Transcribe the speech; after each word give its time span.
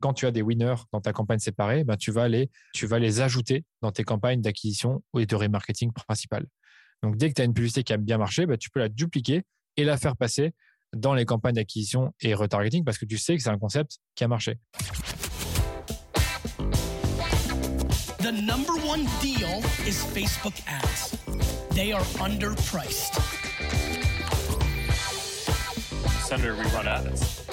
quand 0.00 0.12
tu 0.12 0.26
as 0.26 0.30
des 0.30 0.42
winners 0.42 0.76
dans 0.92 1.00
ta 1.00 1.12
campagne 1.12 1.38
séparée, 1.38 1.84
ben, 1.84 1.96
tu, 1.96 2.10
vas 2.10 2.28
les, 2.28 2.50
tu 2.74 2.86
vas 2.86 2.98
les 2.98 3.20
ajouter 3.20 3.64
dans 3.82 3.92
tes 3.92 4.04
campagnes 4.04 4.40
d'acquisition 4.40 5.02
et 5.18 5.26
de 5.26 5.34
remarketing 5.34 5.92
principales. 5.92 6.46
Donc, 7.02 7.16
dès 7.16 7.28
que 7.28 7.34
tu 7.34 7.42
as 7.42 7.44
une 7.44 7.54
publicité 7.54 7.82
qui 7.82 7.92
a 7.92 7.96
bien 7.96 8.18
marché, 8.18 8.46
ben, 8.46 8.56
tu 8.56 8.70
peux 8.70 8.80
la 8.80 8.88
dupliquer 8.88 9.42
et 9.76 9.84
la 9.84 9.96
faire 9.96 10.16
passer 10.16 10.52
dans 10.94 11.14
les 11.14 11.24
campagnes 11.24 11.54
d'acquisition 11.54 12.12
et 12.20 12.34
retargeting 12.34 12.84
parce 12.84 12.98
que 12.98 13.04
tu 13.04 13.18
sais 13.18 13.36
que 13.36 13.42
c'est 13.42 13.50
un 13.50 13.58
concept 13.58 13.98
qui 14.14 14.24
a 14.24 14.28
marché. 14.28 14.58
The 18.18 18.32
number 18.32 18.74
one 18.84 19.06
deal 19.20 19.62
is 19.86 20.02
Facebook 20.12 20.54
ads. 20.66 21.16
They 21.74 21.92
are 21.92 22.02
underpriced. 22.18 23.14
Senator, 26.24 26.56
we 26.56 26.64
run 26.74 26.88
ads. 26.88 27.46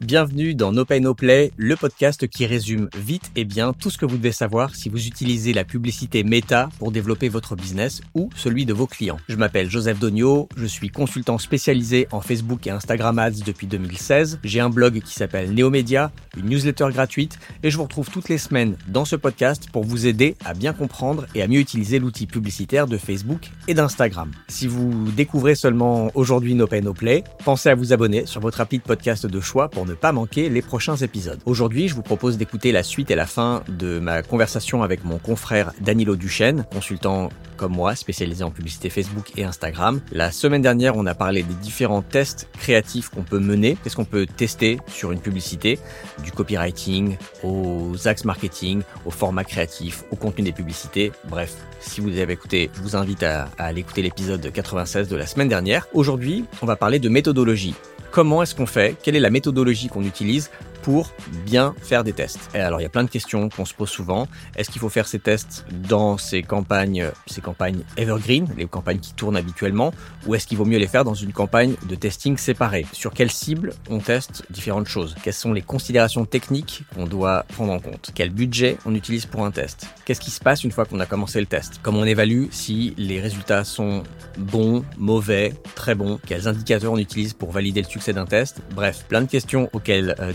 Bienvenue 0.00 0.54
dans 0.54 0.72
No 0.72 0.86
Pay 0.86 1.00
No 1.00 1.12
Play, 1.12 1.52
le 1.58 1.76
podcast 1.76 2.26
qui 2.26 2.46
résume 2.46 2.88
vite 2.96 3.30
et 3.36 3.44
bien 3.44 3.74
tout 3.74 3.90
ce 3.90 3.98
que 3.98 4.06
vous 4.06 4.16
devez 4.16 4.32
savoir 4.32 4.74
si 4.74 4.88
vous 4.88 5.06
utilisez 5.06 5.52
la 5.52 5.64
publicité 5.64 6.24
Meta 6.24 6.70
pour 6.78 6.90
développer 6.90 7.28
votre 7.28 7.54
business 7.54 8.00
ou 8.14 8.30
celui 8.34 8.64
de 8.64 8.72
vos 8.72 8.86
clients. 8.86 9.18
Je 9.28 9.36
m'appelle 9.36 9.68
Joseph 9.68 9.98
Dogno, 9.98 10.48
je 10.56 10.64
suis 10.64 10.88
consultant 10.88 11.36
spécialisé 11.36 12.08
en 12.12 12.22
Facebook 12.22 12.66
et 12.66 12.70
Instagram 12.70 13.18
Ads 13.18 13.42
depuis 13.44 13.66
2016. 13.66 14.38
J'ai 14.42 14.60
un 14.60 14.70
blog 14.70 15.02
qui 15.02 15.12
s'appelle 15.12 15.52
Neomedia, 15.52 16.12
une 16.34 16.48
newsletter 16.48 16.88
gratuite 16.94 17.38
et 17.62 17.70
je 17.70 17.76
vous 17.76 17.82
retrouve 17.82 18.08
toutes 18.08 18.30
les 18.30 18.38
semaines 18.38 18.78
dans 18.88 19.04
ce 19.04 19.16
podcast 19.16 19.68
pour 19.70 19.84
vous 19.84 20.06
aider 20.06 20.34
à 20.46 20.54
bien 20.54 20.72
comprendre 20.72 21.26
et 21.34 21.42
à 21.42 21.46
mieux 21.46 21.60
utiliser 21.60 21.98
l'outil 21.98 22.26
publicitaire 22.26 22.86
de 22.86 22.96
Facebook 22.96 23.50
et 23.68 23.74
d'Instagram. 23.74 24.30
Si 24.48 24.66
vous 24.66 25.10
découvrez 25.14 25.56
seulement 25.56 26.10
aujourd'hui 26.14 26.54
No 26.54 26.66
Pay 26.66 26.80
No 26.80 26.94
Play, 26.94 27.22
pensez 27.44 27.68
à 27.68 27.74
vous 27.74 27.92
abonner 27.92 28.24
sur 28.24 28.40
votre 28.40 28.62
appli 28.62 28.78
de 28.78 28.84
podcast 28.84 29.26
de 29.26 29.40
choix 29.42 29.68
pour 29.68 29.89
ne 29.90 29.94
pas 29.94 30.12
manquer 30.12 30.48
les 30.48 30.62
prochains 30.62 30.96
épisodes. 30.96 31.40
Aujourd'hui, 31.46 31.88
je 31.88 31.94
vous 31.94 32.02
propose 32.02 32.38
d'écouter 32.38 32.70
la 32.70 32.82
suite 32.82 33.10
et 33.10 33.16
la 33.16 33.26
fin 33.26 33.62
de 33.68 33.98
ma 33.98 34.22
conversation 34.22 34.82
avec 34.82 35.04
mon 35.04 35.18
confrère 35.18 35.72
Danilo 35.80 36.14
Duchesne, 36.14 36.64
consultant 36.72 37.28
comme 37.56 37.72
moi, 37.72 37.94
spécialisé 37.94 38.44
en 38.44 38.50
publicité 38.50 38.88
Facebook 38.88 39.32
et 39.36 39.44
Instagram. 39.44 40.00
La 40.12 40.30
semaine 40.30 40.62
dernière, 40.62 40.96
on 40.96 41.04
a 41.06 41.14
parlé 41.14 41.42
des 41.42 41.54
différents 41.54 42.02
tests 42.02 42.48
créatifs 42.58 43.08
qu'on 43.10 43.22
peut 43.22 43.40
mener. 43.40 43.76
Qu'est-ce 43.82 43.96
qu'on 43.96 44.04
peut 44.04 44.26
tester 44.26 44.78
sur 44.86 45.12
une 45.12 45.20
publicité? 45.20 45.78
Du 46.24 46.30
copywriting, 46.30 47.16
aux 47.42 47.92
axes 48.06 48.24
marketing, 48.24 48.82
au 49.04 49.10
format 49.10 49.44
créatif, 49.44 50.04
au 50.10 50.16
contenu 50.16 50.44
des 50.44 50.52
publicités. 50.52 51.12
Bref, 51.28 51.56
si 51.80 52.00
vous 52.00 52.16
avez 52.16 52.32
écouté, 52.32 52.70
je 52.74 52.80
vous 52.80 52.96
invite 52.96 53.24
à, 53.24 53.48
à 53.58 53.66
aller 53.66 53.80
écouter 53.80 54.02
l'épisode 54.02 54.50
96 54.50 55.08
de 55.08 55.16
la 55.16 55.26
semaine 55.26 55.48
dernière. 55.48 55.86
Aujourd'hui, 55.92 56.44
on 56.62 56.66
va 56.66 56.76
parler 56.76 56.98
de 56.98 57.08
méthodologie. 57.08 57.74
Comment 58.10 58.42
est-ce 58.42 58.56
qu'on 58.56 58.66
fait? 58.66 58.96
Quelle 59.02 59.14
est 59.14 59.20
la 59.20 59.30
méthodologie 59.30 59.88
qu'on 59.88 60.04
utilise 60.04 60.50
pour 60.82 61.12
bien 61.46 61.74
faire 61.82 62.04
des 62.04 62.12
tests. 62.12 62.50
Et 62.54 62.58
alors, 62.58 62.80
il 62.80 62.84
y 62.84 62.86
a 62.86 62.90
plein 62.90 63.04
de 63.04 63.10
questions 63.10 63.48
qu'on 63.48 63.64
se 63.64 63.74
pose 63.74 63.90
souvent. 63.90 64.26
Est-ce 64.56 64.70
qu'il 64.70 64.80
faut 64.80 64.88
faire 64.88 65.06
ces 65.06 65.18
tests 65.18 65.64
dans 65.70 66.18
ces 66.18 66.42
campagnes, 66.42 67.10
ces 67.26 67.40
campagnes 67.40 67.82
evergreen, 67.96 68.48
les 68.56 68.66
campagnes 68.66 68.98
qui 68.98 69.14
tournent 69.14 69.36
habituellement, 69.36 69.92
ou 70.26 70.34
est-ce 70.34 70.46
qu'il 70.46 70.58
vaut 70.58 70.64
mieux 70.64 70.78
les 70.78 70.86
faire 70.86 71.04
dans 71.04 71.14
une 71.14 71.32
campagne 71.32 71.74
de 71.88 71.94
testing 71.94 72.36
séparée? 72.36 72.86
Sur 72.92 73.12
quelle 73.12 73.30
cible 73.30 73.72
on 73.88 73.98
teste 73.98 74.44
différentes 74.50 74.88
choses? 74.88 75.14
Quelles 75.22 75.34
sont 75.34 75.52
les 75.52 75.62
considérations 75.62 76.24
techniques 76.24 76.82
qu'on 76.94 77.06
doit 77.06 77.44
prendre 77.54 77.72
en 77.72 77.80
compte? 77.80 78.10
Quel 78.14 78.30
budget 78.30 78.78
on 78.84 78.94
utilise 78.94 79.26
pour 79.26 79.44
un 79.44 79.50
test? 79.50 79.86
Qu'est-ce 80.04 80.20
qui 80.20 80.30
se 80.30 80.40
passe 80.40 80.64
une 80.64 80.70
fois 80.70 80.84
qu'on 80.84 81.00
a 81.00 81.06
commencé 81.06 81.40
le 81.40 81.46
test? 81.46 81.80
Comment 81.82 82.00
on 82.00 82.04
évalue 82.04 82.46
si 82.50 82.94
les 82.96 83.20
résultats 83.20 83.64
sont 83.64 84.02
bons, 84.38 84.84
mauvais, 84.98 85.54
très 85.74 85.94
bons? 85.94 86.18
Quels 86.26 86.48
indicateurs 86.48 86.92
on 86.92 86.98
utilise 86.98 87.34
pour 87.34 87.50
valider 87.50 87.82
le 87.82 87.88
succès 87.88 88.12
d'un 88.12 88.26
test? 88.26 88.60
Bref, 88.74 89.04
plein 89.08 89.22
de 89.22 89.28
questions 89.28 89.68
auxquelles 89.72 90.14
euh, 90.20 90.32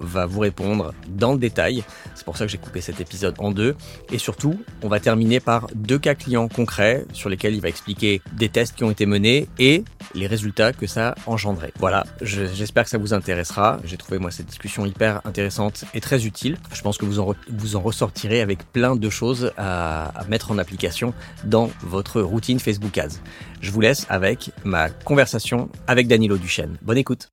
Va 0.00 0.26
vous 0.26 0.40
répondre 0.40 0.92
dans 1.08 1.32
le 1.32 1.38
détail. 1.38 1.84
C'est 2.14 2.24
pour 2.24 2.36
ça 2.36 2.44
que 2.44 2.50
j'ai 2.50 2.58
coupé 2.58 2.80
cet 2.80 3.00
épisode 3.00 3.34
en 3.38 3.50
deux. 3.50 3.74
Et 4.10 4.18
surtout, 4.18 4.62
on 4.82 4.88
va 4.88 5.00
terminer 5.00 5.40
par 5.40 5.66
deux 5.74 5.98
cas 5.98 6.14
clients 6.14 6.48
concrets 6.48 7.04
sur 7.12 7.28
lesquels 7.28 7.54
il 7.54 7.60
va 7.60 7.68
expliquer 7.68 8.20
des 8.32 8.48
tests 8.48 8.74
qui 8.76 8.84
ont 8.84 8.90
été 8.90 9.06
menés 9.06 9.48
et 9.58 9.84
les 10.14 10.26
résultats 10.26 10.72
que 10.72 10.86
ça 10.86 11.10
a 11.10 11.14
engendré. 11.26 11.72
Voilà, 11.78 12.04
j'espère 12.20 12.84
que 12.84 12.90
ça 12.90 12.98
vous 12.98 13.14
intéressera. 13.14 13.78
J'ai 13.84 13.96
trouvé 13.96 14.18
moi 14.18 14.30
cette 14.30 14.46
discussion 14.46 14.86
hyper 14.86 15.20
intéressante 15.24 15.84
et 15.94 16.00
très 16.00 16.26
utile. 16.26 16.56
Je 16.72 16.82
pense 16.82 16.98
que 16.98 17.04
vous 17.04 17.20
en, 17.20 17.34
vous 17.48 17.76
en 17.76 17.80
ressortirez 17.80 18.40
avec 18.40 18.70
plein 18.72 18.96
de 18.96 19.10
choses 19.10 19.52
à, 19.56 20.06
à 20.18 20.24
mettre 20.24 20.50
en 20.50 20.58
application 20.58 21.14
dans 21.44 21.70
votre 21.82 22.20
routine 22.20 22.58
Facebook 22.58 22.96
Ads. 22.98 23.20
Je 23.60 23.70
vous 23.70 23.80
laisse 23.80 24.06
avec 24.08 24.50
ma 24.64 24.90
conversation 24.90 25.68
avec 25.86 26.08
Danilo 26.08 26.36
Duchesne. 26.36 26.76
Bonne 26.82 26.98
écoute. 26.98 27.31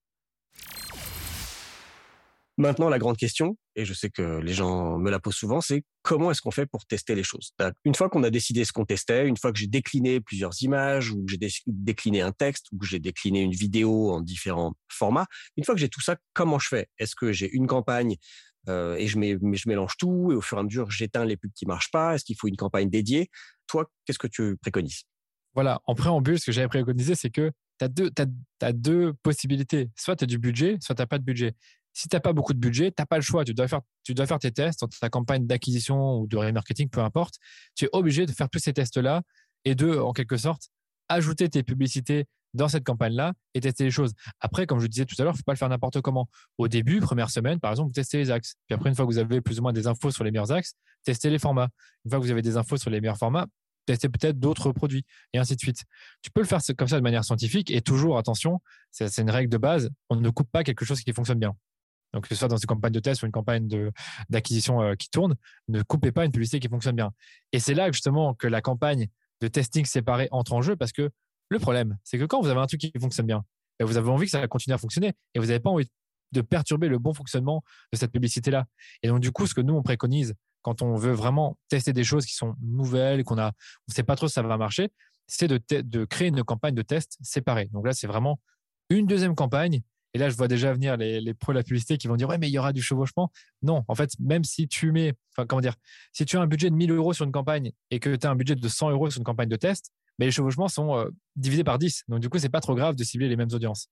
Maintenant, 2.60 2.90
la 2.90 3.00
grande 3.00 3.16
question, 3.16 3.58
et 3.78 3.86
je 3.86 3.94
sais 3.94 4.10
que 4.10 4.42
les 4.42 4.52
gens 4.52 4.98
me 5.00 5.10
la 5.10 5.22
posent 5.22 5.38
souvent, 5.38 5.62
c'est 5.62 5.86
comment 6.02 6.30
est-ce 6.30 6.42
qu'on 6.42 6.52
fait 6.52 6.66
pour 6.66 6.86
tester 6.86 7.16
les 7.16 7.24
choses? 7.24 7.54
Une 7.86 7.96
fois 7.96 8.10
qu'on 8.10 8.22
a 8.24 8.30
décidé 8.30 8.66
ce 8.66 8.74
qu'on 8.74 8.84
testait, 8.84 9.26
une 9.26 9.38
fois 9.38 9.54
que 9.54 9.58
j'ai 9.60 9.68
décliné 9.68 10.20
plusieurs 10.20 10.52
images, 10.62 11.10
ou 11.10 11.24
que 11.26 11.32
j'ai 11.32 11.50
décliné 11.68 12.20
un 12.20 12.34
texte, 12.34 12.66
ou 12.74 12.78
que 12.78 12.86
j'ai 12.86 13.00
décliné 13.00 13.44
une 13.44 13.54
vidéo 13.54 14.12
en 14.12 14.20
différents 14.20 14.74
formats, 14.90 15.26
une 15.56 15.64
fois 15.64 15.74
que 15.74 15.80
j'ai 15.80 15.88
tout 15.88 16.02
ça, 16.02 16.18
comment 16.34 16.60
je 16.60 16.68
fais? 16.68 16.88
Est-ce 16.98 17.16
que 17.16 17.32
j'ai 17.32 17.50
une 17.50 17.66
campagne 17.66 18.18
euh, 18.68 18.98
et 18.98 19.08
je, 19.08 19.18
mélange 19.18 19.94
tout, 19.98 20.34
et 20.34 20.36
au 20.36 20.42
fur 20.42 20.58
et 20.58 20.60
à 20.60 20.64
mesure, 20.64 20.92
j'éteins 20.92 21.24
les 21.24 21.38
pubs 21.38 21.54
qui 21.56 21.66
marchent 21.66 21.92
pas 21.92 22.16
Est-ce 22.16 22.26
qu'il 22.26 22.36
faut 22.36 22.50
une 22.50 22.58
campagne 22.58 22.90
dédiée? 22.90 23.30
Toi, 23.68 23.90
qu'est-ce 24.06 24.20
que 24.20 24.28
tu 24.28 24.58
préconises? 24.58 25.04
Voilà, 25.54 25.80
en 25.86 25.96
préambule, 25.96 26.38
ce 26.38 26.48
que 26.48 26.52
j'avais 26.52 26.68
préconisé, 26.68 27.16
c'est 27.16 27.30
que 27.30 27.52
tu 27.80 27.86
as, 28.62 28.74
deux 28.74 29.14
possibilités. 29.24 29.90
Soit 29.96 30.18
tu 30.18 30.26
as 30.26 30.28
du 30.28 30.38
budget, 30.38 30.78
soit 30.82 30.96
tu 30.96 31.02
n'as 31.02 31.08
pas 31.08 31.18
de 31.18 31.24
budget 31.24 31.56
si 32.00 32.08
tu 32.08 32.16
n'as 32.16 32.22
pas 32.22 32.32
beaucoup 32.32 32.54
de 32.54 32.60
budget, 32.60 32.92
tu 32.92 33.02
n'as 33.02 33.06
pas 33.06 33.18
le 33.18 33.22
choix. 33.22 33.44
Tu 33.44 33.54
dois, 33.54 33.68
faire, 33.68 33.82
tu 34.04 34.14
dois 34.14 34.26
faire 34.26 34.40
tes 34.40 34.52
tests, 34.52 34.86
ta 35.02 35.10
campagne 35.10 35.46
d'acquisition 35.46 36.20
ou 36.20 36.28
de 36.28 36.38
remarketing, 36.38 36.88
peu 36.88 37.02
importe. 37.02 37.36
Tu 37.76 37.86
es 37.86 37.90
obligé 37.92 38.26
de 38.26 38.32
faire 38.32 38.50
tous 38.50 38.60
ces 38.60 38.72
tests-là 38.72 39.22
et 39.66 39.76
de, 39.76 39.98
en 39.98 40.14
quelque 40.14 40.38
sorte, 40.38 40.70
ajouter 41.10 41.50
tes 41.50 41.62
publicités 41.62 42.26
dans 42.54 42.70
cette 42.70 42.86
campagne-là 42.86 43.34
et 43.54 43.60
tester 43.60 43.84
les 43.84 43.92
choses. 43.92 44.14
Après, 44.40 44.66
comme 44.66 44.80
je 44.80 44.88
disais 44.88 45.06
tout 45.06 45.16
à 45.20 45.24
l'heure, 45.24 45.34
il 45.34 45.36
ne 45.36 45.40
faut 45.40 45.44
pas 45.44 45.52
le 45.52 45.58
faire 45.58 45.68
n'importe 45.68 46.00
comment. 46.00 46.30
Au 46.58 46.70
début, 46.70 47.02
première 47.02 47.30
semaine, 47.30 47.60
par 47.60 47.72
exemple, 47.72 47.90
vous 47.90 47.94
testez 47.94 48.18
les 48.18 48.32
axes. 48.32 48.56
Puis 48.68 48.76
après, 48.76 48.90
une 48.90 48.96
fois 48.96 49.06
que 49.06 49.12
vous 49.12 49.18
avez 49.18 49.42
plus 49.42 49.60
ou 49.60 49.62
moins 49.62 49.74
des 49.74 49.86
infos 49.86 50.10
sur 50.10 50.24
les 50.24 50.32
meilleurs 50.32 50.54
axes, 50.54 50.76
testez 51.04 51.30
les 51.30 51.38
formats. 51.38 51.68
Une 52.06 52.12
fois 52.12 52.20
que 52.20 52.24
vous 52.24 52.32
avez 52.32 52.42
des 52.42 52.56
infos 52.56 52.78
sur 52.78 52.90
les 52.90 53.02
meilleurs 53.02 53.18
formats, 53.18 53.46
testez 53.86 54.08
peut-être 54.08 54.40
d'autres 54.40 54.72
produits 54.72 55.04
et 55.34 55.38
ainsi 55.38 55.58
de 55.58 55.60
suite. 55.60 55.84
Tu 56.22 56.32
peux 56.32 56.40
le 56.40 56.48
faire 56.48 56.62
comme 56.78 56.88
ça 56.88 56.96
de 56.96 57.04
manière 57.04 57.26
scientifique 57.26 57.72
et 57.72 57.82
toujours, 57.82 58.18
attention, 58.18 58.62
c'est 58.90 59.18
une 59.18 59.30
règle 59.30 59.50
de 59.50 59.58
base, 59.58 59.90
on 60.10 60.16
ne 60.16 60.30
coupe 60.30 60.50
pas 60.50 60.64
quelque 60.64 60.86
chose 60.86 61.02
qui 61.02 61.12
fonctionne 61.12 61.40
bien. 61.40 61.56
Donc, 62.14 62.24
que 62.24 62.30
ce 62.30 62.36
soit 62.36 62.48
dans 62.48 62.58
une 62.58 62.66
campagne 62.66 62.92
de 62.92 63.00
test 63.00 63.22
ou 63.22 63.26
une 63.26 63.32
campagne 63.32 63.68
d'acquisition 64.30 64.82
euh, 64.82 64.96
qui 64.96 65.10
tourne, 65.10 65.36
ne 65.68 65.82
coupez 65.84 66.12
pas 66.12 66.26
une 66.26 66.32
publicité 66.32 66.60
qui 66.60 66.68
fonctionne 66.68 66.96
bien. 66.96 67.12
Et 67.52 67.60
c'est 67.60 67.74
là 67.74 67.92
justement 67.92 68.34
que 68.34 68.48
la 68.48 68.62
campagne 68.62 69.08
de 69.42 69.48
testing 69.48 69.86
séparé 69.86 70.28
entre 70.32 70.54
en 70.54 70.62
jeu 70.62 70.76
parce 70.76 70.92
que 70.92 71.10
le 71.50 71.60
problème, 71.60 71.98
c'est 72.04 72.18
que 72.18 72.26
quand 72.26 72.42
vous 72.42 72.48
avez 72.50 72.60
un 72.60 72.68
truc 72.68 72.82
qui 72.82 72.92
fonctionne 73.00 73.26
bien, 73.26 73.44
ben, 73.80 73.86
vous 73.86 73.98
avez 73.98 74.10
envie 74.10 74.26
que 74.26 74.32
ça 74.32 74.48
continue 74.48 74.74
à 74.74 74.78
fonctionner 74.78 75.14
et 75.34 75.40
vous 75.40 75.48
n'avez 75.48 75.60
pas 75.60 75.70
envie 75.70 75.88
de 76.32 76.42
perturber 76.42 76.90
le 76.90 77.00
bon 77.00 77.14
fonctionnement 77.14 77.64
de 77.92 77.98
cette 77.98 78.12
publicité-là. 78.12 78.66
Et 79.02 79.08
donc, 79.08 79.20
du 79.20 79.32
coup, 79.32 79.48
ce 79.48 79.54
que 79.54 79.62
nous, 79.62 79.74
on 79.74 79.82
préconise 79.82 80.36
quand 80.62 80.82
on 80.82 80.96
veut 80.96 81.14
vraiment 81.14 81.58
tester 81.70 81.94
des 81.94 82.04
choses 82.04 82.26
qui 82.26 82.36
sont 82.36 82.56
nouvelles, 82.62 83.24
qu'on 83.24 83.36
ne 83.36 83.50
sait 83.88 84.04
pas 84.04 84.16
trop 84.16 84.28
si 84.28 84.34
ça 84.34 84.44
va 84.44 84.58
marcher, 84.58 84.92
c'est 85.26 85.48
de, 85.48 85.60
de 85.82 86.06
créer 86.06 86.28
une 86.28 86.44
campagne 86.44 86.76
de 86.76 86.82
test 86.82 87.18
séparée. 87.22 87.70
Donc 87.72 87.86
là, 87.86 87.94
c'est 87.94 88.08
vraiment 88.08 88.40
une 88.90 89.08
deuxième 89.08 89.36
campagne 89.36 89.82
et 90.14 90.18
là, 90.18 90.30
je 90.30 90.36
vois 90.36 90.48
déjà 90.48 90.74
venir 90.74 90.98
les, 90.98 91.22
les 91.22 91.34
pros 91.34 91.52
de 91.52 91.58
la 91.58 91.64
publicité 91.64 91.98
qui 91.98 92.08
vont 92.08 92.16
dire 92.16 92.28
Ouais, 92.30 92.38
mais 92.38 92.50
il 92.50 92.52
y 92.52 92.60
aura 92.60 92.74
du 92.74 92.82
chevauchement. 92.82 93.32
Non, 93.62 93.84
en 93.88 93.96
fait, 93.96 94.12
même 94.20 94.44
si 94.44 94.68
tu 94.68 94.92
mets, 94.92 95.14
enfin, 95.36 95.46
comment 95.46 95.62
dire, 95.62 95.76
si 96.14 96.26
tu 96.26 96.38
as 96.38 96.42
un 96.42 96.48
budget 96.48 96.70
de 96.70 96.76
1000 96.76 96.92
euros 96.92 97.14
sur 97.14 97.26
une 97.26 97.32
campagne 97.32 97.72
et 97.92 98.00
que 98.00 98.16
tu 98.16 98.26
as 98.26 98.30
un 98.30 98.36
budget 98.36 98.56
de 98.56 98.68
100 98.68 98.90
euros 98.92 99.10
sur 99.10 99.20
une 99.20 99.26
campagne 99.26 99.50
de 99.50 99.56
test, 99.56 99.92
mais 100.18 100.26
les 100.26 100.32
chevauchements 100.32 100.68
sont 100.68 100.98
euh, 100.98 101.10
divisés 101.36 101.64
par 101.64 101.78
10. 101.78 102.06
Donc, 102.08 102.20
du 102.20 102.30
coup, 102.30 102.40
c'est 102.40 102.50
pas 102.50 102.62
trop 102.62 102.76
grave 102.76 102.96
de 102.96 103.04
cibler 103.04 103.30
les 103.30 103.36
mêmes 103.36 103.52
audiences. 103.54 103.90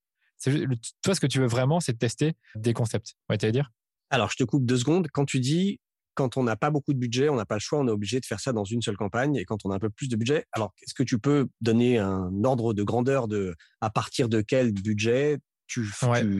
toi, 1.03 1.15
ce 1.15 1.19
que 1.19 1.27
tu 1.27 1.39
veux 1.39 1.47
vraiment, 1.47 1.79
c'est 1.79 1.93
de 1.93 1.97
tester 1.97 2.33
des 2.55 2.73
concepts. 2.73 3.15
Dire? 3.29 3.71
Alors, 4.09 4.31
je 4.31 4.37
te 4.37 4.43
coupe 4.43 4.65
deux 4.65 4.77
secondes. 4.77 5.07
Quand 5.11 5.25
tu 5.25 5.39
dis 5.39 5.79
quand 6.15 6.35
on 6.35 6.43
n'a 6.43 6.55
pas 6.55 6.71
beaucoup 6.71 6.93
de 6.93 6.97
budget, 6.97 7.29
on 7.29 7.35
n'a 7.35 7.45
pas 7.45 7.55
le 7.55 7.59
choix, 7.59 7.77
on 7.77 7.87
est 7.87 7.91
obligé 7.91 8.19
de 8.19 8.25
faire 8.25 8.39
ça 8.39 8.51
dans 8.51 8.63
une 8.63 8.81
seule 8.81 8.97
campagne. 8.97 9.35
Et 9.35 9.45
quand 9.45 9.65
on 9.65 9.69
a 9.69 9.75
un 9.75 9.79
peu 9.79 9.91
plus 9.91 10.09
de 10.09 10.15
budget, 10.15 10.45
alors 10.51 10.73
est-ce 10.81 10.95
que 10.95 11.03
tu 11.03 11.19
peux 11.19 11.47
donner 11.61 11.99
un 11.99 12.43
ordre 12.43 12.73
de 12.73 12.81
grandeur 12.81 13.27
de 13.27 13.55
à 13.81 13.91
partir 13.91 14.27
de 14.27 14.41
quel 14.41 14.73
budget 14.73 15.37
tu, 15.67 15.89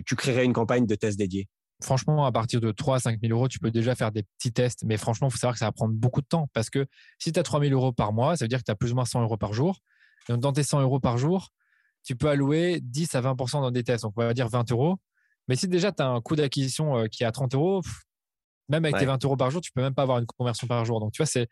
tu, 0.05 0.15
créerais 0.15 0.45
une 0.45 0.53
campagne 0.53 0.85
de 0.85 0.95
tests 0.95 1.17
dédiée 1.17 1.47
Franchement, 1.83 2.25
à 2.25 2.31
partir 2.31 2.59
de 2.59 2.71
3 2.71 2.95
à 2.95 2.99
5 2.99 3.19
000 3.21 3.33
euros, 3.37 3.47
tu 3.47 3.59
peux 3.59 3.69
déjà 3.69 3.93
faire 3.93 4.11
des 4.11 4.23
petits 4.23 4.51
tests. 4.51 4.83
Mais 4.83 4.97
franchement, 4.97 5.27
il 5.27 5.31
faut 5.31 5.37
savoir 5.37 5.53
que 5.53 5.59
ça 5.59 5.65
va 5.65 5.71
prendre 5.71 5.93
beaucoup 5.93 6.21
de 6.21 6.25
temps 6.25 6.49
parce 6.53 6.71
que 6.71 6.87
si 7.19 7.31
tu 7.31 7.39
as 7.39 7.43
3 7.43 7.59
000 7.61 7.71
euros 7.71 7.93
par 7.93 8.13
mois, 8.13 8.35
ça 8.35 8.45
veut 8.45 8.49
dire 8.49 8.59
que 8.59 8.63
tu 8.63 8.71
as 8.71 8.75
plus 8.75 8.93
ou 8.93 8.95
moins 8.95 9.05
100 9.05 9.21
euros 9.21 9.37
par 9.37 9.53
jour. 9.53 9.79
Donc, 10.27 10.39
dans 10.39 10.51
tes 10.51 10.63
100 10.63 10.81
euros 10.81 10.99
par 10.99 11.19
jour, 11.19 11.49
tu 12.03 12.15
peux 12.15 12.29
allouer 12.29 12.79
10 12.81 13.13
à 13.13 13.21
20% 13.21 13.61
dans 13.61 13.69
des 13.69 13.83
tests. 13.83 14.03
Donc, 14.03 14.13
on 14.17 14.23
va 14.23 14.33
dire 14.33 14.49
20 14.49 14.71
euros. 14.71 14.97
Mais 15.47 15.55
si 15.55 15.67
déjà 15.67 15.91
tu 15.91 16.01
as 16.01 16.07
un 16.07 16.19
coût 16.19 16.35
d'acquisition 16.35 16.97
euh, 16.97 17.05
qui 17.07 17.23
est 17.23 17.27
à 17.27 17.31
30 17.31 17.53
euros, 17.53 17.81
même 18.69 18.83
avec 18.83 18.97
tes 18.97 19.05
20 19.05 19.23
euros 19.23 19.37
par 19.37 19.51
jour, 19.51 19.61
tu 19.61 19.71
peux 19.71 19.81
même 19.81 19.93
pas 19.93 20.01
avoir 20.01 20.17
une 20.17 20.25
conversion 20.25 20.67
par 20.67 20.83
jour. 20.83 20.99
Donc, 20.99 21.11
tu 21.13 21.17
vois, 21.21 21.27
c'est 21.27 21.47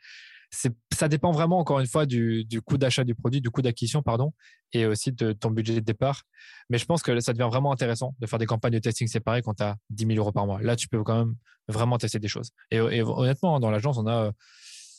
ça 0.93 1.07
dépend 1.07 1.31
vraiment, 1.31 1.59
encore 1.59 1.79
une 1.79 1.87
fois, 1.87 2.05
du, 2.05 2.47
coût 2.65 2.77
d'achat 2.77 3.03
du 3.03 3.15
produit, 3.15 3.41
du 3.41 3.49
coût 3.49 3.61
d'acquisition, 3.61 4.01
pardon, 4.01 4.33
et 4.73 4.85
aussi 4.85 5.11
de 5.11 5.33
ton 5.33 5.51
budget 5.51 5.75
de 5.75 5.79
départ. 5.79 6.23
Mais 6.69 6.77
je 6.77 6.85
pense 6.85 7.01
que 7.03 7.19
ça 7.19 7.33
devient 7.33 7.49
vraiment 7.49 7.71
intéressant 7.71 8.15
de 8.19 8.27
faire 8.27 8.39
des 8.39 8.45
campagnes 8.45 8.73
de 8.73 8.79
testing 8.79 9.07
séparées 9.07 9.41
quand 9.41 9.55
tu 9.55 9.63
as 9.63 9.75
10 9.89 10.07
000 10.07 10.17
euros 10.17 10.31
par 10.31 10.45
mois. 10.45 10.61
Là, 10.61 10.75
tu 10.75 10.87
peux 10.87 11.03
quand 11.03 11.17
même 11.17 11.35
vraiment 11.67 11.97
tester 11.97 12.19
des 12.19 12.27
choses. 12.27 12.51
Et, 12.71 12.79
honnêtement, 12.79 13.59
dans 13.59 13.71
l'agence, 13.71 13.97
on 13.97 14.07
a 14.07 14.31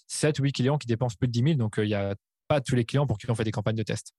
7, 0.08 0.38
8 0.38 0.53
clients 0.53 0.79
qui 0.79 0.87
dépensent 0.87 1.17
plus 1.19 1.29
de 1.29 1.32
10 1.32 1.43
000. 1.43 1.55
Donc, 1.55 1.75
il 1.79 1.87
n'y 1.87 1.94
a 1.94 2.14
pas 2.49 2.61
tous 2.61 2.76
les 2.76 2.85
clients 2.85 3.06
pour 3.06 3.19
qui 3.19 3.31
on 3.31 3.35
fait 3.35 3.44
des 3.44 3.53
campagnes 3.53 3.76
de 3.76 3.82
test. 3.82 4.12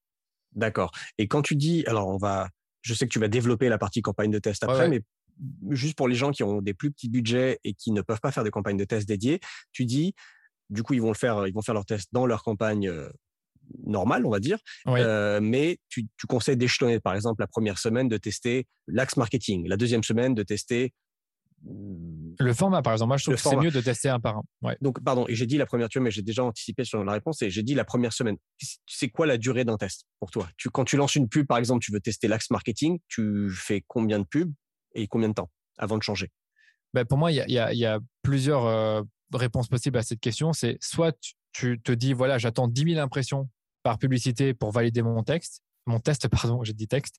D'accord. 0.54 0.92
Et 1.18 1.28
quand 1.28 1.42
tu 1.42 1.56
dis, 1.56 1.84
alors 1.88 2.08
on 2.08 2.18
va, 2.18 2.50
je 2.82 2.94
sais 2.94 3.06
que 3.06 3.12
tu 3.12 3.20
vas 3.20 3.28
développer 3.28 3.70
la 3.70 3.78
partie 3.78 4.02
campagne 4.02 4.32
de 4.32 4.40
test 4.40 4.64
après, 4.64 4.90
mais 4.90 5.02
juste 5.70 5.96
pour 5.96 6.08
les 6.08 6.16
gens 6.16 6.32
qui 6.32 6.44
ont 6.44 6.62
des 6.62 6.74
plus 6.74 6.92
petits 6.92 7.10
budgets 7.10 7.60
et 7.64 7.74
qui 7.74 7.92
ne 7.92 8.02
peuvent 8.02 8.20
pas 8.20 8.32
faire 8.32 8.44
de 8.44 8.50
campagne 8.50 8.78
de 8.78 8.86
test 8.86 9.08
dédiée, 9.08 9.40
tu 9.72 9.86
dis, 9.86 10.14
du 10.70 10.84
coup, 10.84 10.94
ils 10.94 11.02
vont 11.02 11.12
le 11.12 11.18
faire, 11.18 11.48
ils 11.48 11.54
vont 11.54 11.62
faire 11.62 11.74
leur 11.74 11.86
test 11.86 12.10
dans 12.12 12.26
leur 12.26 12.44
campagne 12.44 12.88
euh, 12.88 13.10
normale, 13.86 14.26
on 14.26 14.30
va 14.30 14.40
dire. 14.40 14.60
Euh, 14.88 15.40
mais 15.42 15.80
tu, 15.90 16.08
tu 16.18 16.28
conseilles 16.28 16.58
d'échelonner, 16.58 17.00
par 17.00 17.16
exemple, 17.16 17.42
la 17.42 17.48
première 17.48 17.78
semaine 17.78 18.08
de 18.08 18.18
tester 18.18 18.68
l'axe 18.88 19.18
marketing, 19.18 19.68
la 19.68 19.78
deuxième 19.78 20.04
semaine 20.04 20.34
de 20.34 20.44
tester 20.44 20.94
mmh, 21.64 22.18
le 22.40 22.54
format, 22.54 22.82
par 22.82 22.94
exemple, 22.94 23.10
moi 23.10 23.18
je 23.18 23.24
trouve 23.24 23.36
que 23.36 23.42
c'est 23.42 23.56
mieux 23.56 23.72
de 23.72 23.82
tester 23.82 24.10
un 24.10 24.20
par 24.20 24.38
un. 24.38 24.74
Donc, 24.82 25.04
pardon, 25.04 25.26
et 25.28 25.36
j'ai 25.36 25.46
dit 25.46 25.58
la 25.58 25.66
première, 25.66 25.90
tu 25.90 26.00
mais 26.00 26.12
j'ai 26.12 26.22
déjà 26.22 26.44
anticipé 26.44 26.84
sur 26.84 27.04
la 27.04 27.12
réponse 27.12 27.42
et 27.42 27.50
j'ai 27.50 27.64
dit 27.64 27.74
la 27.74 27.86
première 27.86 28.14
semaine. 28.14 28.38
C'est 28.86 29.10
quoi 29.10 29.26
la 29.26 29.38
durée 29.38 29.66
d'un 29.66 29.78
test 29.78 30.06
pour 30.20 30.32
toi? 30.32 30.48
Tu, 30.58 30.70
Quand 30.70 30.86
tu 30.86 30.98
lances 30.98 31.16
une 31.16 31.30
pub, 31.30 31.48
par 31.48 31.58
exemple, 31.58 31.84
tu 31.84 31.92
veux 31.92 32.00
tester 32.00 32.28
l'axe 32.28 32.50
marketing, 32.52 33.00
tu 33.08 33.50
fais 33.52 33.84
combien 33.88 34.20
de 34.20 34.26
pubs 34.26 34.54
et 34.94 35.08
combien 35.08 35.30
de 35.30 35.34
temps 35.34 35.50
avant 35.78 35.98
de 35.98 36.04
changer? 36.04 36.32
Ben 36.94 37.06
Pour 37.06 37.18
moi, 37.18 37.32
il 37.32 37.36
y 37.36 37.60
a, 37.60 37.74
y 37.74 37.86
a, 37.86 38.00
plusieurs 38.22 38.66
euh, 38.66 39.02
réponse 39.34 39.68
possible 39.68 39.98
à 39.98 40.04
cette 40.04 40.20
question, 40.20 40.54
c'est 40.54 40.78
soit 40.82 41.18
tu 41.52 41.82
te 41.82 41.92
dis, 41.92 42.14
voilà, 42.14 42.38
j'attends 42.38 42.68
10 42.68 42.94
000 42.94 43.00
impressions 43.00 43.50
par 43.84 43.98
publicité 43.98 44.54
pour 44.54 44.72
valider 44.72 45.02
mon 45.02 45.24
texte, 45.24 45.64
mon 45.86 46.00
test, 46.00 46.28
pardon, 46.30 46.64
j'ai 46.64 46.74
dit 46.74 46.88
texte, 46.88 47.16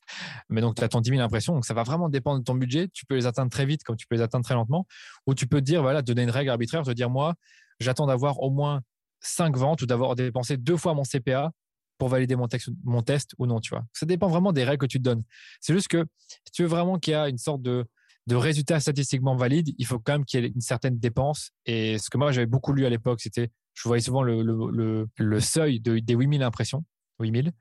mais 0.49 0.60
donc 0.60 0.76
tu 0.76 0.84
attends 0.84 1.00
10 1.00 1.10
000 1.10 1.22
impressions, 1.22 1.55
donc 1.55 1.64
ça 1.64 1.75
va 1.75 1.82
vraiment 1.82 2.08
dépendre 2.08 2.40
de 2.40 2.44
ton 2.44 2.55
budget. 2.55 2.88
Tu 2.93 3.06
peux 3.06 3.14
les 3.14 3.26
atteindre 3.26 3.50
très 3.50 3.66
vite 3.66 3.82
comme 3.82 3.96
tu 3.96 4.06
peux 4.06 4.16
les 4.16 4.22
atteindre 4.22 4.44
très 4.44 4.55
lentement, 4.55 4.87
ou 5.26 5.34
tu 5.34 5.46
peux 5.46 5.60
te 5.60 5.64
dire, 5.64 5.82
voilà, 5.82 6.02
donner 6.02 6.22
une 6.22 6.31
règle 6.31 6.50
arbitraire, 6.50 6.82
te 6.82 6.90
dire, 6.90 7.10
moi, 7.10 7.34
j'attends 7.81 8.06
d'avoir 8.06 8.40
au 8.43 8.50
moins 8.50 8.82
5 9.20 9.56
ventes 9.56 9.82
ou 9.82 9.87
d'avoir 9.87 10.14
dépensé 10.14 10.56
deux 10.56 10.76
fois 10.76 10.94
mon 10.94 11.02
CPA 11.02 11.52
pour 11.99 12.08
valider 12.08 12.37
mon, 12.37 12.46
texte, 12.46 12.70
mon 12.84 13.02
test 13.02 13.34
ou 13.38 13.46
non, 13.46 13.60
tu 13.60 13.70
vois. 13.70 13.84
Ça 13.93 14.06
dépend 14.06 14.28
vraiment 14.28 14.52
des 14.52 14.62
règles 14.62 14.82
que 14.82 14.87
tu 14.87 14.99
te 14.99 15.02
donnes. 15.02 15.25
C'est 15.60 15.72
juste 15.75 15.88
que 15.88 16.05
si 16.28 16.52
tu 16.52 16.62
veux 16.62 16.69
vraiment 16.69 16.99
qu'il 16.99 17.10
y 17.10 17.14
a 17.14 17.28
une 17.28 17.38
sorte 17.38 17.60
de, 17.60 17.84
de 18.29 18.37
résultats 18.37 18.79
statistiquement 18.79 19.37
valides, 19.37 19.75
il 19.79 19.87
faut 19.87 19.99
quand 19.99 20.13
même 20.13 20.25
qu'il 20.27 20.45
y 20.45 20.47
ait 20.47 20.53
une 20.55 20.61
certaine 20.61 20.99
dépense. 20.99 21.51
Et 21.65 21.97
ce 21.97 22.11
que 22.11 22.19
moi, 22.19 22.31
j'avais 22.31 22.47
beaucoup 22.47 22.75
lu 22.75 22.85
à 22.85 22.91
l'époque, 22.91 23.23
c'était, 23.23 23.51
je 23.73 23.89
voyais 23.89 24.03
souvent 24.03 24.23
le, 24.23 25.41
seuil 25.41 25.81
de, 25.81 25.99
des 25.99 26.15
8000 26.15 26.43
impressions. 26.43 26.85
8000. 27.21 27.53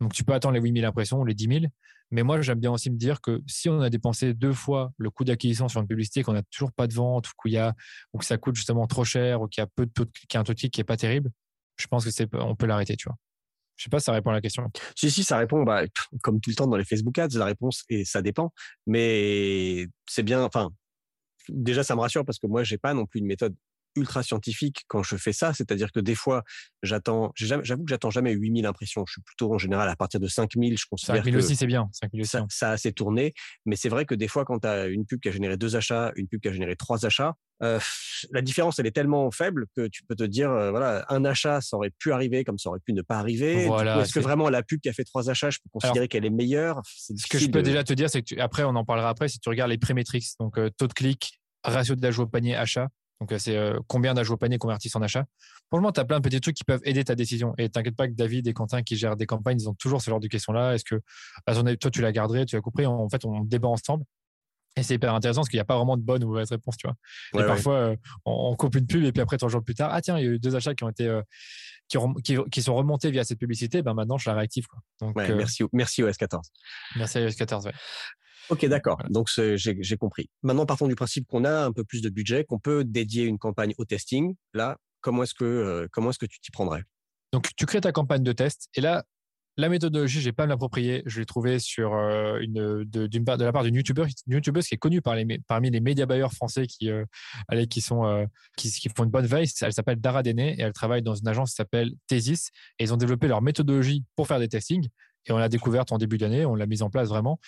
Donc, 0.00 0.12
tu 0.12 0.22
peux 0.22 0.34
attendre 0.34 0.54
les 0.54 0.60
8000 0.60 0.84
impressions 0.84 1.18
ou 1.18 1.24
les 1.24 1.34
10 1.34 1.48
000. 1.60 1.60
Mais 2.10 2.22
moi, 2.22 2.42
j'aime 2.42 2.60
bien 2.60 2.70
aussi 2.70 2.90
me 2.90 2.98
dire 2.98 3.22
que 3.22 3.40
si 3.46 3.70
on 3.70 3.80
a 3.80 3.88
dépensé 3.88 4.34
deux 4.34 4.52
fois 4.52 4.92
le 4.98 5.08
coût 5.08 5.24
d'acquisition 5.24 5.68
sur 5.68 5.80
une 5.80 5.88
publicité, 5.88 6.22
qu'on 6.22 6.34
n'a 6.34 6.42
toujours 6.50 6.72
pas 6.72 6.86
de 6.86 6.92
vente, 6.92 7.26
ou, 7.28 7.48
y 7.48 7.56
a, 7.56 7.74
ou 8.12 8.18
que 8.18 8.26
ça 8.26 8.36
coûte 8.36 8.54
justement 8.54 8.86
trop 8.86 9.04
cher, 9.04 9.40
ou 9.40 9.48
qu'il 9.48 9.64
qu'il 9.64 9.86
y 10.34 10.36
a 10.36 10.40
un 10.40 10.44
taux 10.44 10.52
de 10.52 10.58
clic 10.58 10.74
qui 10.74 10.80
n'est 10.80 10.84
pas 10.84 10.98
terrible, 10.98 11.30
je 11.78 11.86
pense 11.86 12.04
que 12.04 12.10
c'est, 12.10 12.28
on 12.34 12.54
peut 12.54 12.66
l'arrêter, 12.66 12.96
tu 12.96 13.08
vois. 13.08 13.16
Je 13.82 13.86
sais 13.86 13.90
pas 13.90 13.98
si 13.98 14.04
ça 14.04 14.12
répond 14.12 14.30
à 14.30 14.34
la 14.34 14.40
question. 14.40 14.70
Si, 14.94 15.10
si, 15.10 15.24
ça 15.24 15.36
répond, 15.38 15.64
bah, 15.64 15.82
comme 16.22 16.40
tout 16.40 16.50
le 16.50 16.54
temps 16.54 16.68
dans 16.68 16.76
les 16.76 16.84
Facebook 16.84 17.18
Ads, 17.18 17.36
la 17.36 17.46
réponse, 17.46 17.82
et 17.88 18.04
ça 18.04 18.22
dépend. 18.22 18.52
Mais 18.86 19.88
c'est 20.08 20.22
bien, 20.22 20.44
enfin, 20.44 20.70
déjà, 21.48 21.82
ça 21.82 21.96
me 21.96 22.00
rassure 22.00 22.24
parce 22.24 22.38
que 22.38 22.46
moi, 22.46 22.62
j'ai 22.62 22.78
pas 22.78 22.94
non 22.94 23.06
plus 23.06 23.18
une 23.18 23.26
méthode 23.26 23.56
ultra 23.96 24.22
scientifique 24.22 24.84
quand 24.86 25.02
je 25.02 25.16
fais 25.16 25.32
ça. 25.32 25.52
C'est-à-dire 25.52 25.90
que 25.90 25.98
des 25.98 26.14
fois, 26.14 26.44
j'attends, 26.84 27.32
j'avoue 27.34 27.82
que 27.82 27.90
j'attends 27.90 28.10
jamais 28.10 28.30
8000 28.30 28.66
impressions. 28.66 29.04
Je 29.04 29.14
suis 29.14 29.22
plutôt 29.22 29.52
en 29.52 29.58
général 29.58 29.88
à 29.88 29.96
partir 29.96 30.20
de 30.20 30.28
5000, 30.28 30.78
je 30.78 30.86
considère 30.88 31.16
5000 31.16 31.36
aussi, 31.36 31.56
c'est 31.56 31.66
bien. 31.66 31.88
5000 31.92 32.24
ça, 32.24 32.46
ça, 32.50 32.70
a 32.70 32.72
assez 32.74 32.92
tourné. 32.92 33.34
Mais 33.66 33.74
c'est 33.74 33.88
vrai 33.88 34.06
que 34.06 34.14
des 34.14 34.28
fois, 34.28 34.44
quand 34.44 34.60
tu 34.60 34.68
as 34.68 34.86
une 34.86 35.06
pub 35.06 35.18
qui 35.20 35.28
a 35.28 35.32
généré 35.32 35.56
deux 35.56 35.74
achats, 35.74 36.12
une 36.14 36.28
pub 36.28 36.40
qui 36.40 36.48
a 36.48 36.52
généré 36.52 36.76
trois 36.76 37.04
achats, 37.04 37.34
euh, 37.62 37.78
la 38.30 38.42
différence, 38.42 38.78
elle 38.78 38.86
est 38.86 38.92
tellement 38.92 39.30
faible 39.30 39.66
que 39.76 39.86
tu 39.86 40.02
peux 40.04 40.16
te 40.16 40.24
dire, 40.24 40.50
euh, 40.50 40.70
voilà, 40.70 41.04
un 41.08 41.24
achat, 41.24 41.60
ça 41.60 41.76
aurait 41.76 41.92
pu 41.96 42.12
arriver 42.12 42.44
comme 42.44 42.58
ça 42.58 42.70
aurait 42.70 42.80
pu 42.80 42.92
ne 42.92 43.02
pas 43.02 43.18
arriver. 43.18 43.66
Est-ce 43.66 44.12
que 44.12 44.20
vraiment 44.20 44.48
la 44.48 44.62
pub 44.62 44.80
qui 44.80 44.88
a 44.88 44.92
fait 44.92 45.04
trois 45.04 45.30
achats, 45.30 45.50
je 45.50 45.58
peux 45.58 45.70
considérer 45.70 46.08
qu'elle 46.08 46.24
est 46.24 46.30
meilleure? 46.30 46.80
Ce 46.84 47.26
que 47.28 47.38
je 47.38 47.48
peux 47.48 47.62
déjà 47.62 47.84
te 47.84 47.92
dire, 47.92 48.10
c'est 48.10 48.22
que 48.22 48.40
après, 48.40 48.64
on 48.64 48.74
en 48.74 48.84
parlera 48.84 49.08
après, 49.08 49.28
si 49.28 49.38
tu 49.38 49.48
regardes 49.48 49.70
les 49.70 49.78
prémétriques, 49.78 50.26
donc 50.40 50.58
euh, 50.58 50.70
taux 50.76 50.88
de 50.88 50.92
clic, 50.92 51.40
ratio 51.62 51.94
d'ajout 51.94 52.22
au 52.22 52.26
panier, 52.26 52.56
achat, 52.56 52.88
donc, 53.20 53.38
c'est 53.38 53.56
combien 53.86 54.14
d'ajouts 54.14 54.34
au 54.34 54.36
panier 54.36 54.58
convertissent 54.58 54.96
en 54.96 55.02
achat. 55.02 55.26
Franchement, 55.68 55.92
tu 55.92 56.00
as 56.00 56.04
plein 56.04 56.18
de 56.18 56.24
petits 56.24 56.40
trucs 56.40 56.56
qui 56.56 56.64
peuvent 56.64 56.80
aider 56.82 57.04
ta 57.04 57.14
décision. 57.14 57.54
Et 57.56 57.68
t'inquiète 57.68 57.94
pas 57.94 58.08
que 58.08 58.14
David 58.14 58.48
et 58.48 58.52
Quentin 58.52 58.82
qui 58.82 58.96
gèrent 58.96 59.14
des 59.14 59.26
campagnes, 59.26 59.60
ils 59.60 59.68
ont 59.68 59.74
toujours 59.74 60.02
ce 60.02 60.10
genre 60.10 60.18
de 60.18 60.26
questions-là. 60.26 60.74
Est-ce 60.74 60.82
que, 60.82 60.96
toi, 61.76 61.90
tu 61.92 62.00
la 62.02 62.10
garderais, 62.10 62.46
tu 62.46 62.56
as 62.56 62.60
compris 62.60 62.84
En 62.84 63.08
fait, 63.08 63.24
on 63.24 63.44
débat 63.44 63.68
ensemble. 63.68 64.04
Et 64.76 64.82
c'est 64.82 64.94
hyper 64.94 65.14
intéressant 65.14 65.42
parce 65.42 65.50
qu'il 65.50 65.58
n'y 65.58 65.62
a 65.62 65.66
pas 65.66 65.76
vraiment 65.76 65.96
de 65.96 66.02
bonne 66.02 66.24
ou 66.24 66.28
mauvaise 66.28 66.50
réponse, 66.50 66.76
tu 66.78 66.86
vois. 66.86 66.96
et 67.40 67.46
parfois, 67.46 67.74
euh, 67.74 67.96
on, 68.24 68.56
coupe 68.56 68.74
une 68.76 68.86
pub 68.86 69.04
et 69.04 69.12
puis 69.12 69.20
après, 69.20 69.36
trois 69.36 69.50
jours 69.50 69.62
plus 69.62 69.74
tard, 69.74 69.90
ah 69.92 70.00
tiens, 70.00 70.18
il 70.18 70.24
y 70.24 70.28
a 70.28 70.30
eu 70.30 70.38
deux 70.38 70.56
achats 70.56 70.74
qui 70.74 70.84
ont 70.84 70.88
été, 70.88 71.20
qui, 71.88 72.62
sont 72.62 72.74
remontés 72.74 73.10
via 73.10 73.24
cette 73.24 73.38
publicité. 73.38 73.82
Ben 73.82 73.92
maintenant, 73.92 74.16
je 74.16 74.30
la 74.30 74.36
réactive. 74.36 74.66
Quoi. 74.66 74.80
Donc, 75.00 75.16
merci, 75.16 75.64
merci 75.72 76.02
OS14. 76.02 76.40
Merci 76.96 77.18
à 77.18 77.26
OS14, 77.26 77.66
ouais. 77.66 77.74
Ok, 78.48 78.66
d'accord. 78.66 79.02
Donc 79.08 79.28
j'ai 79.36 79.96
compris. 79.96 80.28
Maintenant, 80.42 80.66
partons 80.66 80.88
du 80.88 80.94
principe 80.94 81.26
qu'on 81.28 81.44
a 81.44 81.64
un 81.64 81.72
peu 81.72 81.84
plus 81.84 82.02
de 82.02 82.10
budget, 82.10 82.44
qu'on 82.44 82.58
peut 82.58 82.84
dédier 82.84 83.24
une 83.24 83.38
campagne 83.38 83.74
au 83.78 83.84
testing. 83.84 84.34
Là, 84.52 84.76
comment 85.00 85.22
est-ce 85.22 85.34
que 85.34 85.44
euh, 85.44 85.88
comment 85.92 86.10
est-ce 86.10 86.18
que 86.18 86.26
tu 86.26 86.40
t'y 86.40 86.50
prendrais? 86.50 86.82
Donc 87.32 87.48
tu 87.56 87.66
crées 87.66 87.80
ta 87.80 87.92
campagne 87.92 88.22
de 88.22 88.32
test 88.32 88.68
et 88.74 88.80
là 88.80 89.04
la 89.56 89.68
méthodologie, 89.68 90.20
je 90.20 90.28
n'ai 90.28 90.32
pas 90.32 90.46
à. 90.46 91.02
Je 91.06 91.20
l'ai 91.20 91.26
trouvée 91.26 91.58
sur 91.58 91.94
euh, 91.94 92.38
une 92.40 92.84
de, 92.84 93.06
de, 93.06 93.44
la 93.44 93.52
part 93.52 93.64
d'une 93.64 93.74
YouTuber, 93.74 94.04
YouTubeuse 94.26 94.66
qui 94.66 94.74
est 94.74 94.78
connue 94.78 95.00
parmi 95.02 95.70
les 95.70 95.80
médias 95.80 96.06
buyers 96.06 96.30
français 96.34 96.66
qui, 96.66 96.90
euh, 96.90 97.04
qui, 97.68 97.80
sont, 97.80 98.26
qui, 98.56 98.70
font 98.96 99.04
une 99.04 99.10
bonne 99.10 99.26
veille. 99.26 99.48
Elle 99.60 99.72
s'appelle 99.72 100.00
Dara 100.00 100.22
Dene 100.22 100.40
et 100.40 100.60
elle 100.60 100.72
travaille 100.72 101.02
dans 101.02 101.14
une 101.14 101.28
agence 101.28 101.50
qui 101.50 101.56
s'appelle 101.56 101.92
Thesis. 102.06 102.50
Et 102.78 102.84
ils 102.84 102.94
ont 102.94 102.96
développé 102.96 103.28
leur 103.28 103.42
méthodologie 103.42 104.04
pour 104.16 104.26
faire 104.26 104.38
des 104.38 104.48
testings. 104.48 104.88
Et 105.26 105.32
on 105.32 105.38
l'a 105.38 105.48
découverte 105.48 105.92
en 105.92 105.98
début 105.98 106.18
d'année, 106.18 106.44
on 106.44 106.54
l'a 106.54 106.66
mise 106.66 106.82
en 106.82 106.90
place 106.90 107.08
vraiment. 107.08 107.38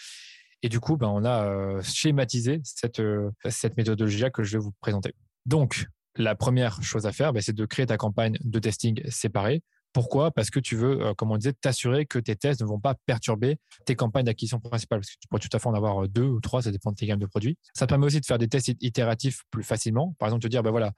Et 0.62 0.68
du 0.68 0.80
coup, 0.80 0.96
ben, 0.96 1.08
on 1.08 1.24
a 1.24 1.44
euh, 1.44 1.82
schématisé 1.82 2.60
cette, 2.64 3.00
euh, 3.00 3.30
cette 3.48 3.76
méthodologie-là 3.76 4.30
que 4.30 4.42
je 4.42 4.56
vais 4.56 4.62
vous 4.62 4.72
présenter. 4.80 5.12
Donc, 5.44 5.86
la 6.16 6.34
première 6.34 6.82
chose 6.82 7.06
à 7.06 7.12
faire, 7.12 7.32
ben, 7.32 7.42
c'est 7.42 7.52
de 7.52 7.66
créer 7.66 7.86
ta 7.86 7.96
campagne 7.96 8.38
de 8.42 8.58
testing 8.58 8.98
séparée. 9.10 9.62
Pourquoi? 9.94 10.32
Parce 10.32 10.50
que 10.50 10.58
tu 10.58 10.76
veux, 10.76 11.00
euh, 11.00 11.14
comme 11.14 11.30
on 11.30 11.38
disait, 11.38 11.52
t'assurer 11.54 12.04
que 12.04 12.18
tes 12.18 12.36
tests 12.36 12.60
ne 12.60 12.66
vont 12.66 12.80
pas 12.80 12.94
perturber 13.06 13.56
tes 13.86 13.94
campagnes 13.94 14.26
d'acquisition 14.26 14.58
principales. 14.60 14.98
Parce 14.98 15.12
que 15.12 15.18
tu 15.20 15.28
pourrais 15.28 15.40
tout 15.40 15.56
à 15.56 15.58
fait 15.58 15.68
en 15.68 15.74
avoir 15.74 16.06
deux 16.08 16.24
ou 16.24 16.40
trois, 16.40 16.62
ça 16.62 16.72
dépend 16.72 16.90
de 16.90 16.96
tes 16.96 17.06
gammes 17.06 17.20
de 17.20 17.26
produits. 17.26 17.56
Ça 17.74 17.86
permet 17.86 18.04
aussi 18.04 18.20
de 18.20 18.26
faire 18.26 18.38
des 18.38 18.48
tests 18.48 18.72
itératifs 18.80 19.44
plus 19.50 19.62
facilement. 19.62 20.14
Par 20.18 20.28
exemple, 20.28 20.42
te 20.42 20.48
dire, 20.48 20.64
ben 20.64 20.72
voilà, 20.72 20.92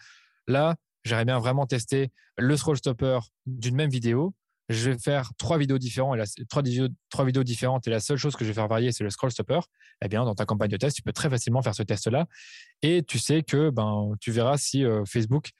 là, 0.48 0.76
j'aimerais 1.04 1.26
bien 1.26 1.38
vraiment 1.38 1.66
tester 1.66 2.10
le 2.38 2.56
scroll 2.56 2.78
stopper 2.78 3.18
d'une 3.44 3.76
même 3.76 3.90
vidéo 3.90 4.34
je 4.68 4.90
vais 4.90 4.98
faire 4.98 5.30
trois 5.38 5.58
vidéos 5.58 5.78
différentes 5.78 6.16
et 6.16 6.18
la, 6.18 6.26
trois, 6.48 8.00
seule 8.00 8.16
chose 8.16 8.34
que 8.34 8.44
je 8.44 8.50
vais 8.50 8.54
faire 8.54 8.68
varier, 8.68 8.92
c'est 8.92 9.04
le 9.04 9.10
scroll 9.10 9.30
stopper. 9.30 9.60
Eh 10.02 10.08
bien, 10.08 10.24
dans 10.24 10.34
ta 10.34 10.44
campagne 10.44 10.70
de 10.70 10.76
test, 10.76 10.96
tu 10.96 11.02
peux 11.02 11.12
très 11.12 11.30
facilement 11.30 11.62
faire 11.62 11.74
ce 11.74 11.82
test-là 11.82 12.26
et 12.82 13.02
tu 13.02 13.18
sais 13.18 13.42
que 13.42 13.70
ben, 13.70 14.12
tu 14.20 14.32
verras 14.32 14.56
si 14.58 14.84
euh, 14.84 15.04
Facebook 15.04 15.50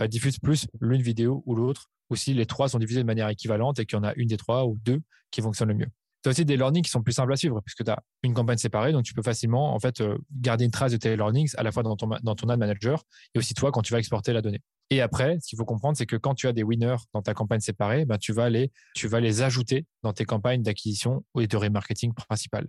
euh, 0.00 0.06
diffuse 0.06 0.38
plus 0.38 0.66
l'une 0.80 1.02
vidéo 1.02 1.42
ou 1.46 1.54
l'autre 1.54 1.90
ou 2.10 2.16
si 2.16 2.34
les 2.34 2.46
trois 2.46 2.68
sont 2.68 2.78
divisés 2.78 3.00
de 3.00 3.06
manière 3.06 3.28
équivalente 3.28 3.78
et 3.78 3.86
qu'il 3.86 3.96
y 3.96 4.00
en 4.00 4.04
a 4.04 4.14
une 4.16 4.28
des 4.28 4.36
trois 4.36 4.66
ou 4.66 4.78
deux 4.84 5.00
qui 5.30 5.42
fonctionnent 5.42 5.68
le 5.68 5.74
mieux. 5.74 5.88
Tu 6.22 6.28
as 6.28 6.30
aussi 6.30 6.44
des 6.44 6.56
learnings 6.56 6.82
qui 6.82 6.90
sont 6.90 7.02
plus 7.02 7.12
simples 7.12 7.32
à 7.32 7.36
suivre 7.36 7.60
puisque 7.64 7.84
tu 7.84 7.90
as 7.90 8.02
une 8.22 8.34
campagne 8.34 8.58
séparée, 8.58 8.92
donc 8.92 9.04
tu 9.04 9.14
peux 9.14 9.22
facilement 9.22 9.74
en 9.74 9.78
fait 9.78 10.00
euh, 10.00 10.18
garder 10.32 10.64
une 10.64 10.70
trace 10.70 10.92
de 10.92 10.96
tes 10.96 11.16
learnings 11.16 11.52
à 11.56 11.62
la 11.62 11.70
fois 11.70 11.82
dans 11.82 11.96
ton, 11.96 12.08
dans 12.22 12.34
ton 12.34 12.48
ad 12.48 12.58
manager 12.58 13.04
et 13.34 13.38
aussi 13.38 13.54
toi 13.54 13.70
quand 13.70 13.82
tu 13.82 13.92
vas 13.92 13.98
exporter 13.98 14.32
la 14.32 14.42
donnée. 14.42 14.60
Et 14.90 15.02
après, 15.02 15.38
ce 15.40 15.48
qu'il 15.48 15.58
faut 15.58 15.66
comprendre, 15.66 15.98
c'est 15.98 16.06
que 16.06 16.16
quand 16.16 16.34
tu 16.34 16.46
as 16.46 16.52
des 16.52 16.62
winners 16.62 16.96
dans 17.12 17.20
ta 17.20 17.34
campagne 17.34 17.60
séparée, 17.60 18.06
ben, 18.06 18.16
tu, 18.16 18.32
vas 18.32 18.48
les, 18.48 18.72
tu 18.94 19.06
vas 19.06 19.20
les 19.20 19.42
ajouter 19.42 19.86
dans 20.02 20.14
tes 20.14 20.24
campagnes 20.24 20.62
d'acquisition 20.62 21.24
et 21.38 21.46
de 21.46 21.56
remarketing 21.56 22.14
principales. 22.14 22.68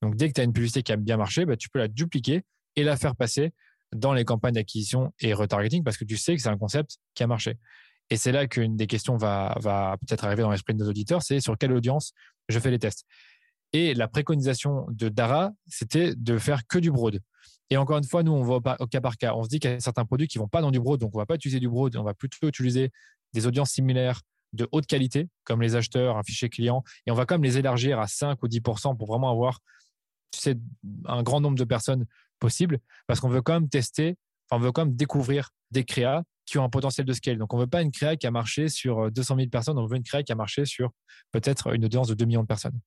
Donc, 0.00 0.14
dès 0.14 0.28
que 0.28 0.34
tu 0.34 0.40
as 0.40 0.44
une 0.44 0.52
publicité 0.52 0.82
qui 0.82 0.92
a 0.92 0.96
bien 0.96 1.16
marché, 1.16 1.44
ben, 1.44 1.56
tu 1.56 1.68
peux 1.68 1.80
la 1.80 1.88
dupliquer 1.88 2.44
et 2.76 2.84
la 2.84 2.96
faire 2.96 3.16
passer 3.16 3.52
dans 3.92 4.12
les 4.12 4.24
campagnes 4.24 4.54
d'acquisition 4.54 5.12
et 5.20 5.32
retargeting 5.32 5.82
parce 5.84 5.96
que 5.96 6.04
tu 6.04 6.16
sais 6.16 6.36
que 6.36 6.42
c'est 6.42 6.48
un 6.48 6.58
concept 6.58 6.98
qui 7.14 7.22
a 7.22 7.26
marché. 7.26 7.58
Et 8.10 8.16
c'est 8.16 8.32
là 8.32 8.46
qu'une 8.46 8.76
des 8.76 8.86
questions 8.86 9.16
va, 9.16 9.54
peut-être 10.00 10.24
arriver 10.24 10.42
dans 10.42 10.50
l'esprit 10.50 10.74
de 10.74 10.78
nos 10.78 10.88
auditeurs, 10.88 11.22
c'est 11.22 11.40
sur 11.40 11.58
quelle 11.58 11.72
audience 11.72 12.12
je 12.48 12.58
fais 12.58 12.70
les 12.70 12.78
tests. 12.78 13.04
Et 13.72 13.94
la 13.94 14.06
préconisation 14.06 14.86
de 14.90 15.08
Dara, 15.08 15.52
c'était 15.66 16.14
de 16.14 16.38
faire 16.38 16.66
que 16.68 16.78
du 16.78 16.92
broad. 16.92 17.20
Et 17.68 17.76
encore 17.76 17.98
une 17.98 18.04
fois, 18.04 18.22
nous, 18.22 18.32
on 18.32 18.44
va 18.44 18.76
au 18.78 18.86
cas 18.86 19.00
par 19.00 19.16
cas. 19.16 19.34
On 19.34 19.42
se 19.42 19.48
dit 19.48 19.58
qu'il 19.58 19.70
y 19.70 19.74
a 19.74 19.80
certains 19.80 20.04
produits 20.04 20.28
qui 20.28 20.38
ne 20.38 20.42
vont 20.42 20.48
pas 20.48 20.60
dans 20.60 20.70
du 20.70 20.78
broad, 20.78 21.00
donc 21.00 21.10
on 21.14 21.18
ne 21.18 21.22
va 21.22 21.26
pas 21.26 21.34
utiliser 21.34 21.58
du 21.58 21.68
broad, 21.68 21.96
on 21.96 22.04
va 22.04 22.14
plutôt 22.14 22.46
utiliser 22.46 22.92
des 23.32 23.46
audiences 23.46 23.70
similaires 23.70 24.20
de 24.52 24.68
haute 24.70 24.86
qualité, 24.86 25.28
comme 25.42 25.60
les 25.60 25.74
acheteurs, 25.74 26.16
un 26.16 26.22
fichier 26.22 26.48
client, 26.48 26.84
et 27.06 27.10
on 27.10 27.14
va 27.14 27.26
quand 27.26 27.34
même 27.34 27.42
les 27.42 27.58
élargir 27.58 27.98
à 27.98 28.06
5 28.06 28.40
ou 28.42 28.48
10 28.48 28.60
pour 28.60 29.06
vraiment 29.06 29.30
avoir 29.30 29.58
tu 30.30 30.40
sais, 30.40 30.56
un 31.06 31.22
grand 31.22 31.40
nombre 31.40 31.58
de 31.58 31.64
personnes 31.64 32.06
possible, 32.38 32.78
parce 33.06 33.20
qu'on 33.20 33.28
veut 33.28 33.42
quand 33.42 33.54
même 33.54 33.68
tester, 33.68 34.16
enfin, 34.48 34.60
on 34.60 34.64
veut 34.64 34.72
quand 34.72 34.84
même 34.84 34.96
découvrir 34.96 35.50
des 35.70 35.84
créas 35.84 36.22
qui 36.44 36.58
ont 36.58 36.64
un 36.64 36.70
potentiel 36.70 37.06
de 37.06 37.12
scale. 37.12 37.38
Donc, 37.38 37.52
on 37.52 37.56
ne 37.56 37.62
veut 37.62 37.68
pas 37.68 37.82
une 37.82 37.90
créa 37.90 38.16
qui 38.16 38.26
a 38.26 38.30
marché 38.30 38.68
sur 38.68 39.10
200 39.10 39.36
000 39.36 39.48
personnes, 39.48 39.78
on 39.78 39.86
veut 39.86 39.96
une 39.96 40.04
créa 40.04 40.22
qui 40.22 40.32
a 40.32 40.36
marché 40.36 40.64
sur 40.64 40.90
peut-être 41.32 41.74
une 41.74 41.84
audience 41.84 42.08
de 42.08 42.14
2 42.14 42.24
millions 42.24 42.42
de 42.42 42.46
personnes. 42.46 42.78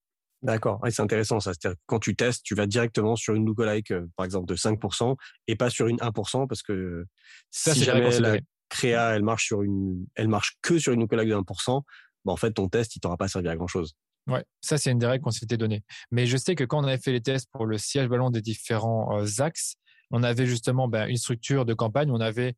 D'accord, 0.42 0.80
c'est 0.88 1.02
intéressant 1.02 1.38
ça. 1.38 1.52
C'est-à-dire 1.52 1.76
que 1.76 1.82
quand 1.86 1.98
tu 1.98 2.16
testes, 2.16 2.42
tu 2.42 2.54
vas 2.54 2.66
directement 2.66 3.14
sur 3.14 3.34
une 3.34 3.44
lookalike, 3.44 3.92
par 4.16 4.24
exemple, 4.24 4.46
de 4.46 4.56
5% 4.56 5.14
et 5.48 5.56
pas 5.56 5.68
sur 5.68 5.86
une 5.86 5.98
1% 5.98 6.48
parce 6.48 6.62
que 6.62 7.04
ça, 7.50 7.74
si 7.74 7.84
jamais 7.84 8.18
la 8.20 8.38
créa, 8.70 9.14
elle 9.14 9.22
marche, 9.22 9.46
sur 9.46 9.62
une, 9.62 10.06
elle 10.14 10.28
marche 10.28 10.56
que 10.62 10.78
sur 10.78 10.94
une 10.94 11.00
lookalike 11.00 11.28
de 11.28 11.34
1%, 11.34 11.82
bah, 12.24 12.32
en 12.32 12.36
fait, 12.36 12.52
ton 12.52 12.68
test, 12.68 12.96
il 12.96 13.00
t'aura 13.00 13.18
pas 13.18 13.28
servi 13.28 13.48
à 13.48 13.56
grand-chose. 13.56 13.94
Ouais, 14.26 14.44
ça, 14.60 14.78
c'est 14.78 14.90
une 14.90 14.98
des 14.98 15.06
règles 15.06 15.24
qu'on 15.24 15.30
s'était 15.30 15.56
données. 15.56 15.82
Mais 16.10 16.26
je 16.26 16.36
sais 16.36 16.54
que 16.54 16.64
quand 16.64 16.82
on 16.82 16.86
avait 16.86 16.98
fait 16.98 17.12
les 17.12 17.20
tests 17.20 17.48
pour 17.52 17.66
le 17.66 17.78
siège 17.78 18.08
ballon 18.08 18.30
des 18.30 18.42
différents 18.42 19.24
axes, 19.38 19.74
on 20.10 20.22
avait 20.22 20.46
justement 20.46 20.88
ben, 20.88 21.08
une 21.08 21.16
structure 21.16 21.64
de 21.64 21.74
campagne, 21.74 22.10
on 22.10 22.20
avait 22.20 22.54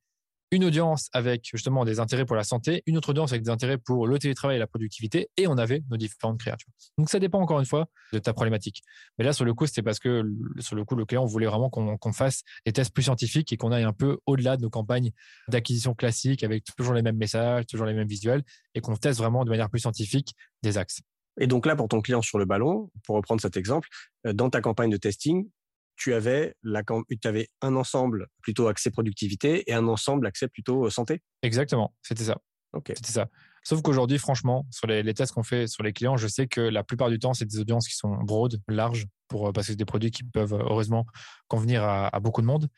une 0.52 0.64
audience 0.64 1.08
avec 1.14 1.48
justement 1.50 1.86
des 1.86 1.98
intérêts 1.98 2.26
pour 2.26 2.36
la 2.36 2.44
santé, 2.44 2.82
une 2.86 2.98
autre 2.98 3.08
audience 3.08 3.32
avec 3.32 3.42
des 3.42 3.50
intérêts 3.50 3.78
pour 3.78 4.06
le 4.06 4.18
télétravail 4.18 4.56
et 4.56 4.58
la 4.58 4.66
productivité, 4.66 5.30
et 5.38 5.46
on 5.46 5.56
avait 5.56 5.82
nos 5.88 5.96
différentes 5.96 6.38
créatures. 6.38 6.68
Donc 6.98 7.08
ça 7.08 7.18
dépend 7.18 7.40
encore 7.40 7.58
une 7.58 7.64
fois 7.64 7.88
de 8.12 8.18
ta 8.18 8.34
problématique. 8.34 8.82
Mais 9.18 9.24
là, 9.24 9.32
sur 9.32 9.46
le 9.46 9.54
coup, 9.54 9.66
c'était 9.66 9.82
parce 9.82 9.98
que 9.98 10.22
sur 10.58 10.76
le 10.76 10.84
coup, 10.84 10.94
le 10.94 11.06
client 11.06 11.24
voulait 11.24 11.46
vraiment 11.46 11.70
qu'on 11.70 12.12
fasse 12.12 12.42
des 12.66 12.72
tests 12.72 12.92
plus 12.92 13.04
scientifiques 13.04 13.50
et 13.50 13.56
qu'on 13.56 13.72
aille 13.72 13.84
un 13.84 13.94
peu 13.94 14.18
au-delà 14.26 14.58
de 14.58 14.62
nos 14.62 14.70
campagnes 14.70 15.10
d'acquisition 15.48 15.94
classiques 15.94 16.44
avec 16.44 16.64
toujours 16.76 16.92
les 16.92 17.02
mêmes 17.02 17.16
messages, 17.16 17.66
toujours 17.66 17.86
les 17.86 17.94
mêmes 17.94 18.08
visuels, 18.08 18.42
et 18.74 18.82
qu'on 18.82 18.96
teste 18.96 19.18
vraiment 19.18 19.46
de 19.46 19.50
manière 19.50 19.70
plus 19.70 19.80
scientifique 19.80 20.34
des 20.62 20.76
axes. 20.76 21.00
Et 21.40 21.46
donc 21.46 21.66
là, 21.66 21.76
pour 21.76 21.88
ton 21.88 22.00
client 22.00 22.22
sur 22.22 22.38
le 22.38 22.44
ballon, 22.44 22.90
pour 23.04 23.16
reprendre 23.16 23.40
cet 23.40 23.56
exemple, 23.56 23.88
euh, 24.26 24.32
dans 24.32 24.50
ta 24.50 24.60
campagne 24.60 24.90
de 24.90 24.96
testing, 24.96 25.48
tu 25.96 26.14
avais, 26.14 26.54
la, 26.62 26.82
tu 26.82 27.28
avais 27.28 27.48
un 27.60 27.76
ensemble 27.76 28.28
plutôt 28.42 28.68
accès 28.68 28.90
productivité 28.90 29.70
et 29.70 29.74
un 29.74 29.86
ensemble 29.88 30.26
accès 30.26 30.48
plutôt 30.48 30.88
santé 30.90 31.22
Exactement, 31.42 31.94
c'était 32.02 32.24
ça. 32.24 32.38
Ok. 32.72 32.92
C'était 32.96 33.12
ça. 33.12 33.28
Sauf 33.64 33.82
qu'aujourd'hui, 33.82 34.18
franchement, 34.18 34.66
sur 34.70 34.86
les, 34.86 35.14
tests 35.14 35.32
qu'on 35.32 35.42
fait 35.42 35.66
sur 35.66 35.82
les 35.82 35.92
clients, 35.92 36.16
je 36.16 36.26
sais 36.26 36.46
que 36.46 36.60
la 36.60 36.82
plupart 36.82 37.10
du 37.10 37.18
temps, 37.18 37.34
c'est 37.34 37.44
des 37.44 37.60
audiences 37.60 37.86
qui 37.86 37.94
sont 37.94 38.14
broad, 38.22 38.60
larges, 38.68 39.06
pour, 39.28 39.48
euh, 39.48 39.52
parce 39.52 39.66
que 39.66 39.72
c'est 39.72 39.76
des 39.76 39.84
produits 39.84 40.10
qui 40.10 40.24
peuvent 40.24 40.54
heureusement 40.54 41.06
convenir 41.48 41.84
à, 41.84 42.18
beaucoup 42.20 42.40
de 42.40 42.46
monde. 42.46 42.68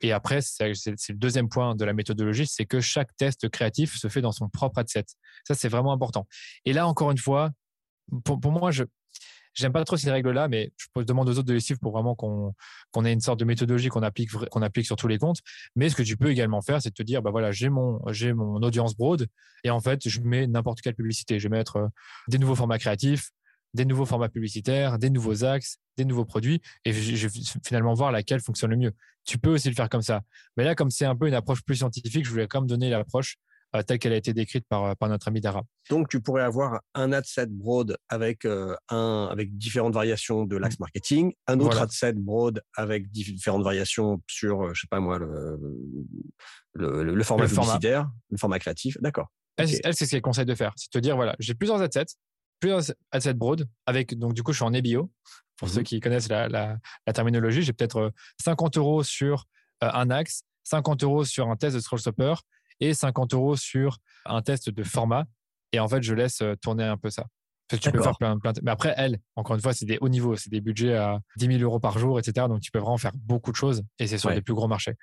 Et 0.00 0.12
après, 0.12 0.40
c'est 0.40 0.68
le 0.68 1.14
deuxième 1.14 1.48
point 1.48 1.74
de 1.74 1.84
la 1.84 1.92
méthodologie, 1.92 2.46
c'est 2.46 2.66
que 2.66 2.80
chaque 2.80 3.16
test 3.16 3.48
créatif 3.48 3.96
se 3.96 4.08
fait 4.08 4.20
dans 4.20 4.32
son 4.32 4.48
propre 4.48 4.78
ad 4.78 4.88
set. 4.88 5.08
Ça, 5.46 5.54
c'est 5.54 5.68
vraiment 5.68 5.92
important. 5.92 6.26
Et 6.64 6.72
là, 6.72 6.86
encore 6.86 7.10
une 7.10 7.18
fois, 7.18 7.50
pour, 8.24 8.52
moi, 8.52 8.70
je, 8.70 8.84
J'aime 9.54 9.72
pas 9.72 9.84
trop 9.84 9.96
ces 9.96 10.10
règles-là, 10.10 10.48
mais 10.48 10.72
je 10.78 11.02
demande 11.02 11.28
aux 11.28 11.32
autres 11.32 11.42
de 11.42 11.52
les 11.52 11.60
suivre 11.60 11.80
pour 11.80 11.92
vraiment 11.92 12.14
qu'on 12.14 13.04
ait 13.04 13.12
une 13.12 13.20
sorte 13.20 13.38
de 13.38 13.44
méthodologie 13.44 13.88
qu'on 13.88 14.02
applique, 14.02 14.30
applique 14.54 14.86
sur 14.86 14.96
tous 14.96 15.08
les 15.08 15.18
comptes. 15.18 15.40
Mais 15.76 15.90
ce 15.90 15.94
que 15.94 16.02
tu 16.02 16.16
peux 16.16 16.30
également 16.30 16.62
faire, 16.62 16.80
c'est 16.80 16.88
de 16.88 16.94
te 16.94 17.02
dire, 17.02 17.20
bah 17.20 17.30
voilà, 17.30 17.52
j'ai 17.52 17.68
mon, 17.68 18.00
j'ai 18.12 18.32
mon 18.32 18.62
audience 18.62 18.96
broad 18.96 19.26
et 19.64 19.70
en 19.70 19.80
fait, 19.80 20.08
je 20.08 20.20
mets 20.20 20.46
n'importe 20.46 20.80
quelle 20.80 20.94
publicité. 20.94 21.38
Je 21.38 21.48
vais 21.48 21.56
mettre 21.56 21.76
euh, 21.76 21.88
des 22.28 22.38
nouveaux 22.38 22.54
formats 22.54 22.78
créatifs, 22.78 23.30
des 23.74 23.84
nouveaux 23.84 24.06
formats 24.06 24.30
publicitaires, 24.30 24.98
des 24.98 25.10
nouveaux 25.10 25.44
axes, 25.44 25.78
des 25.98 26.06
nouveaux 26.06 26.24
produits 26.24 26.62
et 26.86 26.92
je, 26.92 27.28
vais 27.28 27.40
finalement 27.64 27.92
voir 27.92 28.10
laquelle 28.10 28.40
fonctionne 28.40 28.70
le 28.70 28.76
mieux. 28.78 28.92
Tu 29.24 29.36
peux 29.36 29.50
aussi 29.50 29.68
le 29.68 29.74
faire 29.74 29.90
comme 29.90 30.02
ça. 30.02 30.22
Mais 30.56 30.64
là, 30.64 30.74
comme 30.74 30.90
c'est 30.90 31.04
un 31.04 31.14
peu 31.14 31.28
une 31.28 31.34
approche 31.34 31.62
plus 31.62 31.76
scientifique, 31.76 32.24
je 32.24 32.30
voulais 32.30 32.46
quand 32.48 32.62
même 32.62 32.68
donner 32.68 32.88
l'approche 32.88 33.36
telle 33.82 33.98
qu'elle 33.98 34.12
a 34.12 34.16
été 34.16 34.34
décrite 34.34 34.66
par, 34.68 34.84
euh, 34.84 34.94
par 34.94 35.08
notre 35.08 35.28
ami 35.28 35.40
Dara. 35.40 35.62
Donc, 35.88 36.08
tu 36.08 36.20
pourrais 36.20 36.42
avoir 36.42 36.82
un 36.94 37.12
ad 37.12 37.24
set 37.24 37.50
broad 37.50 37.96
avec, 38.08 38.44
euh, 38.44 38.76
un, 38.90 39.28
avec 39.30 39.56
différentes 39.56 39.94
variations 39.94 40.44
de 40.44 40.56
l'axe 40.56 40.78
mmh. 40.78 40.82
marketing, 40.82 41.32
un 41.46 41.58
autre 41.60 41.80
ad 41.80 41.90
set 41.90 42.16
broad 42.16 42.62
avec 42.76 43.10
différentes 43.10 43.64
variations 43.64 44.22
sur, 44.26 44.74
je 44.74 44.82
sais 44.82 44.88
pas 44.90 45.00
moi, 45.00 45.18
le, 45.18 45.58
le, 46.74 47.22
format 47.22 47.46
publicitaire, 47.46 48.10
le 48.30 48.36
format 48.36 48.58
créatif. 48.58 48.98
D'accord. 49.00 49.28
Elle, 49.56 49.68
c'est 49.68 50.04
ce 50.06 50.10
qu'elle 50.10 50.22
conseille 50.22 50.46
de 50.46 50.54
faire. 50.54 50.72
C'est 50.76 50.92
de 50.92 50.98
te 50.98 51.02
dire, 51.02 51.16
voilà, 51.16 51.34
j'ai 51.38 51.54
plusieurs 51.54 51.80
ad 51.80 51.92
sets, 51.92 52.16
plusieurs 52.60 52.82
ad 53.10 53.22
sets 53.22 53.34
broad, 53.34 53.66
avec, 53.86 54.18
donc 54.18 54.34
du 54.34 54.42
coup, 54.42 54.52
je 54.52 54.58
suis 54.58 54.64
en 54.64 54.72
EBO. 54.74 55.10
Pour 55.56 55.68
ceux 55.68 55.82
mmh 55.82 55.84
qui 55.84 56.00
connaissent 56.00 56.28
la, 56.28 56.48
la, 56.48 56.78
la 57.06 57.12
terminologie, 57.12 57.62
j'ai 57.62 57.72
peut-être 57.72 58.12
50 58.42 58.78
euros 58.78 59.04
sur 59.04 59.44
un 59.80 60.10
axe, 60.10 60.42
50 60.64 61.04
euros 61.04 61.24
sur 61.24 61.48
un 61.48 61.56
test 61.56 61.76
de 61.76 61.80
scroll 61.80 62.00
stopper 62.00 62.34
et 62.82 62.94
50 62.94 63.32
euros 63.32 63.56
sur 63.56 63.98
un 64.26 64.42
test 64.42 64.68
de 64.68 64.82
format. 64.82 65.24
Et 65.72 65.78
en 65.78 65.88
fait, 65.88 66.02
je 66.02 66.14
laisse 66.14 66.42
euh, 66.42 66.54
tourner 66.56 66.84
un 66.84 66.96
peu 66.96 67.10
ça. 67.10 67.24
tu 67.68 67.90
peux 67.90 68.02
faire 68.02 68.18
plein, 68.18 68.38
plein 68.38 68.52
Mais 68.62 68.72
après, 68.72 68.92
elle, 68.96 69.18
encore 69.36 69.54
une 69.54 69.62
fois, 69.62 69.72
c'est 69.72 69.86
des 69.86 69.98
hauts 70.00 70.08
niveaux. 70.08 70.36
C'est 70.36 70.50
des 70.50 70.60
budgets 70.60 70.96
à 70.96 71.20
10 71.36 71.46
000 71.46 71.62
euros 71.62 71.78
par 71.78 71.98
jour, 71.98 72.18
etc. 72.18 72.48
Donc, 72.48 72.60
tu 72.60 72.72
peux 72.72 72.80
vraiment 72.80 72.98
faire 72.98 73.12
beaucoup 73.14 73.52
de 73.52 73.56
choses 73.56 73.82
et 73.98 74.06
c'est 74.06 74.18
sur 74.18 74.30
les 74.30 74.42
plus 74.42 74.52
gros 74.52 74.68
marchés. 74.68 74.94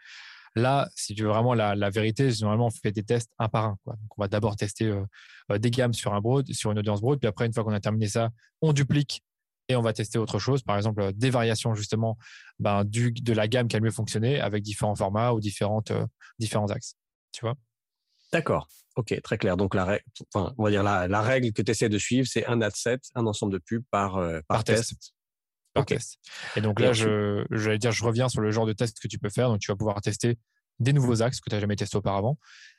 Là, 0.56 0.90
si 0.96 1.16
tu 1.16 1.24
veux 1.24 1.30
vraiment 1.30 1.54
la, 1.54 1.76
la 1.76 1.90
vérité, 1.90 2.32
généralement, 2.32 2.68
on 2.68 2.72
fait 2.72 2.92
des 2.92 3.04
tests 3.04 3.32
un 3.38 3.48
par 3.48 3.66
un. 3.66 3.78
Quoi. 3.84 3.94
Donc, 3.94 4.18
on 4.18 4.22
va 4.22 4.28
d'abord 4.28 4.56
tester 4.56 4.86
euh, 4.86 5.04
euh, 5.52 5.58
des 5.58 5.72
gammes 5.72 5.94
sur 5.94 6.14
un 6.14 6.20
broad, 6.20 6.52
sur 6.52 6.72
une 6.72 6.80
audience 6.80 7.02
broad. 7.02 7.20
Puis 7.20 7.28
après, 7.28 7.46
une 7.46 7.54
fois 7.54 7.64
qu'on 7.64 7.74
a 7.74 7.80
terminé 7.80 8.08
ça, 8.08 8.30
on 8.62 8.74
duplique 8.74 9.24
et 9.68 9.76
on 9.76 9.82
va 9.82 9.94
tester 9.94 10.18
autre 10.18 10.40
chose. 10.40 10.64
Par 10.64 10.76
exemple, 10.76 11.14
des 11.14 11.30
variations 11.30 11.76
justement 11.76 12.18
ben, 12.58 12.84
du, 12.84 13.12
de 13.12 13.34
la 13.34 13.48
gamme 13.48 13.68
qui 13.68 13.76
a 13.76 13.80
le 13.80 13.86
mieux 13.86 13.92
fonctionné 13.92 14.40
avec 14.42 14.64
différents 14.64 14.96
formats 14.96 15.34
ou 15.34 15.40
différentes, 15.40 15.94
différents 16.40 16.72
axes. 16.72 16.96
Tu 17.32 17.42
vois? 17.42 17.56
D'accord. 18.32 18.68
Ok, 18.96 19.20
très 19.22 19.38
clair. 19.38 19.56
Donc, 19.56 19.76
la 19.76 19.86
règle, 19.86 20.04
enfin, 20.34 20.54
on 20.58 20.64
va 20.64 20.70
dire 20.70 20.84
la, 20.84 21.08
la 21.08 21.22
règle 21.22 21.54
que 21.54 21.62
tu 21.62 21.72
essaies 21.72 21.90
de 21.90 21.98
suivre, 21.98 22.28
c'est 22.28 22.46
un 22.46 22.62
ad 22.62 22.76
set, 22.76 23.02
un 23.16 23.26
ensemble 23.28 23.54
de 23.54 23.58
pubs 23.60 23.84
par, 23.92 24.18
euh, 24.18 24.42
par, 24.48 24.64
test. 24.64 25.14
Par 25.74 25.86
test. 25.86 26.20
Et 26.56 26.62
donc 26.62 26.80
là, 26.80 26.92
je, 26.94 27.76
dire, 27.78 27.92
je 27.92 28.04
reviens 28.04 28.30
sur 28.30 28.42
le 28.42 28.52
genre 28.52 28.66
de 28.66 28.74
test 28.74 29.00
que 29.00 29.08
tu 29.08 29.18
peux 29.18 29.30
faire. 29.30 29.50
Donc, 29.50 29.60
tu 29.60 29.72
vas 29.72 29.76
pouvoir 29.76 30.02
tester 30.02 30.38
des 30.80 30.94
nouveaux 30.94 31.22
axes 31.22 31.40
que 31.40 31.50
tu 31.50 31.56
n'as 31.56 31.62
jamais 31.62 31.76
testé 31.76 31.98
auparavant, 31.98 32.38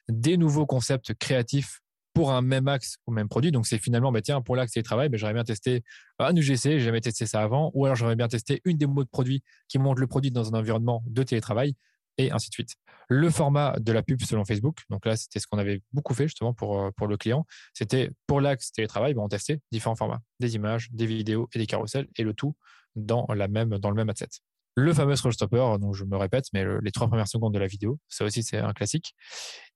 des 0.08 0.36
nouveaux 0.36 0.66
concepts 0.66 1.14
créatifs 1.14 1.80
pour 2.12 2.32
un 2.32 2.42
même 2.42 2.66
axe 2.66 2.96
ou 3.06 3.12
même 3.12 3.28
produit. 3.28 3.52
Donc, 3.52 3.66
c'est 3.66 3.78
finalement, 3.78 4.10
bah, 4.10 4.20
tiens, 4.20 4.42
pour 4.42 4.56
l'axe 4.56 4.72
télétravail, 4.72 5.08
bah, 5.08 5.16
j'aurais 5.16 5.34
bien 5.34 5.44
testé 5.44 5.84
un 6.18 6.34
UGC, 6.34 6.62
j'ai 6.62 6.80
jamais 6.80 7.00
testé 7.00 7.24
ça 7.26 7.40
avant, 7.40 7.70
ou 7.74 7.84
alors 7.84 7.96
j'aurais 7.96 8.16
bien 8.16 8.28
testé 8.28 8.60
une 8.64 8.76
démo 8.76 9.04
de 9.04 9.08
produit 9.08 9.42
qui 9.68 9.78
montre 9.78 10.00
le 10.00 10.06
produit 10.06 10.30
dans 10.30 10.52
un 10.52 10.58
environnement 10.58 11.02
de 11.06 11.22
télétravail 11.22 11.76
et 12.18 12.30
ainsi 12.30 12.48
de 12.50 12.54
suite. 12.54 12.74
Le 13.08 13.30
format 13.30 13.74
de 13.80 13.92
la 13.92 14.02
pub 14.02 14.20
selon 14.22 14.44
Facebook, 14.44 14.82
donc 14.88 15.04
là, 15.06 15.16
c'était 15.16 15.40
ce 15.40 15.46
qu'on 15.46 15.58
avait 15.58 15.82
beaucoup 15.92 16.14
fait 16.14 16.28
justement 16.28 16.54
pour, 16.54 16.80
euh, 16.80 16.90
pour 16.96 17.06
le 17.06 17.16
client. 17.16 17.44
C'était 17.74 18.10
pour 18.26 18.40
l'axe 18.40 18.72
télétravail, 18.72 19.14
ben, 19.14 19.22
on 19.22 19.28
testait 19.28 19.60
différents 19.72 19.96
formats, 19.96 20.20
des 20.38 20.54
images, 20.54 20.88
des 20.92 21.06
vidéos 21.06 21.48
et 21.54 21.58
des 21.58 21.66
carousels, 21.66 22.06
et 22.16 22.22
le 22.22 22.34
tout 22.34 22.54
dans, 22.96 23.26
la 23.34 23.48
même, 23.48 23.78
dans 23.78 23.90
le 23.90 23.96
même 23.96 24.10
adset. 24.10 24.28
Le 24.76 24.94
fameux 24.94 25.16
scroll 25.16 25.32
stopper, 25.32 25.76
je 25.92 26.04
me 26.04 26.16
répète, 26.16 26.44
mais 26.52 26.64
les 26.80 26.92
trois 26.92 27.08
premières 27.08 27.28
secondes 27.28 27.52
de 27.52 27.58
la 27.58 27.66
vidéo, 27.66 27.98
ça 28.08 28.24
aussi 28.24 28.42
c'est 28.42 28.58
un 28.58 28.72
classique. 28.72 29.14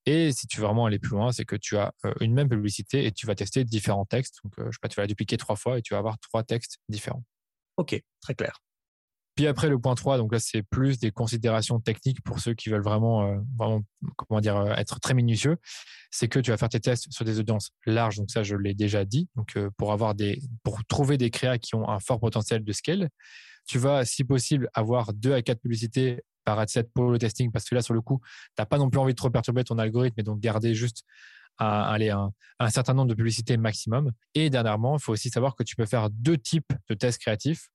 Et 0.07 0.33
si 0.33 0.47
tu 0.47 0.61
veux 0.61 0.67
vraiment 0.67 0.87
aller 0.87 0.99
plus 0.99 1.11
loin, 1.11 1.33
c'est 1.33 1.45
que 1.45 1.57
tu 1.57 1.76
as 1.76 1.93
euh, 2.05 2.12
une 2.21 2.35
même 2.35 2.49
publicité 2.49 3.07
et 3.07 3.12
tu 3.12 3.26
vas 3.26 3.35
tester 3.35 3.64
différents 3.64 4.05
textes. 4.05 4.38
Donc, 4.45 4.59
euh, 4.59 4.67
je 4.67 4.73
sais 4.73 4.79
pas, 4.81 4.88
tu 4.88 4.97
vas 4.97 5.03
la 5.03 5.07
dupliquer 5.09 5.37
trois 5.37 5.57
fois 5.57 5.79
et 5.79 5.83
tu 5.83 5.95
vas 5.95 5.99
avoir 5.99 6.19
trois 6.19 6.43
textes 6.43 6.79
différents. 6.88 7.25
Ok, 7.76 8.00
très 8.21 8.35
clair. 8.35 8.63
Puis 9.35 9.49
après, 9.49 9.69
le 9.69 9.79
point 9.79 9.95
3, 9.95 10.17
donc 10.19 10.33
là, 10.33 10.38
c'est 10.38 10.62
plus 10.62 10.99
des 10.99 11.11
considérations 11.11 11.81
techniques 11.81 12.23
pour 12.23 12.38
ceux 12.38 12.55
qui 12.55 12.69
veulent 12.69 12.85
vraiment, 12.85 13.26
euh, 13.26 13.81
comment 14.17 14.41
dire, 14.41 14.57
euh, 14.57 14.75
être 14.75 15.00
très 15.00 15.14
minutieux. 15.14 15.57
C'est 16.11 16.29
que 16.29 16.38
tu 16.38 16.53
vas 16.53 16.57
faire 16.57 16.69
tes 16.69 16.79
tests 16.79 17.11
sur 17.11 17.25
des 17.25 17.41
audiences 17.41 17.73
larges. 17.85 18.17
Donc 18.17 18.31
ça, 18.31 18.45
je 18.45 18.55
l'ai 18.55 18.75
déjà 18.75 19.05
dit. 19.05 19.29
Donc 19.35 19.57
euh, 19.57 19.71
pour 19.76 19.93
avoir 19.93 20.14
des, 20.14 20.41
pour 20.62 20.85
trouver 20.85 21.19
des 21.19 21.31
créas 21.31 21.59
qui 21.59 21.75
ont 21.75 21.88
un 21.88 21.99
fort 21.99 22.21
potentiel 22.21 22.62
de 22.62 22.73
scale, 22.73 23.09
tu 23.67 23.79
vas, 23.79 24.05
si 24.05 24.23
possible, 24.23 24.69
avoir 24.73 25.12
deux 25.12 25.33
à 25.33 25.43
quatre 25.43 25.61
publicités 25.61 26.23
par 26.45 26.59
ad 26.59 26.69
set 26.69 26.93
pour 26.93 27.11
le 27.11 27.19
testing 27.19 27.50
parce 27.50 27.64
que 27.64 27.75
là, 27.75 27.83
sur 27.83 27.95
le 27.95 28.03
coup, 28.03 28.21
tu 28.23 28.61
n'as 28.61 28.67
pas 28.67 28.79
non 28.79 28.88
plus 28.88 29.00
envie 29.00 29.14
de 29.14 29.17
trop 29.17 29.31
perturber 29.31 29.64
ton 29.64 29.79
algorithme 29.79 30.21
et 30.21 30.23
donc 30.23 30.38
garder 30.38 30.75
juste 30.75 31.05
un, 31.59 32.31
un, 32.59 32.71
certain 32.71 32.95
nombre 32.95 33.09
de 33.09 33.14
publicités 33.14 33.57
maximum. 33.57 34.12
Et 34.35 34.50
dernièrement, 34.50 34.97
il 34.97 35.03
faut 35.03 35.12
aussi 35.12 35.31
savoir 35.31 35.55
que 35.57 35.62
tu 35.62 35.76
peux 35.76 35.87
faire 35.87 36.11
deux 36.11 36.37
types 36.37 36.73
de 36.88 36.95
tests 36.95 37.21
créatifs 37.21 37.69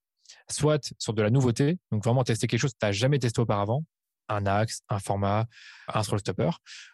soit 0.50 0.94
sur 0.98 1.14
de 1.14 1.22
la 1.22 1.30
nouveauté, 1.30 1.78
donc 1.92 2.04
vraiment 2.04 2.24
tester 2.24 2.48
quelque 2.48 2.60
chose 2.60 2.74
que 2.74 2.80
tu 2.80 2.86
n'as 2.86 2.92
jamais 2.92 3.20
testé 3.20 3.40
auparavant, 3.42 3.86
un 4.28 4.46
axe, 4.46 4.82
un 4.90 5.00
format, 5.00 5.48
un 5.94 6.04
scroll 6.04 6.20
stopper, 6.20 6.50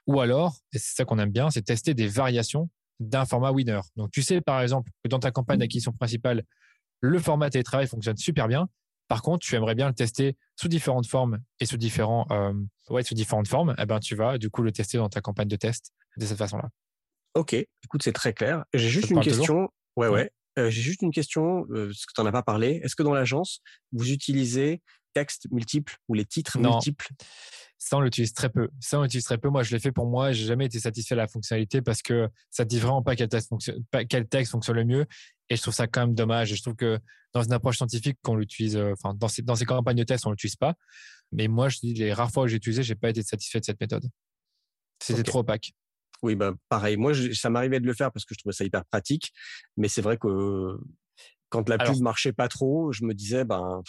ou 0.07 0.19
alors, 0.19 0.57
et 0.73 0.79
c'est 0.79 0.95
ça 0.95 1.05
qu'on 1.05 1.19
aime 1.19 1.31
bien, 1.31 1.49
c'est 1.49 1.61
tester 1.61 1.93
des 1.93 2.07
variations 2.07 2.69
d'un 2.99 3.25
format 3.25 3.51
winner. 3.51 3.81
Donc 3.95 4.11
tu 4.11 4.21
sais 4.21 4.41
par 4.41 4.61
exemple 4.61 4.91
que 5.03 5.09
dans 5.09 5.19
ta 5.19 5.31
campagne 5.31 5.59
d'acquisition 5.59 5.91
principale, 5.91 6.43
le 7.01 7.19
format 7.19 7.49
télétravail 7.49 7.87
fonctionne 7.87 8.17
super 8.17 8.47
bien. 8.47 8.67
Par 9.07 9.21
contre, 9.21 9.45
tu 9.45 9.53
aimerais 9.55 9.75
bien 9.75 9.87
le 9.87 9.93
tester 9.93 10.35
sous 10.55 10.67
différentes 10.67 11.05
formes 11.05 11.39
et 11.59 11.65
sous 11.65 11.77
différents, 11.77 12.25
euh, 12.31 12.53
ouais, 12.89 13.03
sous 13.03 13.13
différentes 13.13 13.47
formes. 13.47 13.75
Eh 13.77 13.85
ben, 13.85 13.99
tu 13.99 14.15
vas 14.15 14.39
du 14.39 14.49
coup 14.49 14.63
le 14.63 14.71
tester 14.71 14.97
dans 14.97 15.09
ta 15.09 15.21
campagne 15.21 15.47
de 15.47 15.55
test 15.55 15.91
de 16.17 16.25
cette 16.25 16.39
façon-là. 16.39 16.69
Ok, 17.35 17.53
écoute, 17.53 18.01
c'est 18.01 18.13
très 18.13 18.33
clair. 18.33 18.63
J'ai 18.73 18.89
juste 18.89 19.09
une 19.11 19.19
question. 19.19 19.69
Ouais, 19.95 20.07
ouais. 20.07 20.31
Euh, 20.57 20.69
j'ai 20.69 20.81
juste 20.81 21.01
une 21.01 21.11
question, 21.11 21.65
euh, 21.71 21.87
parce 21.87 22.05
que 22.05 22.13
tu 22.15 22.21
n'en 22.21 22.27
as 22.27 22.31
pas 22.31 22.43
parlé. 22.43 22.79
Est-ce 22.83 22.95
que 22.95 23.03
dans 23.03 23.13
l'agence, 23.13 23.61
vous 23.91 24.11
utilisez 24.11 24.81
texte 25.13 25.47
multiples 25.51 25.97
ou 26.07 26.13
les 26.13 26.25
titres 26.25 26.59
multiples? 26.59 27.09
Ça, 27.77 27.97
on 27.97 28.01
l'utilise 28.01 28.33
très 28.33 28.49
peu. 28.49 28.69
Ça, 28.79 28.99
on 28.99 29.03
l'utilise 29.03 29.25
très 29.25 29.37
peu. 29.37 29.49
Moi, 29.49 29.63
je 29.63 29.73
l'ai 29.73 29.79
fait 29.79 29.91
pour 29.91 30.07
moi. 30.07 30.31
J'ai 30.31 30.45
jamais 30.45 30.65
été 30.65 30.79
satisfait 30.79 31.15
de 31.15 31.19
la 31.19 31.27
fonctionnalité 31.27 31.81
parce 31.81 32.01
que 32.01 32.29
ça 32.49 32.63
ne 32.63 32.69
dit 32.69 32.79
vraiment 32.79 33.01
pas 33.01 33.15
quel 33.15 33.27
texte, 33.27 33.49
fonctionne, 33.49 33.83
quel 34.09 34.27
texte 34.27 34.51
fonctionne 34.51 34.77
le 34.77 34.85
mieux. 34.85 35.05
Et 35.49 35.55
je 35.55 35.61
trouve 35.61 35.73
ça 35.73 35.87
quand 35.87 36.01
même 36.01 36.15
dommage. 36.15 36.51
Et 36.51 36.55
je 36.55 36.61
trouve 36.61 36.75
que 36.75 36.99
dans 37.33 37.43
une 37.43 37.53
approche 37.53 37.77
scientifique, 37.77 38.17
qu'on 38.23 38.35
l'utilise, 38.35 38.77
euh, 38.77 38.93
enfin, 38.93 39.13
dans 39.13 39.27
ces, 39.27 39.41
dans 39.41 39.55
ces 39.55 39.65
campagnes 39.65 39.97
de 39.97 40.03
test, 40.03 40.25
on 40.25 40.31
l'utilise 40.31 40.55
pas. 40.55 40.75
Mais 41.31 41.47
moi, 41.47 41.69
je 41.69 41.79
dis, 41.79 41.93
les 41.93 42.13
rares 42.13 42.31
fois 42.31 42.43
où 42.43 42.47
j'ai 42.47 42.55
utilisé, 42.55 42.81
j'ai 42.81 42.95
pas 42.95 43.09
été 43.09 43.21
satisfait 43.23 43.59
de 43.59 43.65
cette 43.65 43.79
méthode. 43.79 44.07
C'était 45.01 45.23
trop 45.23 45.39
opaque. 45.39 45.73
Oui, 46.25 46.33
bah, 46.33 46.53
pareil. 46.69 46.97
Moi, 46.97 47.13
ça 47.33 47.51
m'arrivait 47.51 47.79
de 47.79 47.85
le 47.85 47.93
faire 47.93 48.11
parce 48.11 48.25
que 48.25 48.33
je 48.33 48.39
trouvais 48.39 48.53
ça 48.53 48.63
hyper 48.63 48.83
pratique. 48.85 49.31
Mais 49.77 49.87
c'est 49.87 50.01
vrai 50.01 50.17
que 50.17 50.75
quand 51.49 51.69
la 51.69 51.77
pub 51.77 52.01
marchait 52.01 52.33
pas 52.33 52.47
trop, 52.47 52.91
je 52.91 53.05
me 53.05 53.13
disais, 53.13 53.45
ben, 53.45 53.83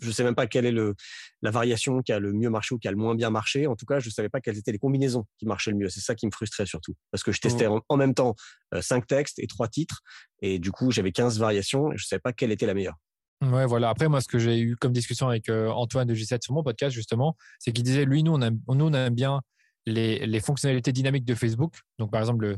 je 0.00 0.10
sais 0.12 0.22
même 0.22 0.36
pas 0.36 0.46
quelle 0.46 0.66
est 0.66 0.70
le, 0.72 0.94
la 1.42 1.50
variation 1.50 2.00
qui 2.00 2.12
a 2.12 2.20
le 2.20 2.32
mieux 2.32 2.48
marché 2.48 2.76
ou 2.76 2.78
qui 2.78 2.86
a 2.86 2.92
le 2.92 2.96
moins 2.96 3.16
bien 3.16 3.30
marché. 3.30 3.66
En 3.66 3.74
tout 3.74 3.86
cas, 3.86 3.98
je 3.98 4.08
savais 4.08 4.28
pas 4.28 4.40
quelles 4.40 4.56
étaient 4.56 4.70
les 4.70 4.78
combinaisons 4.78 5.24
qui 5.36 5.46
marchaient 5.46 5.72
le 5.72 5.78
mieux. 5.78 5.88
C'est 5.88 5.98
ça 5.98 6.14
qui 6.14 6.26
me 6.26 6.30
frustrait 6.30 6.64
surtout. 6.64 6.94
Parce 7.10 7.24
que 7.24 7.32
je 7.32 7.40
testais 7.40 7.66
en, 7.66 7.96
même 7.96 8.14
temps 8.14 8.36
cinq 8.80 9.08
textes 9.08 9.40
et 9.40 9.48
trois 9.48 9.66
titres. 9.66 10.00
Et 10.40 10.60
du 10.60 10.70
coup, 10.70 10.92
j'avais 10.92 11.10
15 11.10 11.40
variations 11.40 11.90
et 11.92 11.98
je 11.98 12.06
savais 12.06 12.20
pas 12.20 12.32
quelle 12.32 12.52
était 12.52 12.66
la 12.66 12.74
meilleure. 12.74 12.98
Ouais, 13.42 13.66
voilà. 13.66 13.88
Après, 13.88 14.08
moi, 14.08 14.20
ce 14.20 14.28
que 14.28 14.38
j'ai 14.38 14.60
eu 14.60 14.76
comme 14.76 14.92
discussion 14.92 15.28
avec 15.28 15.48
Antoine 15.48 16.06
de 16.06 16.14
G7 16.14 16.38
sur 16.40 16.54
mon 16.54 16.62
podcast, 16.62 16.94
justement, 16.94 17.36
c'est 17.58 17.72
qu'il 17.72 17.82
disait, 17.82 18.04
lui, 18.04 18.22
nous, 18.22 18.32
on 18.32 18.40
aime, 18.42 18.60
nous, 18.68 18.86
on 18.86 18.92
aime 18.92 19.14
bien 19.16 19.40
les, 19.88 20.26
les, 20.26 20.40
fonctionnalités 20.40 20.92
dynamiques 20.92 21.24
de 21.24 21.34
Facebook. 21.34 21.74
Donc, 21.98 22.10
par 22.10 22.20
exemple, 22.20 22.44
le 22.46 22.56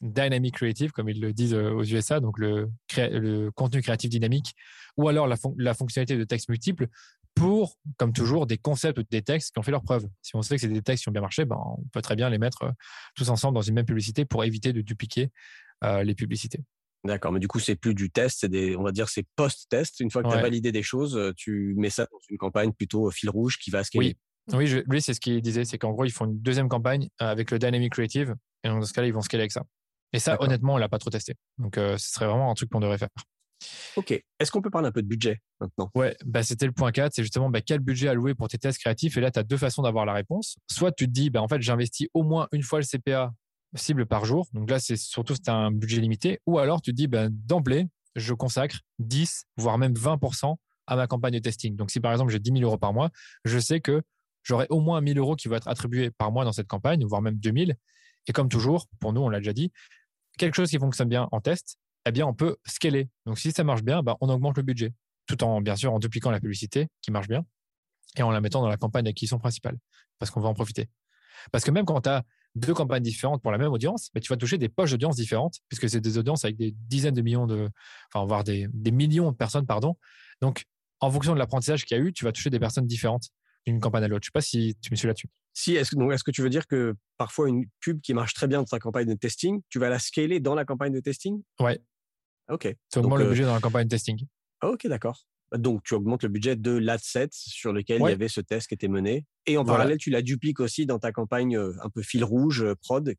dynamic 0.00 0.54
creative, 0.54 0.92
comme 0.92 1.08
ils 1.08 1.20
le 1.20 1.32
disent 1.32 1.54
aux 1.54 1.82
USA, 1.82 2.20
donc 2.20 2.38
le, 2.38 2.70
le 2.96 3.50
contenu 3.50 3.82
créatif 3.82 4.10
dynamique, 4.10 4.54
ou 4.96 5.08
alors 5.08 5.26
la, 5.26 5.36
la, 5.56 5.74
fonctionnalité 5.74 6.16
de 6.16 6.24
texte 6.24 6.48
multiple 6.48 6.88
pour, 7.34 7.78
comme 7.96 8.12
toujours, 8.12 8.46
des 8.46 8.58
concepts 8.58 8.98
ou 8.98 9.04
des 9.10 9.22
textes 9.22 9.52
qui 9.52 9.58
ont 9.58 9.62
fait 9.62 9.70
leur 9.70 9.82
preuve. 9.82 10.06
Si 10.20 10.36
on 10.36 10.42
sait 10.42 10.56
que 10.56 10.60
c'est 10.60 10.68
des 10.68 10.82
textes 10.82 11.04
qui 11.04 11.08
ont 11.08 11.12
bien 11.12 11.22
marché, 11.22 11.44
ben, 11.44 11.58
on 11.78 11.82
peut 11.92 12.02
très 12.02 12.16
bien 12.16 12.28
les 12.28 12.38
mettre 12.38 12.72
tous 13.14 13.30
ensemble 13.30 13.54
dans 13.54 13.62
une 13.62 13.74
même 13.74 13.86
publicité 13.86 14.24
pour 14.24 14.44
éviter 14.44 14.72
de 14.72 14.82
dupliquer 14.82 15.30
les 16.04 16.14
publicités. 16.14 16.60
D'accord, 17.04 17.32
mais 17.32 17.40
du 17.40 17.48
coup, 17.48 17.58
c'est 17.58 17.74
plus 17.74 17.94
du 17.94 18.10
test, 18.10 18.38
c'est 18.40 18.48
des, 18.48 18.76
on 18.76 18.84
va 18.84 18.92
dire, 18.92 19.08
c'est 19.08 19.26
post-test. 19.34 19.98
Une 19.98 20.10
fois 20.10 20.22
que 20.22 20.28
tu 20.28 20.34
as 20.34 20.40
validé 20.40 20.70
des 20.70 20.84
choses, 20.84 21.18
tu 21.36 21.74
mets 21.76 21.90
ça 21.90 22.04
dans 22.04 22.18
une 22.28 22.38
campagne 22.38 22.72
plutôt 22.72 23.10
fil 23.10 23.30
rouge 23.30 23.58
qui 23.58 23.70
va 23.70 23.82
scaler. 23.82 24.08
Oui, 24.08 24.16
oui 24.52 24.82
lui, 24.86 25.02
c'est 25.02 25.14
ce 25.14 25.20
qu'il 25.20 25.40
disait, 25.42 25.64
c'est 25.64 25.78
qu'en 25.78 25.92
gros, 25.92 26.04
ils 26.04 26.10
font 26.10 26.26
une 26.26 26.40
deuxième 26.40 26.68
campagne 26.68 27.08
avec 27.18 27.50
le 27.50 27.58
Dynamic 27.58 27.92
Creative, 27.92 28.34
et 28.64 28.68
dans 28.68 28.82
ce 28.82 28.92
cas-là, 28.92 29.06
ils 29.06 29.14
vont 29.14 29.22
scaler 29.22 29.42
avec 29.42 29.52
ça. 29.52 29.64
Et 30.12 30.18
ça, 30.18 30.36
honnêtement, 30.40 30.74
on 30.74 30.76
l'a 30.76 30.88
pas 30.88 30.98
trop 30.98 31.10
testé. 31.10 31.34
Donc, 31.58 31.74
ce 31.76 31.96
serait 31.98 32.26
vraiment 32.26 32.50
un 32.50 32.54
truc 32.54 32.70
qu'on 32.70 32.80
devrait 32.80 32.98
faire. 32.98 33.08
Ok. 33.96 34.10
Est-ce 34.10 34.50
qu'on 34.50 34.60
peut 34.60 34.70
parler 34.70 34.88
un 34.88 34.92
peu 34.92 35.02
de 35.02 35.06
budget 35.06 35.40
maintenant? 35.60 35.90
Ouais, 35.94 36.16
bah, 36.24 36.42
c'était 36.42 36.66
le 36.66 36.72
point 36.72 36.92
4. 36.92 37.12
C'est 37.14 37.22
justement 37.22 37.48
bah, 37.48 37.60
quel 37.60 37.78
budget 37.80 38.08
allouer 38.08 38.34
pour 38.34 38.48
tes 38.48 38.58
tests 38.58 38.78
créatifs? 38.78 39.16
Et 39.16 39.20
là, 39.20 39.30
tu 39.30 39.38
as 39.38 39.42
deux 39.42 39.56
façons 39.56 39.82
d'avoir 39.82 40.04
la 40.04 40.12
réponse. 40.12 40.56
Soit 40.70 40.92
tu 40.92 41.06
te 41.06 41.10
dis, 41.12 41.30
bah, 41.30 41.40
en 41.40 41.48
fait, 41.48 41.62
j'investis 41.62 42.08
au 42.14 42.24
moins 42.24 42.48
une 42.52 42.62
fois 42.62 42.80
le 42.80 42.84
CPA 42.84 43.32
cible 43.74 44.06
par 44.06 44.24
jour. 44.24 44.48
Donc 44.52 44.68
là, 44.68 44.78
c'est 44.78 44.96
surtout 44.96 45.34
c'est 45.34 45.48
un 45.48 45.70
budget 45.70 46.00
limité. 46.00 46.40
Ou 46.46 46.58
alors 46.58 46.82
tu 46.82 46.90
te 46.90 46.96
dis, 46.96 47.06
ben, 47.06 47.30
d'emblée, 47.30 47.86
je 48.16 48.34
consacre 48.34 48.80
10, 48.98 49.44
voire 49.56 49.78
même 49.78 49.94
20% 49.94 50.56
à 50.86 50.96
ma 50.96 51.06
campagne 51.06 51.34
de 51.34 51.38
testing. 51.38 51.76
Donc 51.76 51.90
si 51.90 52.00
par 52.00 52.12
exemple 52.12 52.32
j'ai 52.32 52.38
10 52.38 52.52
000 52.58 52.62
euros 52.64 52.76
par 52.76 52.92
mois, 52.92 53.10
je 53.44 53.58
sais 53.58 53.80
que 53.80 54.02
j'aurai 54.42 54.66
au 54.70 54.80
moins 54.80 55.00
1000 55.00 55.18
euros 55.18 55.36
qui 55.36 55.48
vont 55.48 55.56
être 55.56 55.68
attribués 55.68 56.10
par 56.10 56.32
mois 56.32 56.44
dans 56.44 56.52
cette 56.52 56.68
campagne, 56.68 57.04
voire 57.04 57.22
même 57.22 57.36
2000. 57.36 57.76
Et 58.26 58.32
comme 58.32 58.48
toujours, 58.48 58.86
pour 59.00 59.12
nous, 59.12 59.20
on 59.20 59.28
l'a 59.28 59.38
déjà 59.38 59.52
dit, 59.52 59.72
quelque 60.38 60.54
chose 60.54 60.70
qui 60.70 60.78
fonctionne 60.78 61.08
bien 61.08 61.28
en 61.32 61.40
test, 61.40 61.78
eh 62.06 62.12
bien, 62.12 62.26
on 62.26 62.34
peut 62.34 62.56
scaler. 62.66 63.08
Donc, 63.26 63.38
si 63.38 63.52
ça 63.52 63.64
marche 63.64 63.82
bien, 63.82 64.02
ben, 64.02 64.16
on 64.20 64.28
augmente 64.28 64.56
le 64.56 64.62
budget, 64.62 64.92
tout 65.26 65.42
en, 65.44 65.60
bien 65.60 65.76
sûr, 65.76 65.92
en 65.92 65.98
dupliquant 65.98 66.30
la 66.30 66.40
publicité 66.40 66.88
qui 67.00 67.10
marche 67.10 67.28
bien 67.28 67.44
et 68.16 68.22
en 68.22 68.30
la 68.30 68.40
mettant 68.40 68.60
dans 68.60 68.68
la 68.68 68.76
campagne 68.76 69.04
d'acquisition 69.04 69.38
principale, 69.38 69.78
parce 70.18 70.30
qu'on 70.30 70.40
va 70.40 70.48
en 70.48 70.54
profiter. 70.54 70.88
Parce 71.50 71.64
que 71.64 71.70
même 71.70 71.86
quand 71.86 72.02
tu 72.02 72.10
as 72.10 72.24
deux 72.54 72.74
campagnes 72.74 73.02
différentes 73.02 73.40
pour 73.40 73.50
la 73.50 73.58
même 73.58 73.72
audience, 73.72 74.10
mais 74.14 74.20
tu 74.20 74.28
vas 74.28 74.36
toucher 74.36 74.58
des 74.58 74.68
poches 74.68 74.90
d'audience 74.90 75.16
différentes, 75.16 75.60
puisque 75.68 75.88
c'est 75.88 76.00
des 76.00 76.18
audiences 76.18 76.44
avec 76.44 76.56
des 76.56 76.72
dizaines 76.72 77.14
de 77.14 77.22
millions 77.22 77.46
de, 77.46 77.70
enfin, 78.12 78.26
voire 78.26 78.44
des 78.44 78.68
millions 78.90 79.30
de 79.30 79.36
personnes, 79.36 79.66
pardon. 79.66 79.96
Donc, 80.42 80.64
en 81.00 81.10
fonction 81.10 81.32
de 81.32 81.38
l'apprentissage 81.38 81.84
qu'il 81.84 81.96
y 81.96 82.00
a 82.00 82.02
eu, 82.02 82.12
tu 82.12 82.24
vas 82.24 82.32
toucher 82.32 82.50
des 82.50 82.60
personnes 82.60 82.86
différentes 82.86 83.30
d'une 83.66 83.80
campagne 83.80 84.04
à 84.04 84.08
l'autre. 84.08 84.24
Je 84.24 84.28
ne 84.28 84.30
sais 84.30 84.32
pas 84.32 84.40
si 84.40 84.76
tu 84.80 84.90
me 84.90 84.96
suis 84.96 85.06
là-dessus. 85.06 85.28
Si, 85.54 85.74
est-ce 85.74 85.94
que, 85.94 86.12
est-ce 86.12 86.24
que 86.24 86.30
tu 86.30 86.42
veux 86.42 86.50
dire 86.50 86.66
que 86.66 86.94
parfois 87.18 87.48
une 87.48 87.66
pub 87.80 88.00
qui 88.00 88.14
marche 88.14 88.34
très 88.34 88.46
bien 88.46 88.58
dans 88.58 88.64
ta 88.64 88.78
campagne 88.78 89.06
de 89.06 89.14
testing, 89.14 89.60
tu 89.68 89.78
vas 89.78 89.90
la 89.90 89.98
scaler 89.98 90.40
dans 90.40 90.54
la 90.54 90.64
campagne 90.64 90.92
de 90.92 91.00
testing? 91.00 91.42
Ouais. 91.60 91.78
Ok. 92.48 92.74
Tu 92.90 92.98
augmentes 92.98 93.20
le 93.20 93.26
euh, 93.26 93.28
budget 93.28 93.44
dans 93.44 93.54
la 93.54 93.60
campagne 93.60 93.84
de 93.84 93.90
testing. 93.90 94.26
Ok, 94.62 94.86
d'accord. 94.86 95.26
Donc, 95.56 95.82
tu 95.84 95.94
augmentes 95.94 96.22
le 96.22 96.30
budget 96.30 96.56
de 96.56 96.72
l'adset 96.72 97.28
sur 97.32 97.72
lequel 97.72 98.00
il 98.00 98.08
y 98.08 98.12
avait 98.12 98.28
ce 98.28 98.40
test 98.40 98.68
qui 98.68 98.74
était 98.74 98.88
mené. 98.88 99.26
Et 99.46 99.58
en 99.58 99.64
parallèle, 99.64 99.98
tu 99.98 100.10
la 100.10 100.22
dupliques 100.22 100.60
aussi 100.60 100.86
dans 100.86 100.98
ta 100.98 101.12
campagne 101.12 101.56
euh, 101.56 101.74
un 101.82 101.90
peu 101.90 102.02
fil 102.02 102.24
rouge 102.24 102.62
euh, 102.62 102.74
prod 102.74 103.14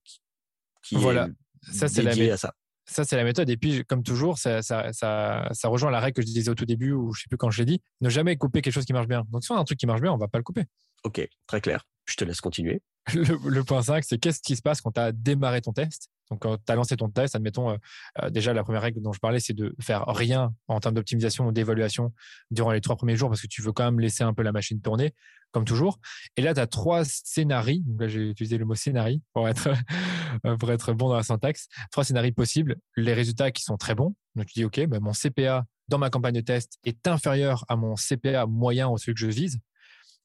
qui, 0.81 0.95
voilà. 0.95 1.27
est 1.27 1.71
ça, 1.71 1.87
c'est 1.87 2.01
la 2.01 2.33
à 2.33 2.37
ça. 2.37 2.55
Ça, 2.85 3.05
c'est 3.05 3.15
la 3.15 3.23
méthode. 3.23 3.49
Et 3.49 3.57
puis, 3.57 3.85
comme 3.85 4.03
toujours, 4.03 4.37
ça, 4.37 4.61
ça, 4.61 4.91
ça, 4.91 5.47
ça, 5.51 5.67
rejoint 5.69 5.89
la 5.89 5.99
règle 5.99 6.15
que 6.15 6.21
je 6.21 6.27
disais 6.27 6.49
au 6.49 6.55
tout 6.55 6.65
début, 6.65 6.91
ou 6.91 7.13
je 7.13 7.21
sais 7.21 7.27
plus 7.29 7.37
quand 7.37 7.49
je 7.49 7.59
l'ai 7.59 7.65
dit, 7.65 7.81
ne 8.01 8.09
jamais 8.09 8.35
couper 8.35 8.61
quelque 8.61 8.73
chose 8.73 8.85
qui 8.85 8.93
marche 8.93 9.07
bien. 9.07 9.23
Donc, 9.29 9.43
si 9.43 9.51
on 9.51 9.55
a 9.55 9.59
un 9.59 9.63
truc 9.63 9.79
qui 9.79 9.87
marche 9.87 10.01
bien, 10.01 10.11
on 10.11 10.17
va 10.17 10.27
pas 10.27 10.37
le 10.37 10.43
couper. 10.43 10.65
Ok, 11.03 11.25
très 11.47 11.61
clair. 11.61 11.87
Je 12.05 12.15
te 12.15 12.25
laisse 12.25 12.41
continuer. 12.41 12.81
Le, 13.13 13.63
point 13.63 13.81
5, 13.81 14.03
c'est 14.03 14.17
qu'est-ce 14.17 14.41
qui 14.41 14.55
se 14.55 14.61
passe 14.61 14.81
quand 14.81 14.91
tu 14.91 14.99
as 14.99 15.11
démarré 15.11 15.61
ton 15.61 15.73
test 15.73 16.09
donc, 16.29 16.41
quand 16.41 16.57
tu 16.57 16.71
as 16.71 16.75
lancé 16.75 16.95
ton 16.97 17.09
test, 17.09 17.35
admettons, 17.35 17.71
euh, 17.71 17.77
euh, 18.21 18.29
déjà, 18.29 18.53
la 18.53 18.63
première 18.63 18.81
règle 18.81 19.01
dont 19.01 19.13
je 19.13 19.19
parlais, 19.19 19.39
c'est 19.39 19.53
de 19.53 19.75
faire 19.81 20.05
rien 20.07 20.53
en 20.67 20.79
termes 20.79 20.95
d'optimisation 20.95 21.47
ou 21.47 21.51
d'évaluation 21.51 22.13
durant 22.51 22.71
les 22.71 22.81
trois 22.81 22.95
premiers 22.95 23.15
jours 23.15 23.29
parce 23.29 23.41
que 23.41 23.47
tu 23.47 23.61
veux 23.61 23.71
quand 23.71 23.85
même 23.85 23.99
laisser 23.99 24.23
un 24.23 24.33
peu 24.33 24.41
la 24.41 24.51
machine 24.51 24.81
tourner, 24.81 25.13
comme 25.51 25.65
toujours. 25.65 25.99
Et 26.37 26.41
là, 26.41 26.53
tu 26.53 26.59
as 26.59 26.67
trois 26.67 27.03
scénarios. 27.05 27.81
Donc 27.85 28.01
là, 28.01 28.07
j'ai 28.07 28.29
utilisé 28.29 28.57
le 28.57 28.65
mot 28.65 28.75
scénario 28.75 29.19
pour 29.33 29.47
être, 29.47 29.67
euh, 30.45 30.57
pour 30.57 30.71
être 30.71 30.93
bon 30.93 31.09
dans 31.09 31.17
la 31.17 31.23
syntaxe. 31.23 31.67
Trois 31.91 32.03
scénarios 32.03 32.33
possibles. 32.33 32.77
Les 32.95 33.13
résultats 33.13 33.51
qui 33.51 33.63
sont 33.63 33.77
très 33.77 33.95
bons. 33.95 34.15
Donc, 34.35 34.47
tu 34.47 34.53
dis, 34.53 34.65
OK, 34.65 34.79
ben, 34.87 34.99
mon 35.01 35.11
CPA 35.11 35.65
dans 35.89 35.97
ma 35.97 36.09
campagne 36.09 36.35
de 36.35 36.41
test 36.41 36.79
est 36.85 37.07
inférieur 37.07 37.65
à 37.67 37.75
mon 37.75 37.95
CPA 37.95 38.45
moyen 38.45 38.89
ou 38.89 38.97
celui 38.97 39.13
que 39.13 39.19
je 39.19 39.27
vise. 39.27 39.59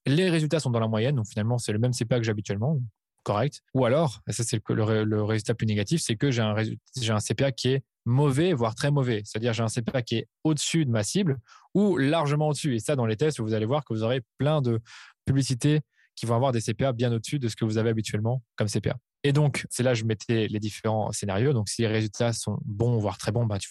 Les 0.06 0.30
résultats 0.30 0.60
sont 0.60 0.70
dans 0.70 0.80
la 0.80 0.88
moyenne, 0.88 1.16
donc 1.16 1.26
finalement, 1.26 1.58
c'est 1.58 1.72
le 1.72 1.78
même 1.78 1.92
CPA 1.92 2.18
que 2.18 2.22
j'ai 2.22 2.30
habituellement, 2.30 2.80
correct. 3.28 3.60
Ou 3.74 3.84
alors, 3.84 4.22
et 4.26 4.32
ça 4.32 4.42
c'est 4.42 4.58
le, 4.70 5.22
résultat 5.22 5.54
plus 5.54 5.66
négatif, 5.66 6.00
c'est 6.02 6.16
que 6.16 6.30
j'ai 6.30 6.40
un, 6.40 6.56
un 6.56 7.20
CPA 7.20 7.52
qui 7.52 7.68
est 7.68 7.82
mauvais, 8.06 8.54
voire 8.54 8.74
très 8.74 8.90
mauvais. 8.90 9.20
C'est-à-dire 9.24 9.52
j'ai 9.52 9.62
un 9.62 9.68
CPA 9.68 10.00
qui 10.00 10.16
est 10.16 10.28
au-dessus 10.44 10.86
de 10.86 10.90
ma 10.90 11.02
cible 11.02 11.36
ou 11.74 11.98
largement 11.98 12.48
au-dessus. 12.48 12.74
Et 12.74 12.78
ça, 12.78 12.96
dans 12.96 13.04
les 13.04 13.16
tests, 13.16 13.40
vous 13.40 13.52
allez 13.52 13.66
voir 13.66 13.84
que 13.84 13.92
vous 13.92 14.02
aurez 14.02 14.22
plein 14.38 14.62
de 14.62 14.80
publicités 15.26 15.80
qui 16.16 16.24
vont 16.24 16.36
avoir 16.36 16.52
des 16.52 16.62
CPA 16.62 16.92
bien 16.92 17.12
au-dessus 17.12 17.38
de 17.38 17.48
ce 17.48 17.54
que 17.54 17.66
vous 17.66 17.76
avez 17.76 17.90
habituellement 17.90 18.42
comme 18.56 18.66
CPA. 18.66 18.96
Et 19.24 19.32
donc, 19.32 19.66
c'est 19.68 19.82
là 19.82 19.92
que 19.92 19.98
je 19.98 20.04
mettais 20.04 20.48
les 20.48 20.58
différents 20.58 21.12
scénarios. 21.12 21.52
Donc, 21.52 21.68
si 21.68 21.82
les 21.82 21.88
résultats 21.88 22.32
sont 22.32 22.58
bons, 22.64 22.96
voire 22.96 23.18
très 23.18 23.30
bons, 23.30 23.44
bah, 23.44 23.58
tu, 23.58 23.68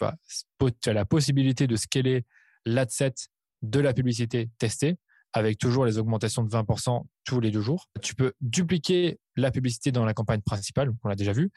tu 0.82 0.90
as 0.90 0.94
la 0.94 1.06
possibilité 1.06 1.66
de 1.66 1.76
scaler 1.76 2.26
l'adset 2.64 3.14
de 3.64 3.80
la 3.80 3.94
publicité 3.94 4.52
testée 4.60 4.98
avec 5.38 5.58
toujours 5.58 5.86
les 5.86 5.98
augmentations 5.98 6.44
de 6.44 6.50
20% 6.50 7.04
tous 7.24 7.40
les 7.40 7.52
deux 7.52 7.62
jours. 7.62 7.88
Tu 8.02 8.16
peux 8.16 8.34
dupliquer 8.42 9.20
la 9.36 9.52
publicité 9.52 9.92
dans 9.92 10.06
la 10.06 10.14
campagne 10.14 10.42
principale, 10.42 10.92
on 11.04 11.08
l'a 11.08 11.16
déjà 11.16 11.32
vu, 11.32 11.52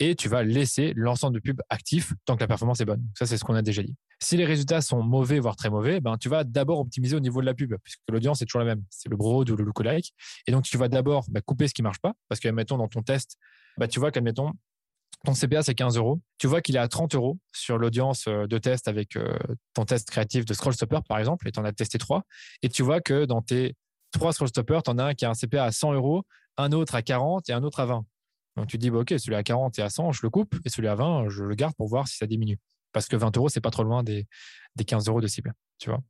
et 0.00 0.14
tu 0.14 0.28
vas 0.28 0.42
laisser 0.42 0.94
l'ensemble 0.96 1.34
de 1.34 1.40
pubs 1.40 1.60
actifs 1.68 2.14
tant 2.24 2.34
que 2.34 2.40
la 2.40 2.46
performance 2.46 2.80
est 2.80 2.86
bonne. 2.86 3.04
Ça, 3.16 3.26
c'est 3.26 3.36
ce 3.36 3.44
qu'on 3.44 3.54
a 3.54 3.62
déjà 3.62 3.82
dit. 3.82 3.94
Si 4.18 4.36
les 4.36 4.46
résultats 4.46 4.80
sont 4.80 5.02
mauvais, 5.02 5.38
voire 5.38 5.56
très 5.56 5.68
mauvais, 5.68 6.00
ben, 6.00 6.16
tu 6.16 6.30
vas 6.30 6.42
d'abord 6.42 6.80
optimiser 6.80 7.16
au 7.16 7.20
niveau 7.20 7.42
de 7.42 7.46
la 7.46 7.54
pub, 7.54 7.74
puisque 7.82 8.00
l'audience 8.08 8.40
est 8.40 8.46
toujours 8.46 8.60
la 8.60 8.74
même. 8.74 8.82
C'est 8.88 9.10
le 9.10 9.16
broad 9.16 9.50
ou 9.50 9.56
le 9.56 9.64
lookalike. 9.64 10.14
Et 10.46 10.52
donc, 10.52 10.64
tu 10.64 10.78
vas 10.78 10.88
d'abord 10.88 11.26
ben, 11.28 11.42
couper 11.42 11.68
ce 11.68 11.74
qui 11.74 11.82
marche 11.82 12.00
pas, 12.00 12.14
parce 12.28 12.40
que, 12.40 12.48
mettons, 12.48 12.78
dans 12.78 12.88
ton 12.88 13.02
test, 13.02 13.36
ben, 13.76 13.86
tu 13.88 14.00
vois 14.00 14.10
qu'admettons, 14.10 14.52
ton 15.24 15.34
CPA, 15.34 15.62
c'est 15.62 15.74
15 15.74 15.96
euros. 15.96 16.20
Tu 16.38 16.46
vois 16.46 16.62
qu'il 16.62 16.76
est 16.76 16.80
à 16.80 16.88
30 16.88 17.14
euros 17.14 17.38
sur 17.52 17.78
l'audience 17.78 18.26
euh, 18.26 18.46
de 18.46 18.58
test 18.58 18.88
avec 18.88 19.16
euh, 19.16 19.36
ton 19.74 19.84
test 19.84 20.10
créatif 20.10 20.44
de 20.44 20.54
Scroll 20.54 20.74
Stopper, 20.74 21.00
par 21.08 21.18
exemple, 21.18 21.46
et 21.46 21.52
tu 21.52 21.60
en 21.60 21.64
as 21.64 21.72
testé 21.72 21.98
trois. 21.98 22.22
Et 22.62 22.68
tu 22.68 22.82
vois 22.82 23.00
que 23.00 23.26
dans 23.26 23.42
tes 23.42 23.76
trois 24.12 24.32
Scroll 24.32 24.48
Stopper, 24.48 24.80
tu 24.84 24.90
en 24.90 24.98
as 24.98 25.04
un 25.04 25.14
qui 25.14 25.24
a 25.24 25.30
un 25.30 25.34
CPA 25.34 25.64
à 25.64 25.72
100 25.72 25.92
euros, 25.92 26.24
un 26.56 26.72
autre 26.72 26.94
à 26.94 27.02
40 27.02 27.48
et 27.50 27.52
un 27.52 27.62
autre 27.62 27.80
à 27.80 27.86
20. 27.86 28.04
Donc 28.56 28.66
tu 28.66 28.78
dis, 28.78 28.90
bah, 28.90 28.98
OK, 28.98 29.14
celui 29.18 29.34
à 29.34 29.42
40 29.42 29.78
et 29.78 29.82
à 29.82 29.90
100, 29.90 30.12
je 30.12 30.20
le 30.22 30.30
coupe, 30.30 30.54
et 30.64 30.70
celui 30.70 30.88
à 30.88 30.94
20, 30.94 31.28
je 31.28 31.44
le 31.44 31.54
garde 31.54 31.74
pour 31.76 31.88
voir 31.88 32.08
si 32.08 32.16
ça 32.16 32.26
diminue. 32.26 32.58
Parce 32.92 33.06
que 33.06 33.16
20 33.16 33.36
euros, 33.36 33.48
c'est 33.48 33.60
pas 33.60 33.70
trop 33.70 33.84
loin 33.84 34.02
des, 34.02 34.26
des 34.76 34.84
15 34.84 35.08
euros 35.08 35.20
de 35.20 35.26
cible. 35.26 35.52
Tu 35.78 35.90
vois 35.90 36.00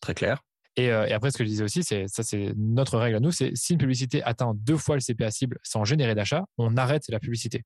Très 0.00 0.14
clair. 0.14 0.42
Et, 0.76 0.90
euh, 0.90 1.06
et, 1.06 1.12
après, 1.12 1.30
ce 1.30 1.36
que 1.36 1.44
je 1.44 1.48
disais 1.48 1.64
aussi, 1.64 1.82
c'est 1.82 2.08
ça, 2.08 2.22
c'est 2.22 2.54
notre 2.56 2.98
règle 2.98 3.16
à 3.16 3.20
nous, 3.20 3.30
c'est 3.30 3.52
si 3.54 3.74
une 3.74 3.78
publicité 3.78 4.22
atteint 4.22 4.52
deux 4.54 4.78
fois 4.78 4.96
le 4.96 5.02
CPA 5.02 5.30
cible 5.30 5.58
sans 5.62 5.84
générer 5.84 6.14
d'achat, 6.14 6.44
on 6.56 6.76
arrête 6.76 7.04
la 7.08 7.20
publicité. 7.20 7.64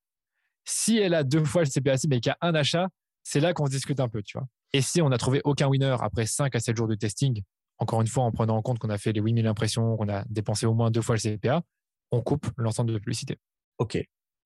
Si 0.69 0.99
elle 0.99 1.15
a 1.15 1.25
deux 1.25 1.45
fois 1.45 1.63
le 1.63 1.71
CPA 1.71 1.97
cible 1.97 2.17
et 2.17 2.21
qu'il 2.21 2.31
y 2.31 2.33
a 2.33 2.39
un 2.41 2.55
achat, 2.55 2.89
c'est 3.23 3.41
là 3.41 3.53
qu'on 3.53 3.67
se 3.67 3.71
discute 3.71 4.01
un 4.01 4.09
peu, 4.09 4.23
tu 4.23 4.39
vois. 4.39 4.47
Et 4.73 4.83
si 4.83 5.01
on 5.01 5.09
n'a 5.09 5.19
trouvé 5.19 5.41
aucun 5.45 5.69
winner 5.69 5.97
après 6.01 6.27
5 6.27 6.55
à 6.55 6.61
7 6.61 6.77
jours 6.77 6.89
de 6.89 6.95
testing, 6.95 7.43
encore 7.79 8.01
une 8.01 8.07
fois, 8.07 8.25
en 8.25 8.33
prenant 8.33 8.57
en 8.57 8.63
compte 8.63 8.79
qu'on 8.79 8.91
a 8.91 8.99
fait 8.99 9.13
les 9.13 9.21
8000 9.21 9.47
impressions, 9.47 9.97
qu'on 9.97 10.09
a 10.09 10.25
dépensé 10.29 10.67
au 10.67 10.75
moins 10.75 10.91
deux 10.91 11.03
fois 11.03 11.17
le 11.17 11.21
CPA, 11.21 11.63
on 12.11 12.21
coupe 12.21 12.47
l'ensemble 12.57 12.93
de 12.93 12.99
publicité. 12.99 13.39
OK. 13.79 13.99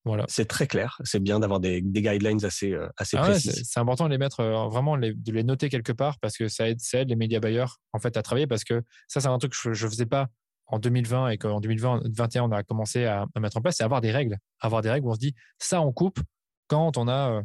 Voilà. 0.03 0.25
C'est 0.27 0.45
très 0.45 0.65
clair. 0.65 0.99
C'est 1.03 1.19
bien 1.19 1.39
d'avoir 1.39 1.59
des, 1.59 1.81
guidelines 1.81 2.43
assez, 2.43 2.73
euh, 2.73 2.87
assez 2.97 3.17
ah 3.17 3.21
précis. 3.21 3.51
c'est 3.63 3.79
important 3.79 4.05
de 4.05 4.09
les 4.09 4.17
mettre, 4.17 4.39
euh, 4.39 4.67
vraiment 4.67 4.97
de 4.97 5.13
les 5.27 5.43
noter 5.43 5.69
quelque 5.69 5.91
part 5.91 6.17
parce 6.19 6.37
que 6.37 6.47
ça 6.47 6.69
aide, 6.69 6.79
ça 6.79 6.99
aide 6.99 7.09
les 7.09 7.15
médias 7.15 7.39
buyers 7.39 7.65
en 7.93 7.99
fait, 7.99 8.17
à 8.17 8.23
travailler 8.23 8.47
parce 8.47 8.63
que 8.63 8.81
ça, 9.07 9.21
c'est 9.21 9.27
un 9.27 9.37
truc 9.37 9.53
que 9.53 9.73
je 9.73 9.85
ne 9.85 9.91
faisais 9.91 10.07
pas 10.07 10.27
en 10.71 10.79
2020 10.79 11.29
et 11.29 11.37
qu'en 11.37 11.59
2021, 11.59 12.43
on 12.43 12.51
a 12.51 12.63
commencé 12.63 13.05
à, 13.05 13.25
mettre 13.39 13.57
en 13.57 13.61
place, 13.61 13.75
c'est 13.77 13.83
avoir 13.83 14.01
des 14.01 14.11
règles. 14.11 14.37
Avoir 14.59 14.81
des 14.81 14.89
règles 14.89 15.05
où 15.05 15.11
on 15.11 15.15
se 15.15 15.19
dit, 15.19 15.35
ça, 15.59 15.81
on 15.81 15.91
coupe 15.91 16.19
quand 16.67 16.97
on 16.97 17.07
a, 17.07 17.43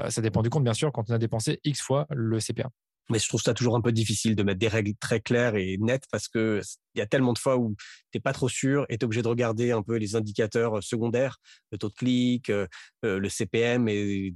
euh, 0.00 0.10
ça 0.10 0.20
dépend 0.20 0.42
du 0.42 0.50
compte, 0.50 0.64
bien 0.64 0.74
sûr, 0.74 0.92
quand 0.92 1.08
on 1.08 1.14
a 1.14 1.18
dépensé 1.18 1.60
X 1.64 1.80
fois 1.80 2.06
le 2.10 2.40
CPA. 2.40 2.68
Mais 3.08 3.20
je 3.20 3.28
trouve 3.28 3.40
ça 3.40 3.54
toujours 3.54 3.76
un 3.76 3.80
peu 3.80 3.92
difficile 3.92 4.34
de 4.34 4.42
mettre 4.42 4.58
des 4.58 4.66
règles 4.66 4.96
très 4.96 5.20
claires 5.20 5.54
et 5.54 5.76
nettes 5.78 6.06
parce 6.10 6.26
que 6.26 6.60
il 6.94 6.98
y 6.98 7.00
a 7.00 7.06
tellement 7.06 7.32
de 7.32 7.38
fois 7.38 7.56
où 7.56 7.76
tu 8.10 8.18
n'es 8.18 8.20
pas 8.20 8.32
trop 8.32 8.48
sûr 8.48 8.84
et 8.88 8.94
es 8.94 9.04
obligé 9.04 9.22
de 9.22 9.28
regarder 9.28 9.70
un 9.70 9.82
peu 9.82 9.94
les 9.94 10.16
indicateurs 10.16 10.82
secondaires, 10.82 11.38
le 11.70 11.78
taux 11.78 11.88
de 11.88 11.94
clic, 11.94 12.50
le 13.04 13.28
CPM 13.28 13.88
et, 13.88 14.34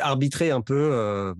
arbitrer 0.00 0.50
un 0.50 0.60
peu 0.60 1.32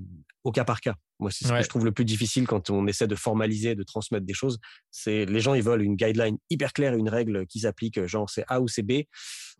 au 0.44 0.52
cas 0.52 0.64
par 0.64 0.80
cas. 0.80 0.94
Moi, 1.20 1.30
c'est 1.30 1.46
ce 1.46 1.52
que 1.52 1.62
je 1.62 1.68
trouve 1.68 1.84
le 1.84 1.92
plus 1.92 2.04
difficile 2.04 2.46
quand 2.46 2.70
on 2.70 2.86
essaie 2.86 3.06
de 3.06 3.14
formaliser, 3.14 3.74
de 3.74 3.82
transmettre 3.82 4.24
des 4.24 4.34
choses. 4.34 4.58
C'est 4.90 5.26
les 5.26 5.40
gens, 5.40 5.54
ils 5.54 5.62
veulent 5.62 5.82
une 5.82 5.96
guideline 5.96 6.38
hyper 6.48 6.72
claire, 6.72 6.94
une 6.94 7.08
règle 7.08 7.46
qui 7.46 7.60
s'applique, 7.60 8.04
genre 8.06 8.28
c'est 8.28 8.44
A 8.48 8.60
ou 8.60 8.68
c'est 8.68 8.82
B. 8.82 9.02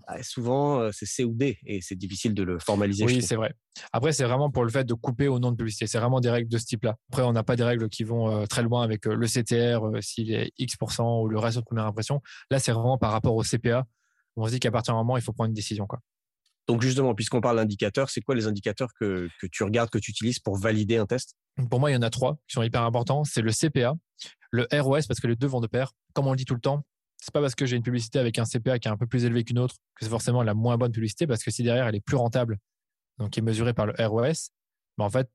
Ah, 0.06 0.22
souvent, 0.22 0.80
euh, 0.80 0.90
c'est 0.92 1.06
C 1.06 1.24
ou 1.24 1.34
D, 1.34 1.58
et 1.66 1.80
c'est 1.82 1.94
difficile 1.94 2.34
de 2.34 2.42
le 2.42 2.58
formaliser. 2.58 3.04
Oui, 3.04 3.20
c'est 3.22 3.36
vrai. 3.36 3.54
Après, 3.92 4.12
c'est 4.12 4.24
vraiment 4.24 4.50
pour 4.50 4.64
le 4.64 4.70
fait 4.70 4.84
de 4.84 4.94
couper 4.94 5.28
au 5.28 5.38
nom 5.38 5.52
de 5.52 5.56
publicité. 5.56 5.86
C'est 5.86 5.98
vraiment 5.98 6.20
des 6.20 6.30
règles 6.30 6.48
de 6.48 6.58
ce 6.58 6.64
type-là. 6.64 6.96
Après, 7.10 7.22
on 7.22 7.32
n'a 7.32 7.42
pas 7.42 7.56
des 7.56 7.64
règles 7.64 7.88
qui 7.88 8.04
vont 8.04 8.30
euh, 8.30 8.46
très 8.46 8.62
loin 8.62 8.82
avec 8.82 9.06
euh, 9.06 9.14
le 9.14 9.26
CTR, 9.26 10.02
s'il 10.02 10.32
est 10.32 10.52
X% 10.58 11.22
ou 11.22 11.28
le 11.28 11.38
ratio 11.38 11.60
de 11.60 11.66
première 11.66 11.86
impression. 11.86 12.20
Là, 12.50 12.58
c'est 12.58 12.72
vraiment 12.72 12.98
par 12.98 13.12
rapport 13.12 13.34
au 13.34 13.42
CPA. 13.42 13.84
On 14.36 14.46
se 14.46 14.52
dit 14.52 14.60
qu'à 14.60 14.70
partir 14.70 14.94
d'un 14.94 15.00
moment, 15.00 15.16
il 15.16 15.22
faut 15.22 15.32
prendre 15.32 15.48
une 15.48 15.54
décision. 15.54 15.86
Quoi. 15.86 16.00
Donc 16.70 16.82
justement, 16.82 17.16
puisqu'on 17.16 17.40
parle 17.40 17.56
d'indicateurs, 17.56 18.10
c'est 18.10 18.20
quoi 18.20 18.36
les 18.36 18.46
indicateurs 18.46 18.90
que, 18.94 19.28
tu 19.50 19.64
regardes, 19.64 19.90
que 19.90 19.98
tu 19.98 20.12
utilises 20.12 20.38
pour 20.38 20.56
valider 20.56 20.98
un 20.98 21.06
test? 21.06 21.34
Pour 21.68 21.80
moi, 21.80 21.90
il 21.90 21.94
y 21.94 21.96
en 21.96 22.02
a 22.02 22.10
trois 22.10 22.36
qui 22.46 22.54
sont 22.54 22.62
hyper 22.62 22.82
importants. 22.82 23.24
C'est 23.24 23.42
le 23.42 23.50
CPA, 23.50 23.94
le 24.52 24.68
ROS, 24.72 25.00
parce 25.08 25.18
que 25.18 25.26
les 25.26 25.34
deux 25.34 25.48
vont 25.48 25.60
de 25.60 25.66
pair. 25.66 25.94
Comme 26.12 26.28
on 26.28 26.30
le 26.30 26.36
dit 26.36 26.44
tout 26.44 26.54
le 26.54 26.60
temps, 26.60 26.86
c'est 27.20 27.34
pas 27.34 27.40
parce 27.40 27.56
que 27.56 27.66
j'ai 27.66 27.74
une 27.74 27.82
publicité 27.82 28.20
avec 28.20 28.38
un 28.38 28.44
CPA 28.44 28.78
qui 28.78 28.86
est 28.86 28.90
un 28.92 28.96
peu 28.96 29.08
plus 29.08 29.24
élevé 29.24 29.42
qu'une 29.42 29.58
autre 29.58 29.74
que 29.96 30.04
c'est 30.04 30.10
forcément 30.10 30.44
la 30.44 30.54
moins 30.54 30.78
bonne 30.78 30.92
publicité, 30.92 31.26
parce 31.26 31.42
que 31.42 31.50
si 31.50 31.64
derrière 31.64 31.88
elle 31.88 31.96
est 31.96 32.04
plus 32.04 32.16
rentable, 32.16 32.56
donc 33.18 33.30
qui 33.30 33.40
est 33.40 33.42
mesurée 33.42 33.74
par 33.74 33.86
le 33.86 33.94
ROS, 33.98 34.50
bah 34.96 35.06
en 35.06 35.10
fait, 35.10 35.28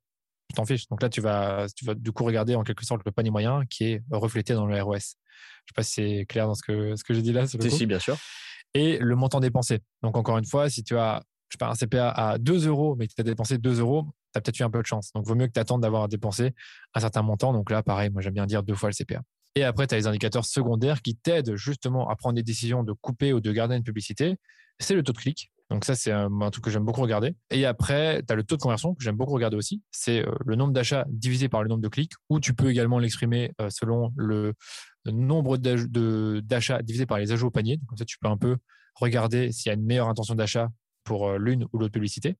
tu 0.48 0.56
t'en 0.56 0.64
fiches. 0.64 0.88
Donc 0.88 1.02
là, 1.02 1.10
tu 1.10 1.20
vas, 1.20 1.68
tu 1.76 1.84
vas 1.84 1.96
du 1.96 2.14
coup 2.14 2.24
regarder 2.24 2.56
en 2.56 2.64
quelque 2.64 2.86
sorte 2.86 3.02
le 3.04 3.12
panier 3.12 3.30
moyen 3.30 3.66
qui 3.70 3.84
est 3.84 4.04
reflété 4.10 4.54
dans 4.54 4.68
le 4.68 4.82
ROS. 4.82 4.96
Je 4.96 5.02
sais 5.02 5.76
pas 5.76 5.84
si 5.84 5.92
c'est 5.92 6.26
clair 6.28 6.48
dans 6.48 6.56
ce 6.56 6.64
que, 6.64 6.96
ce 6.96 7.04
que 7.04 7.14
j'ai 7.14 7.22
dit 7.22 7.34
là. 7.34 7.46
Si, 7.46 7.86
bien 7.86 8.00
sûr 8.00 8.18
et 8.76 9.00
le 9.00 9.16
montant 9.16 9.40
dépensé. 9.40 9.80
Donc, 10.04 10.16
encore 10.18 10.38
une 10.38 10.46
fois, 10.46 10.70
si 10.70 10.84
tu 10.84 10.96
as 10.98 11.24
je 11.50 11.66
un 11.66 11.74
CPA 11.74 12.10
à 12.10 12.38
2 12.38 12.68
euros, 12.68 12.96
mais 12.98 13.08
que 13.08 13.14
tu 13.14 13.22
as 13.22 13.24
dépensé 13.24 13.58
2 13.58 13.80
euros, 13.80 14.04
tu 14.34 14.38
as 14.38 14.42
peut-être 14.42 14.60
eu 14.60 14.64
un 14.64 14.70
peu 14.70 14.82
de 14.82 14.86
chance. 14.86 15.12
Donc, 15.14 15.26
vaut 15.26 15.36
mieux 15.36 15.48
que 15.48 15.54
tu 15.54 15.60
attendes 15.60 15.82
d'avoir 15.82 16.08
dépensé 16.10 16.54
un 16.94 17.00
certain 17.00 17.22
montant. 17.22 17.54
Donc 17.54 17.72
là, 17.72 17.82
pareil, 17.82 18.10
moi, 18.10 18.22
j'aime 18.22 18.34
bien 18.34 18.46
dire 18.46 18.62
deux 18.62 18.76
fois 18.76 18.90
le 18.90 18.94
CPA. 18.94 19.22
Et 19.56 19.64
après, 19.64 19.88
tu 19.88 19.96
as 19.96 19.98
les 19.98 20.08
indicateurs 20.08 20.44
secondaires 20.44 21.02
qui 21.02 21.16
t'aident 21.16 21.56
justement 21.56 22.10
à 22.10 22.16
prendre 22.16 22.36
des 22.36 22.44
décisions 22.44 22.84
de 22.84 22.92
couper 22.92 23.32
ou 23.32 23.40
de 23.40 23.52
garder 23.54 23.78
une 23.78 23.84
publicité. 23.84 24.36
C'est 24.80 24.96
le 24.96 25.04
taux 25.04 25.14
de 25.14 25.18
clic. 25.18 25.52
Donc 25.70 25.86
ça, 25.86 25.96
c'est 25.96 26.12
un, 26.12 26.30
truc 26.52 26.66
que 26.66 26.70
j'aime 26.70 26.84
beaucoup 26.84 27.02
regarder. 27.02 27.36
Et 27.50 27.66
après, 27.66 28.22
tu 28.28 28.34
as 28.34 28.36
le 28.36 28.44
taux 28.44 28.58
de 28.58 28.62
conversion 28.62 28.94
que 28.94 29.04
j'aime 29.04 29.16
beaucoup 29.16 29.34
regarder 29.34 29.56
aussi. 29.56 29.82
C'est 29.92 30.28
euh, 30.28 30.32
le 30.46 30.56
nombre 30.56 30.74
d'achats 30.74 31.06
divisé 31.10 31.50
par 31.50 31.64
le 31.64 31.70
nombre 31.70 31.82
de 31.82 31.88
clics, 31.88 32.12
ou 32.30 32.40
tu 32.40 32.54
peux 32.54 32.70
également 32.70 33.00
l'exprimer 33.00 33.54
euh, 33.62 33.70
selon 33.72 34.12
le, 34.16 34.54
nombre 35.12 35.58
d'achats 35.58 36.82
divisé 36.82 37.06
par 37.06 37.18
les 37.18 37.32
ajouts 37.32 37.48
au 37.48 37.52
panier. 37.52 37.78
Donc, 37.78 37.88
comme 37.88 37.98
ça, 37.98 38.06
tu 38.06 38.18
peux 38.20 38.28
un 38.28 38.38
peu 38.38 38.58
regarder 38.96 39.52
s'il 39.52 39.70
y 39.70 39.72
a 39.72 39.74
une 39.76 39.86
meilleure 39.86 40.10
intention 40.10 40.36
d'achat 40.36 40.70
pour 41.04 41.30
euh, 41.30 41.38
l'une 41.38 41.66
ou 41.72 41.78
l'autre 41.78 41.92
publicité. 41.92 42.36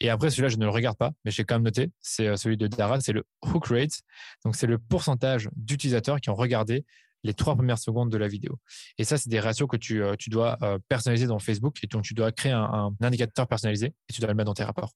Et 0.00 0.10
après, 0.10 0.30
celui-là, 0.30 0.48
je 0.48 0.56
ne 0.56 0.64
le 0.64 0.70
regarde 0.70 0.96
pas, 0.96 1.12
mais 1.24 1.30
j'ai 1.30 1.44
quand 1.44 1.54
même 1.54 1.64
noté. 1.64 1.90
C'est 2.00 2.36
celui 2.36 2.56
de 2.56 2.66
Dara, 2.66 3.00
c'est 3.00 3.12
le 3.12 3.24
hook 3.42 3.66
rate. 3.68 4.00
Donc, 4.44 4.56
c'est 4.56 4.66
le 4.66 4.78
pourcentage 4.78 5.48
d'utilisateurs 5.56 6.20
qui 6.20 6.30
ont 6.30 6.34
regardé 6.34 6.84
les 7.22 7.34
trois 7.34 7.54
premières 7.54 7.78
secondes 7.78 8.10
de 8.10 8.16
la 8.16 8.28
vidéo. 8.28 8.58
Et 8.98 9.04
ça, 9.04 9.18
c'est 9.18 9.28
des 9.28 9.40
ratios 9.40 9.68
que 9.68 9.76
tu, 9.76 10.02
euh, 10.02 10.14
tu 10.18 10.30
dois 10.30 10.56
euh, 10.62 10.78
personnaliser 10.88 11.26
dans 11.26 11.38
Facebook 11.38 11.78
et 11.82 11.86
donc 11.86 12.02
tu 12.02 12.14
dois 12.14 12.32
créer 12.32 12.52
un, 12.52 12.94
indicateur 13.00 13.46
personnalisé 13.46 13.86
et 13.86 14.12
tu 14.12 14.20
dois 14.20 14.30
le 14.30 14.34
mettre 14.34 14.46
dans 14.46 14.54
tes 14.54 14.64
rapports. 14.64 14.92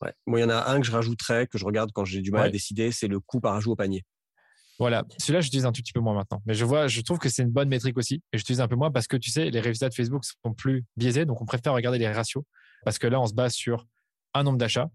Ouais. 0.00 0.12
Moi, 0.26 0.40
il 0.40 0.42
y 0.42 0.44
en 0.44 0.50
a 0.50 0.70
un 0.70 0.80
que 0.80 0.86
je 0.86 0.92
rajouterais, 0.92 1.46
que 1.46 1.58
je 1.58 1.64
regarde 1.64 1.90
quand 1.92 2.04
j'ai 2.04 2.20
du 2.20 2.30
mal 2.30 2.46
à 2.46 2.50
décider, 2.50 2.92
c'est 2.92 3.08
le 3.08 3.20
coût 3.20 3.40
par 3.40 3.54
ajout 3.54 3.72
au 3.72 3.76
panier. 3.76 4.04
Voilà, 4.78 5.04
celui-là, 5.18 5.40
j'utilise 5.40 5.66
un 5.66 5.72
tout 5.72 5.82
petit 5.82 5.92
peu 5.92 6.00
moins 6.00 6.14
maintenant. 6.14 6.40
Mais 6.46 6.54
je 6.54 6.64
vois, 6.64 6.86
je 6.86 7.00
trouve 7.00 7.18
que 7.18 7.28
c'est 7.28 7.42
une 7.42 7.50
bonne 7.50 7.68
métrique 7.68 7.98
aussi. 7.98 8.22
Et 8.32 8.38
j'utilise 8.38 8.60
un 8.60 8.68
peu 8.68 8.76
moins 8.76 8.92
parce 8.92 9.08
que 9.08 9.16
tu 9.16 9.30
sais, 9.30 9.50
les 9.50 9.60
résultats 9.60 9.88
de 9.88 9.94
Facebook 9.94 10.24
sont 10.24 10.54
plus 10.54 10.84
biaisés. 10.96 11.24
Donc, 11.24 11.42
on 11.42 11.46
préfère 11.46 11.72
regarder 11.72 11.98
les 11.98 12.10
ratios 12.10 12.44
parce 12.84 12.98
que 12.98 13.08
là, 13.08 13.20
on 13.20 13.26
se 13.26 13.34
base 13.34 13.54
sur 13.54 13.86
un 14.34 14.44
nombre 14.44 14.58
d'achats 14.58 14.88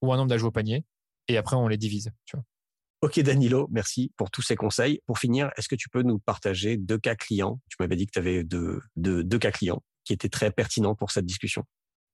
ou 0.00 0.12
un 0.12 0.16
nombre 0.16 0.28
d'ajouts 0.28 0.46
au 0.46 0.52
panier 0.52 0.84
et 1.28 1.36
après, 1.36 1.56
on 1.56 1.68
les 1.68 1.76
divise. 1.76 2.10
Tu 2.24 2.36
vois. 2.36 2.44
Ok 3.02 3.20
Danilo, 3.20 3.68
merci 3.70 4.10
pour 4.16 4.30
tous 4.30 4.42
ces 4.42 4.56
conseils. 4.56 5.00
Pour 5.06 5.18
finir, 5.18 5.50
est-ce 5.56 5.68
que 5.68 5.74
tu 5.74 5.90
peux 5.90 6.02
nous 6.02 6.18
partager 6.18 6.78
deux 6.78 6.98
cas 6.98 7.14
clients? 7.14 7.60
Tu 7.68 7.76
m'avais 7.78 7.94
dit 7.94 8.06
que 8.06 8.12
tu 8.12 8.18
avais 8.18 8.42
deux, 8.42 8.80
deux, 8.96 9.38
cas 9.38 9.50
clients 9.50 9.82
qui 10.04 10.14
étaient 10.14 10.30
très 10.30 10.50
pertinents 10.50 10.94
pour 10.94 11.10
cette 11.10 11.26
discussion. 11.26 11.64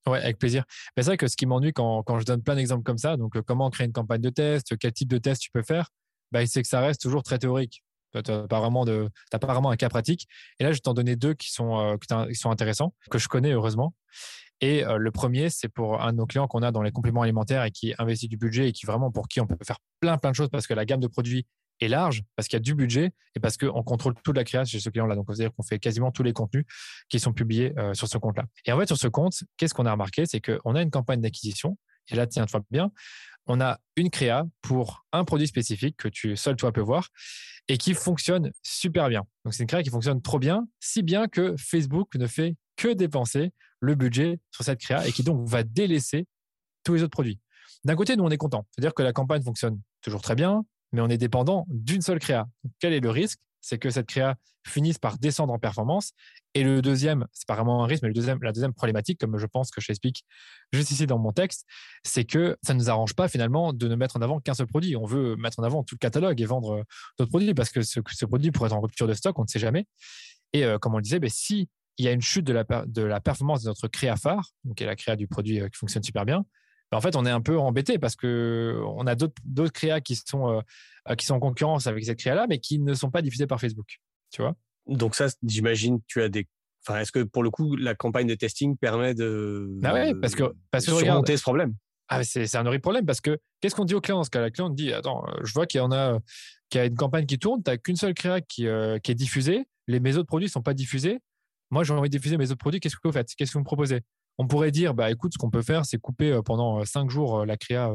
Ouais, 0.09 0.19
avec 0.19 0.39
plaisir. 0.39 0.65
c'est 0.97 1.05
vrai 1.05 1.17
que 1.17 1.29
ce 1.29 1.37
qui 1.37 1.47
m'ennuie 1.47 1.73
quand, 1.73 2.03
quand, 2.03 2.19
je 2.19 2.25
donne 2.25 2.43
plein 2.43 2.57
d'exemples 2.57 2.83
comme 2.83 2.99
ça, 2.99 3.17
donc 3.17 3.37
euh, 3.37 3.43
comment 3.43 3.71
créer 3.71 3.87
une 3.87 3.93
campagne 3.93 4.21
de 4.21 4.31
test, 4.31 4.77
quel 4.77 4.93
type 4.93 5.09
de 5.09 5.19
test 5.19 5.41
tu 5.41 5.51
peux 5.53 5.63
faire, 5.63 5.91
bah, 6.33 6.45
c'est 6.47 6.63
que 6.63 6.69
ça 6.69 6.81
reste 6.81 7.01
toujours 7.01 7.23
très 7.23 7.39
théorique. 7.39 7.83
Tu 8.13 8.19
n'as 8.31 8.47
pas, 8.47 8.61
vraiment 8.61 9.71
un 9.71 9.77
cas 9.77 9.89
pratique. 9.89 10.27
Et 10.59 10.65
là, 10.65 10.73
je 10.73 10.77
vais 10.77 10.81
t'en 10.81 10.93
donner 10.93 11.17
deux 11.17 11.35
qui 11.35 11.51
sont, 11.51 11.79
euh, 11.79 12.27
qui 12.27 12.35
sont 12.35 12.51
intéressants, 12.51 12.95
que 13.11 13.19
je 13.19 13.29
connais 13.29 13.53
heureusement. 13.53 13.95
Et 14.61 14.85
le 14.85 15.11
premier, 15.11 15.51
c'est 15.51 15.69
pour 15.69 16.01
un 16.01 16.13
de 16.13 16.19
nos 16.19 16.27
clients 16.27 16.47
qu'on 16.47 16.63
a 16.63 16.71
dans 16.71 16.83
les 16.83 16.93
compléments 16.93 17.23
alimentaires 17.23 17.65
et 17.65 17.73
qui 17.73 17.95
investit 17.99 18.29
du 18.29 18.37
budget 18.37 18.69
et 18.69 18.73
qui 18.73 18.87
vraiment 18.87 19.11
pour 19.11 19.27
qui 19.27 19.41
on 19.41 19.47
peut 19.49 19.57
faire 19.67 19.79
plein 19.99 20.19
plein 20.19 20.31
de 20.31 20.37
choses 20.37 20.51
parce 20.51 20.69
que 20.69 20.75
la 20.75 20.85
gamme 20.85 21.01
de 21.01 21.09
produits 21.09 21.47
est 21.81 21.89
large, 21.89 22.23
parce 22.37 22.47
qu'il 22.47 22.57
y 22.57 22.61
a 22.61 22.61
du 22.61 22.77
budget 22.77 23.11
et 23.35 23.41
parce 23.41 23.57
qu'on 23.57 23.83
contrôle 23.83 24.15
toute 24.23 24.37
la 24.37 24.45
création 24.45 24.79
chez 24.79 24.81
ce 24.81 24.89
client-là. 24.89 25.17
Donc, 25.17 25.27
c'est-à-dire 25.29 25.53
qu'on 25.57 25.65
fait 25.65 25.81
quasiment 25.81 26.13
tous 26.13 26.23
les 26.23 26.33
contenus 26.33 26.65
qui 27.09 27.19
sont 27.19 27.33
publiés 27.33 27.75
sur 27.93 28.07
ce 28.07 28.19
compte-là. 28.19 28.45
Et 28.65 28.71
en 28.71 28.79
fait, 28.79 28.87
sur 28.87 28.97
ce 28.97 29.09
compte, 29.09 29.43
qu'est-ce 29.57 29.75
qu'on 29.75 29.87
a 29.87 29.91
remarqué? 29.91 30.27
C'est 30.27 30.41
qu'on 30.41 30.77
a 30.77 30.83
une 30.83 30.91
campagne 30.91 31.21
d'acquisition. 31.21 31.77
Et 32.09 32.15
là, 32.17 32.27
tiens-toi 32.27 32.61
bien, 32.71 32.91
on 33.47 33.61
a 33.61 33.79
une 33.97 34.11
créa 34.11 34.45
pour 34.63 35.05
un 35.13 35.25
produit 35.25 35.47
spécifique 35.47 35.97
que 35.97 36.09
tu 36.09 36.37
seul 36.37 36.57
toi 36.57 36.73
peux 36.73 36.81
voir 36.81 37.09
et 37.69 37.79
qui 37.79 37.95
fonctionne 37.95 38.53
super 38.63 39.09
bien. 39.09 39.23
Donc 39.45 39.55
c'est 39.55 39.63
une 39.63 39.69
créa 39.69 39.83
qui 39.83 39.91
fonctionne 39.91 40.21
trop 40.21 40.39
bien, 40.39 40.67
si 40.81 41.03
bien 41.03 41.29
que 41.29 41.55
Facebook 41.59 42.15
ne 42.17 42.27
fait 42.27 42.57
que 42.77 42.93
dépenser 42.93 43.53
le 43.81 43.95
budget 43.95 44.39
sur 44.51 44.65
cette 44.65 44.81
créa 44.81 45.07
et 45.07 45.13
qui 45.13 45.23
donc 45.23 45.47
va 45.49 45.63
délaisser 45.63 46.27
tous 46.85 46.95
les 46.95 47.03
autres 47.03 47.11
produits. 47.11 47.39
D'un 47.85 47.97
côté, 47.97 48.17
nous, 48.17 48.25
on 48.25 48.31
est 48.31 48.37
content. 48.37 48.67
C'est-à-dire 48.71 48.95
que 48.95 49.03
la 49.03 49.13
campagne 49.13 49.43
fonctionne 49.43 49.81
toujours 50.03 50.23
très 50.23 50.35
bien, 50.35 50.65
mais 50.93 51.01
on 51.01 51.09
est 51.09 51.19
dépendant 51.19 51.67
d'une 51.69 52.01
seule 52.01 52.19
créa. 52.19 52.49
quel 52.79 52.93
est 52.93 53.01
le 53.01 53.11
risque? 53.11 53.41
C'est 53.63 53.79
que 53.79 53.89
cette 53.89 54.07
créa 54.07 54.37
finisse 54.67 54.99
par 54.99 55.19
descendre 55.19 55.53
en 55.53 55.59
performance. 55.59 56.13
Et 56.55 56.63
le 56.63 56.83
deuxième, 56.83 57.27
c'est 57.33 57.47
pas 57.47 57.55
vraiment 57.55 57.83
un 57.83 57.87
risque, 57.87 58.03
mais 58.03 58.09
le 58.09 58.15
deuxième, 58.15 58.39
la 58.43 58.53
deuxième 58.53 58.75
problématique, 58.75 59.19
comme 59.19 59.39
je 59.39 59.47
pense 59.47 59.71
que 59.71 59.81
je 59.81 59.87
t'explique 59.87 60.25
juste 60.73 60.91
ici 60.91 61.07
dans 61.07 61.19
mon 61.19 61.33
texte, 61.33 61.67
c'est 62.05 62.25
que 62.25 62.57
ça 62.63 62.75
ne 62.75 62.79
nous 62.79 62.91
arrange 62.91 63.15
pas 63.15 63.29
finalement 63.29 63.73
de 63.73 63.89
ne 63.89 63.95
mettre 63.95 64.17
en 64.17 64.23
avant 64.23 64.41
qu'un 64.41 64.55
seul 64.55 64.67
produit. 64.67 64.97
On 64.97 65.07
veut 65.07 65.37
mettre 65.37 65.59
en 65.61 65.63
avant 65.63 65.83
tout 65.83 65.95
le 65.95 65.99
catalogue 65.99 66.41
et 66.41 66.45
vendre 66.45 66.85
d'autres 67.19 67.31
produits 67.31 67.55
parce 67.55 67.71
que 67.71 67.83
ce, 67.83 68.01
produit 68.27 68.51
pourrait 68.51 68.69
être 68.69 68.75
en 68.75 68.81
rupture 68.81 69.07
de 69.07 69.15
stock, 69.15 69.39
on 69.39 69.43
ne 69.43 69.49
sait 69.49 69.59
jamais. 69.59 69.87
Et 70.53 70.65
euh, 70.65 70.79
comme 70.79 70.95
on 70.95 70.99
le 70.99 71.03
disait, 71.03 71.19
ben, 71.19 71.31
si 71.31 71.69
il 71.99 72.05
y 72.05 72.09
a 72.09 72.13
une 72.13 72.23
chute 72.23 72.45
de 72.45 72.53
la, 72.53 73.21
performance 73.21 73.63
de 73.63 73.69
notre 73.69 73.89
créa 73.89 74.17
phare, 74.17 74.51
donc 74.65 74.77
qui 74.77 74.85
est 74.85 74.87
la 74.87 74.97
créa 74.97 75.17
du 75.17 75.27
produit 75.27 75.61
euh, 75.61 75.69
qui 75.69 75.79
fonctionne 75.79 76.03
super 76.03 76.25
bien, 76.25 76.45
en 76.93 77.01
fait, 77.01 77.17
on 77.17 77.25
est 77.25 77.31
un 77.31 77.41
peu 77.41 77.59
embêté 77.59 77.99
parce 77.99 78.17
qu'on 78.17 79.07
a 79.07 79.15
d'autres 79.15 79.73
créas 79.73 80.01
qui 80.01 80.17
sont, 80.17 80.63
euh, 81.09 81.15
qui 81.15 81.27
sont 81.27 81.35
en 81.35 81.41
concurrence 81.41 81.87
avec 81.87 82.05
cette 82.05 82.19
créa-là, 82.19 82.47
mais 82.49 82.59
qui 82.59 82.79
ne 82.79 82.95
sont 82.95 83.11
pas 83.11 83.23
diffusées 83.23 83.47
par 83.47 83.61
Facebook. 83.61 84.01
Tu 84.31 84.43
vois 84.43 84.55
Donc, 84.87 85.15
ça, 85.15 85.27
j'imagine, 85.43 86.01
tu 86.07 86.23
as 86.23 86.29
des. 86.29 86.47
Enfin, 86.87 87.01
est-ce 87.01 87.13
que 87.13 87.21
pour 87.21 87.43
le 87.43 87.51
coup, 87.51 87.77
la 87.77 87.95
campagne 87.95 88.27
de 88.27 88.35
testing 88.35 88.77
permet 88.77 89.15
de. 89.15 89.79
Ah 89.85 89.95
ouais, 89.95 90.15
parce 90.15 90.35
que. 90.35 90.55
Parce 90.71 90.87
que 90.87 90.93
surmonter 90.93 91.37
ce 91.37 91.43
problème? 91.43 91.75
Ah, 92.09 92.25
c'est 92.25 92.57
un 92.57 92.67
horrible 92.67 92.83
problème 92.83 93.07
parce 93.07 93.23
que 93.23 93.39
qu'est-ce 93.61 93.75
qu'on 93.75 93.87
dit 93.87 93.95
au 93.95 94.03
client 94.03 94.19
dans 94.19 94.25
ce 94.25 94.29
cas 94.29 94.43
La 94.43 94.51
cliente 94.51 94.75
dit 94.75 94.93
Attends, 94.93 95.25
euh, 95.29 95.41
je 95.45 95.53
vois 95.55 95.65
qu'il 95.65 95.79
y 95.79 95.81
en 95.81 95.93
a, 95.93 96.19
qu'il 96.69 96.79
y 96.79 96.83
a 96.83 96.87
une 96.87 96.97
campagne 96.97 97.25
qui 97.25 97.39
tourne, 97.39 97.63
tu 97.63 97.71
n'as 97.71 97.79
qu'une 97.79 97.97
seule 97.97 98.13
créa 98.13 98.43
qui, 98.43 98.67
qui 99.03 99.11
est 99.11 99.15
diffusée, 99.15 99.67
les, 99.87 99.99
mes 99.99 100.17
autres 100.17 100.27
produits 100.27 100.49
ne 100.49 100.51
sont 100.51 100.63
pas 100.63 100.75
diffusés. 100.75 101.21
Moi, 101.71 101.85
j'ai 101.85 101.95
envie 101.95 102.11
de 102.11 102.17
diffuser 102.17 102.37
mes 102.37 102.51
autres 102.51 102.59
produits. 102.59 102.81
Qu'est-ce 102.81 102.97
que 102.97 103.01
vous 103.05 103.13
faites? 103.13 103.35
Qu'est-ce 103.35 103.51
que 103.51 103.55
vous 103.55 103.61
me 103.61 103.65
proposez? 103.65 104.03
On 104.39 104.47
pourrait 104.47 104.71
dire, 104.71 104.95
bah, 104.95 105.11
écoute, 105.11 105.33
ce 105.35 105.39
qu'on 105.39 105.51
peut 105.51 105.63
faire, 105.63 105.85
c'est 105.85 105.99
couper 105.99 106.33
euh, 106.33 106.43
pendant 106.43 106.81
euh, 106.81 106.85
cinq 106.85 107.11
jours 107.11 107.41
euh, 107.41 107.47
la 107.47 107.57
créa 107.57 107.93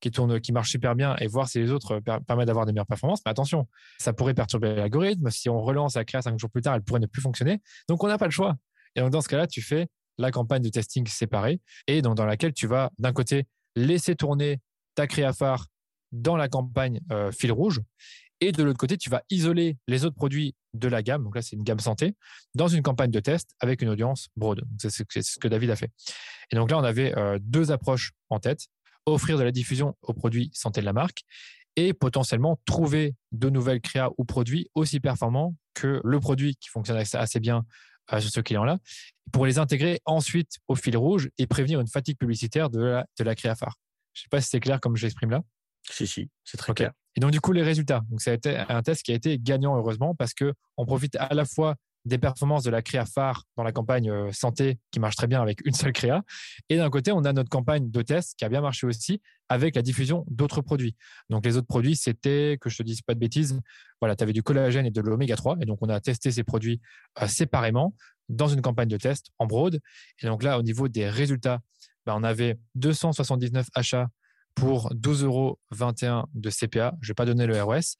qui 0.00 0.10
tourne, 0.10 0.40
qui 0.40 0.52
marche 0.52 0.70
super 0.70 0.94
bien 0.94 1.14
et 1.16 1.26
voir 1.26 1.48
si 1.48 1.58
les 1.58 1.70
autres 1.70 2.00
permettent 2.26 2.46
d'avoir 2.46 2.64
des 2.64 2.72
meilleures 2.72 2.86
performances. 2.86 3.20
Mais 3.26 3.30
attention, 3.30 3.68
ça 3.98 4.14
pourrait 4.14 4.32
perturber 4.32 4.74
l'algorithme. 4.74 5.28
Si 5.30 5.50
on 5.50 5.60
relance 5.60 5.94
la 5.96 6.06
créa 6.06 6.22
cinq 6.22 6.38
jours 6.38 6.50
plus 6.50 6.62
tard, 6.62 6.74
elle 6.74 6.82
pourrait 6.82 7.00
ne 7.00 7.06
plus 7.06 7.20
fonctionner. 7.20 7.60
Donc, 7.86 8.02
on 8.02 8.06
n'a 8.06 8.16
pas 8.16 8.24
le 8.24 8.30
choix. 8.30 8.56
Et 8.96 9.00
donc, 9.00 9.10
dans 9.10 9.20
ce 9.20 9.28
cas-là, 9.28 9.46
tu 9.46 9.60
fais 9.60 9.88
la 10.16 10.30
campagne 10.30 10.62
de 10.62 10.70
testing 10.70 11.06
séparée 11.06 11.60
et 11.86 12.02
donc 12.02 12.14
dans 12.16 12.26
laquelle 12.26 12.52
tu 12.52 12.66
vas 12.66 12.90
d'un 12.98 13.12
côté 13.12 13.46
laisser 13.74 14.16
tourner 14.16 14.60
ta 14.94 15.06
créa 15.06 15.32
phare 15.32 15.66
dans 16.12 16.36
la 16.36 16.48
campagne 16.48 17.00
fil 17.32 17.52
rouge 17.52 17.80
et 18.40 18.52
de 18.52 18.62
l'autre 18.62 18.78
côté, 18.78 18.96
tu 18.96 19.10
vas 19.10 19.22
isoler 19.30 19.76
les 19.86 20.04
autres 20.04 20.16
produits 20.16 20.54
de 20.72 20.88
la 20.88 21.02
gamme, 21.02 21.24
donc 21.24 21.34
là 21.34 21.42
c'est 21.42 21.56
une 21.56 21.64
gamme 21.64 21.80
santé, 21.80 22.14
dans 22.54 22.68
une 22.68 22.82
campagne 22.82 23.10
de 23.10 23.20
test 23.20 23.50
avec 23.60 23.82
une 23.82 23.88
audience 23.88 24.28
broad. 24.36 24.62
C'est 24.78 24.90
ce 25.22 25.38
que 25.38 25.48
David 25.48 25.70
a 25.70 25.76
fait. 25.76 25.90
Et 26.50 26.56
donc 26.56 26.70
là, 26.70 26.78
on 26.78 26.84
avait 26.84 27.16
euh, 27.16 27.38
deux 27.40 27.70
approches 27.70 28.12
en 28.28 28.38
tête. 28.38 28.66
Offrir 29.06 29.38
de 29.38 29.42
la 29.42 29.50
diffusion 29.50 29.96
aux 30.02 30.12
produits 30.12 30.50
santé 30.52 30.80
de 30.80 30.86
la 30.86 30.92
marque 30.92 31.22
et 31.76 31.92
potentiellement 31.94 32.60
trouver 32.66 33.14
de 33.32 33.48
nouvelles 33.48 33.80
créas 33.80 34.10
ou 34.18 34.24
produits 34.24 34.68
aussi 34.74 35.00
performants 35.00 35.54
que 35.74 36.00
le 36.04 36.20
produit 36.20 36.56
qui 36.56 36.68
fonctionne 36.68 36.96
assez 36.96 37.40
bien 37.40 37.64
euh, 38.12 38.20
sur 38.20 38.30
ce 38.30 38.40
client-là, 38.40 38.78
pour 39.32 39.46
les 39.46 39.58
intégrer 39.58 40.00
ensuite 40.04 40.58
au 40.68 40.74
fil 40.74 40.96
rouge 40.96 41.30
et 41.38 41.46
prévenir 41.46 41.80
une 41.80 41.86
fatigue 41.86 42.18
publicitaire 42.18 42.68
de 42.68 42.80
la, 42.80 43.06
de 43.18 43.34
créa 43.34 43.54
phare. 43.54 43.78
Je 44.12 44.20
ne 44.20 44.22
sais 44.22 44.28
pas 44.28 44.40
si 44.40 44.48
c'est 44.48 44.60
clair 44.60 44.80
comme 44.80 44.96
je 44.96 45.06
l'exprime 45.06 45.30
là. 45.30 45.42
Si, 45.90 46.06
si, 46.06 46.30
c'est 46.44 46.56
très 46.56 46.72
clair. 46.72 46.92
Et 47.16 47.20
donc, 47.20 47.30
du 47.32 47.40
coup, 47.40 47.52
les 47.52 47.62
résultats. 47.62 48.02
Donc, 48.08 48.20
ça 48.20 48.30
a 48.30 48.34
été 48.34 48.56
un 48.56 48.82
test 48.82 49.02
qui 49.02 49.12
a 49.12 49.14
été 49.14 49.38
gagnant, 49.38 49.76
heureusement, 49.76 50.14
parce 50.14 50.32
qu'on 50.34 50.86
profite 50.86 51.16
à 51.16 51.34
la 51.34 51.44
fois 51.44 51.74
des 52.06 52.18
performances 52.18 52.62
de 52.64 52.70
la 52.70 52.80
créa 52.80 53.04
phare 53.04 53.44
dans 53.56 53.62
la 53.62 53.72
campagne 53.72 54.10
euh, 54.10 54.32
santé 54.32 54.78
qui 54.90 55.00
marche 55.00 55.16
très 55.16 55.26
bien 55.26 55.42
avec 55.42 55.60
une 55.66 55.74
seule 55.74 55.92
créa. 55.92 56.22
Et 56.70 56.76
d'un 56.76 56.88
côté, 56.88 57.12
on 57.12 57.24
a 57.24 57.32
notre 57.32 57.50
campagne 57.50 57.90
de 57.90 58.02
test 58.02 58.34
qui 58.38 58.44
a 58.44 58.48
bien 58.48 58.62
marché 58.62 58.86
aussi 58.86 59.20
avec 59.50 59.74
la 59.74 59.82
diffusion 59.82 60.24
d'autres 60.28 60.62
produits. 60.62 60.96
Donc, 61.28 61.44
les 61.44 61.56
autres 61.56 61.66
produits, 61.66 61.96
c'était, 61.96 62.56
que 62.60 62.70
je 62.70 62.78
te 62.78 62.82
dise 62.82 63.02
pas 63.02 63.14
de 63.14 63.18
bêtises, 63.18 63.60
voilà, 64.00 64.16
tu 64.16 64.22
avais 64.22 64.32
du 64.32 64.42
collagène 64.42 64.86
et 64.86 64.90
de 64.90 65.00
l'oméga 65.00 65.36
3. 65.36 65.58
Et 65.60 65.66
donc, 65.66 65.78
on 65.82 65.88
a 65.88 66.00
testé 66.00 66.30
ces 66.30 66.44
produits 66.44 66.80
euh, 67.20 67.26
séparément 67.26 67.94
dans 68.30 68.48
une 68.48 68.62
campagne 68.62 68.88
de 68.88 68.96
test 68.96 69.26
en 69.38 69.46
broad. 69.46 69.80
Et 70.22 70.26
donc 70.26 70.42
là, 70.42 70.58
au 70.58 70.62
niveau 70.62 70.88
des 70.88 71.08
résultats, 71.08 71.60
bah, 72.06 72.14
on 72.16 72.22
avait 72.22 72.58
279 72.76 73.66
achats 73.74 74.08
pour 74.54 74.92
12,21 74.94 75.24
euros 75.24 75.58
de 76.34 76.50
CPA. 76.50 76.94
Je 77.00 77.06
ne 77.06 77.10
vais 77.10 77.14
pas 77.14 77.26
donner 77.26 77.46
le 77.46 77.62
ROS 77.62 77.96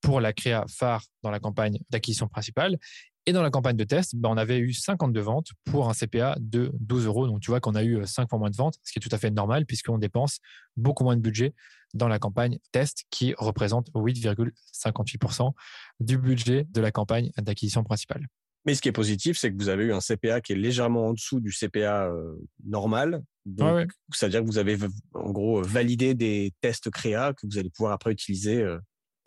pour 0.00 0.20
la 0.20 0.32
créa 0.32 0.64
phare 0.68 1.04
dans 1.22 1.30
la 1.30 1.40
campagne 1.40 1.78
d'acquisition 1.90 2.28
principale. 2.28 2.78
Et 3.26 3.32
dans 3.32 3.42
la 3.42 3.50
campagne 3.50 3.76
de 3.76 3.84
test, 3.84 4.16
bah, 4.16 4.30
on 4.32 4.38
avait 4.38 4.58
eu 4.58 4.72
52 4.72 5.20
ventes 5.20 5.48
pour 5.64 5.90
un 5.90 5.92
CPA 5.92 6.36
de 6.40 6.72
12 6.80 7.04
euros. 7.04 7.26
Donc, 7.26 7.40
tu 7.40 7.50
vois 7.50 7.60
qu'on 7.60 7.74
a 7.74 7.84
eu 7.84 8.06
5 8.06 8.30
fois 8.30 8.38
moins 8.38 8.48
de 8.48 8.56
ventes, 8.56 8.76
ce 8.82 8.92
qui 8.92 8.98
est 8.98 9.02
tout 9.02 9.14
à 9.14 9.18
fait 9.18 9.30
normal 9.30 9.66
puisqu'on 9.66 9.98
dépense 9.98 10.38
beaucoup 10.76 11.04
moins 11.04 11.16
de 11.16 11.20
budget 11.20 11.52
dans 11.94 12.08
la 12.08 12.18
campagne 12.18 12.58
test 12.72 13.04
qui 13.10 13.34
représente 13.36 13.90
8,58% 13.92 15.52
du 16.00 16.16
budget 16.16 16.66
de 16.70 16.80
la 16.80 16.90
campagne 16.90 17.30
d'acquisition 17.36 17.84
principale. 17.84 18.28
Mais 18.64 18.74
ce 18.74 18.82
qui 18.82 18.88
est 18.88 18.92
positif, 18.92 19.38
c'est 19.38 19.50
que 19.50 19.56
vous 19.56 19.68
avez 19.68 19.84
eu 19.84 19.92
un 19.92 20.00
CPA 20.00 20.40
qui 20.40 20.52
est 20.52 20.56
légèrement 20.56 21.08
en 21.08 21.12
dessous 21.12 21.40
du 21.40 21.52
CPA 21.52 22.06
euh, 22.06 22.34
normal. 22.64 23.22
C'est-à-dire 24.12 24.40
que 24.40 24.46
vous 24.46 24.58
avez 24.58 24.76
en 25.14 25.30
gros 25.30 25.62
validé 25.62 26.14
des 26.14 26.52
tests 26.60 26.90
créa 26.90 27.32
que 27.32 27.46
vous 27.46 27.58
allez 27.58 27.70
pouvoir 27.70 27.92
après 27.92 28.12
utiliser 28.12 28.62
euh, 28.62 28.78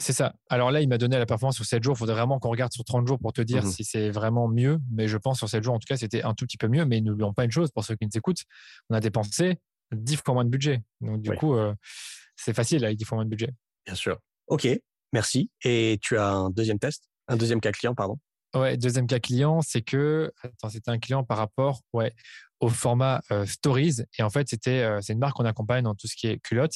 c'est 0.01 0.13
ça. 0.13 0.33
Alors 0.49 0.71
là, 0.71 0.81
il 0.81 0.89
m'a 0.89 0.97
donné 0.97 1.19
la 1.19 1.27
performance 1.27 1.55
sur 1.55 1.65
7 1.65 1.83
jours. 1.83 1.93
Il 1.95 1.99
faudrait 1.99 2.15
vraiment 2.15 2.39
qu'on 2.39 2.49
regarde 2.49 2.73
sur 2.73 2.83
30 2.83 3.07
jours 3.07 3.19
pour 3.19 3.33
te 3.33 3.41
dire 3.41 3.63
mmh 3.63 3.71
si 3.71 3.83
c'est 3.83 4.09
vraiment 4.09 4.47
mieux. 4.47 4.79
Mais 4.91 5.07
je 5.07 5.15
pense 5.15 5.37
sur 5.37 5.47
7 5.47 5.63
jours, 5.63 5.75
en 5.75 5.79
tout 5.79 5.85
cas, 5.87 5.95
c'était 5.95 6.23
un 6.23 6.33
tout 6.33 6.45
petit 6.45 6.57
peu 6.57 6.67
mieux. 6.67 6.85
Mais 6.85 7.01
n'oublions 7.01 7.33
pas 7.33 7.45
une 7.45 7.51
chose, 7.51 7.69
pour 7.69 7.83
ceux 7.83 7.95
qui 7.95 8.05
nous 8.05 8.17
écoutent, 8.17 8.41
on 8.89 8.95
a 8.95 8.99
dépensé 8.99 9.59
10 9.91 10.17
fois 10.25 10.33
moins 10.33 10.43
de 10.43 10.49
budget. 10.49 10.81
Donc 11.01 11.21
du 11.21 11.31
coup, 11.33 11.55
euh, 11.55 11.75
c'est 12.35 12.53
facile 12.53 12.83
avec 12.83 12.97
10 12.97 13.05
fois 13.05 13.17
moins 13.17 13.25
de 13.25 13.29
budget. 13.29 13.51
Bien 13.85 13.93
sûr. 13.93 14.17
OK, 14.47 14.67
merci. 15.13 15.51
Et 15.63 15.99
tu 16.01 16.17
as 16.17 16.29
un 16.29 16.49
deuxième 16.49 16.79
test? 16.79 17.07
Un 17.27 17.37
deuxième 17.37 17.61
cas 17.61 17.71
client, 17.71 17.93
pardon? 17.93 18.17
Ouais, 18.53 18.75
deuxième 18.75 19.07
cas 19.07 19.19
client, 19.19 19.61
c'est 19.61 19.81
que 19.81 20.33
c'était 20.69 20.91
un 20.91 20.99
client 20.99 21.23
par 21.23 21.37
rapport 21.37 21.81
ouais, 21.93 22.13
au 22.59 22.67
format 22.67 23.21
euh, 23.31 23.45
Stories. 23.45 24.03
Et 24.17 24.23
en 24.23 24.29
fait, 24.29 24.49
c'était 24.49 24.81
euh, 24.81 24.99
c'est 25.01 25.13
une 25.13 25.19
marque 25.19 25.37
qu'on 25.37 25.45
accompagne 25.45 25.83
dans 25.83 25.95
tout 25.95 26.07
ce 26.07 26.15
qui 26.15 26.27
est 26.27 26.37
culotte. 26.39 26.73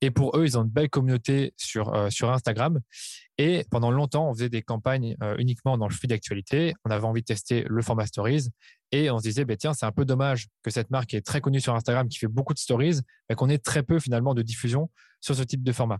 Et 0.00 0.10
pour 0.10 0.36
eux, 0.36 0.44
ils 0.44 0.58
ont 0.58 0.62
une 0.62 0.70
belle 0.70 0.90
communauté 0.90 1.54
sur, 1.56 1.94
euh, 1.94 2.10
sur 2.10 2.30
Instagram. 2.30 2.80
Et 3.38 3.64
pendant 3.70 3.90
longtemps, 3.90 4.30
on 4.30 4.34
faisait 4.34 4.48
des 4.48 4.62
campagnes 4.62 5.14
uniquement 5.38 5.76
dans 5.76 5.88
le 5.88 5.94
flux 5.94 6.06
d'actualité. 6.06 6.72
On 6.86 6.90
avait 6.90 7.04
envie 7.04 7.20
de 7.20 7.26
tester 7.26 7.64
le 7.68 7.82
format 7.82 8.06
stories. 8.06 8.48
Et 8.92 9.10
on 9.10 9.18
se 9.18 9.24
disait, 9.24 9.44
bah, 9.44 9.56
tiens, 9.56 9.74
c'est 9.74 9.84
un 9.84 9.92
peu 9.92 10.06
dommage 10.06 10.48
que 10.62 10.70
cette 10.70 10.90
marque 10.90 11.12
est 11.12 11.20
très 11.20 11.42
connue 11.42 11.60
sur 11.60 11.74
Instagram, 11.74 12.08
qui 12.08 12.18
fait 12.18 12.28
beaucoup 12.28 12.54
de 12.54 12.58
stories, 12.58 13.00
mais 13.28 13.34
qu'on 13.34 13.50
ait 13.50 13.58
très 13.58 13.82
peu 13.82 13.98
finalement 14.00 14.32
de 14.32 14.40
diffusion 14.40 14.90
sur 15.20 15.34
ce 15.34 15.42
type 15.42 15.62
de 15.62 15.72
format. 15.72 15.98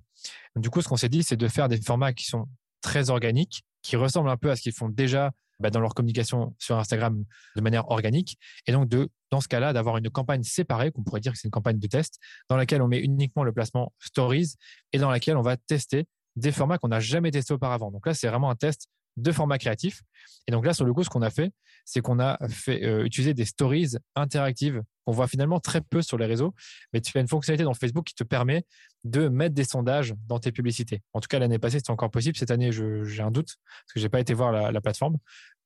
du 0.56 0.70
coup, 0.70 0.80
ce 0.80 0.88
qu'on 0.88 0.96
s'est 0.96 1.11
dit, 1.11 1.22
c'est 1.22 1.37
de 1.37 1.48
faire 1.48 1.68
des 1.68 1.80
formats 1.80 2.14
qui 2.14 2.24
sont 2.24 2.46
très 2.80 3.11
organiques, 3.11 3.64
qui 3.87 3.96
ressemblent 3.96 4.29
un 4.29 4.37
peu 4.37 4.51
à 4.51 4.57
ce 4.57 4.62
qu'ils 4.62 4.72
font 4.72 4.88
déjà 4.88 5.31
bah, 5.61 5.70
dans 5.70 5.81
leur 5.81 5.94
communication 5.94 6.55
sur 6.59 6.77
Instagram 6.77 7.25
de 7.55 7.61
manière 7.61 7.88
organique. 7.88 8.37
Et 8.66 8.72
donc, 8.72 8.88
de, 8.88 9.09
dans 9.31 9.40
ce 9.40 9.49
cas-là, 9.49 9.72
d'avoir 9.72 9.96
une 9.96 10.11
campagne 10.11 10.42
séparée, 10.42 10.90
qu'on 10.90 11.03
pourrait 11.03 11.20
dire 11.20 11.33
que 11.33 11.38
c'est 11.38 11.46
une 11.46 11.53
campagne 11.53 11.79
de 11.79 11.87
test, 11.87 12.18
dans 12.51 12.57
laquelle 12.57 12.83
on 12.83 12.88
met 12.88 12.99
uniquement 12.99 13.44
le 13.44 13.53
placement 13.53 13.92
Stories 14.01 14.55
et 14.92 14.99
dans 14.99 15.11
laquelle 15.11 15.37
on 15.37 15.42
va 15.42 15.57
tester 15.57 16.07
des 16.35 16.53
formats 16.53 16.79
qu'on 16.79 16.88
n'a 16.88 17.01
jamais 17.01 17.31
testés 17.31 17.55
auparavant. 17.55 17.90
Donc 17.90 18.07
là, 18.07 18.12
c'est 18.12 18.29
vraiment 18.29 18.51
un 18.51 18.57
test 18.57 18.88
de 19.16 19.33
format 19.33 19.57
créatif. 19.57 20.03
Et 20.46 20.53
donc 20.53 20.66
là, 20.66 20.75
sur 20.75 20.85
le 20.85 20.92
coup, 20.92 21.05
ce 21.05 21.09
qu'on 21.09 21.22
a 21.22 21.31
fait, 21.31 21.53
c'est 21.85 22.01
qu'on 22.01 22.18
a 22.18 22.37
fait 22.49 22.85
euh, 22.85 23.05
utiliser 23.05 23.33
des 23.33 23.44
stories 23.44 23.92
interactives 24.14 24.83
qu'on 25.07 25.12
voit 25.12 25.29
finalement 25.29 25.61
très 25.61 25.81
peu 25.81 26.03
sur 26.03 26.18
les 26.18 26.27
réseaux. 26.27 26.53
Mais 26.92 27.01
tu 27.01 27.16
as 27.16 27.20
une 27.20 27.29
fonctionnalité 27.29 27.64
dans 27.64 27.72
Facebook 27.72 28.05
qui 28.05 28.14
te 28.14 28.25
permet 28.25 28.64
de 29.07 29.29
mettre 29.29 29.55
des 29.55 29.64
sondages 29.64 30.14
dans 30.27 30.38
tes 30.38 30.53
publicités. 30.53 31.03
En 31.12 31.21
tout 31.21 31.29
cas, 31.29 31.38
l'année 31.38 31.59
passée, 31.59 31.79
c'était 31.79 31.90
encore 31.90 32.11
possible. 32.11 32.37
Cette 32.37 32.51
année, 32.51 32.73
j'ai 32.73 33.23
un 33.23 33.31
doute 33.31 33.57
parce 33.64 33.92
que 33.95 34.01
j'ai 34.01 34.09
pas 34.09 34.21
été 34.21 34.35
voir 34.35 34.53
la, 34.53 34.81
plateforme. 34.81 35.16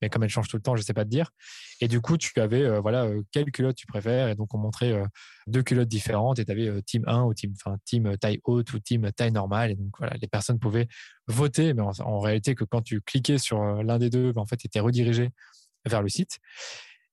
Mais 0.02 0.08
comme 0.08 0.22
elle 0.22 0.30
change 0.30 0.48
tout 0.48 0.56
le 0.56 0.62
temps, 0.62 0.76
je 0.76 0.82
sais 0.82 0.94
pas 0.94 1.04
te 1.04 1.10
dire. 1.10 1.30
Et 1.80 1.88
du 1.88 2.00
coup, 2.00 2.16
tu 2.16 2.32
avais 2.40 2.62
euh, 2.62 2.80
voilà 2.80 3.04
euh, 3.04 3.22
quelle 3.32 3.50
culotte 3.50 3.76
tu 3.76 3.86
préfères. 3.86 4.28
Et 4.28 4.34
donc, 4.34 4.54
on 4.54 4.58
montrait 4.58 5.02
deux 5.46 5.62
culottes 5.62 5.88
différentes. 5.88 6.38
Et 6.38 6.44
tu 6.44 6.52
avais 6.52 6.82
team 6.82 7.04
1 7.06 7.24
ou 7.24 7.34
team, 7.34 7.52
enfin, 7.54 7.76
team 7.84 8.16
taille 8.18 8.40
haute 8.44 8.72
ou 8.72 8.78
team 8.78 9.10
taille 9.12 9.32
normale. 9.32 9.72
Et 9.72 9.74
donc, 9.74 9.90
voilà, 9.98 10.16
les 10.20 10.28
personnes 10.28 10.58
pouvaient 10.58 10.88
voter. 11.26 11.74
Mais 11.74 11.82
en, 11.82 12.18
réalité, 12.18 12.54
que 12.54 12.64
quand 12.64 12.82
tu 12.82 13.00
cliquais 13.00 13.38
sur 13.38 13.62
l'un 13.82 13.98
des 13.98 14.10
deux, 14.10 14.32
ben, 14.32 14.42
en 14.42 14.46
fait, 14.46 14.56
tu 14.56 14.66
étais 14.66 14.80
redirigé 14.80 15.30
vers 15.86 16.02
le 16.02 16.08
site. 16.08 16.38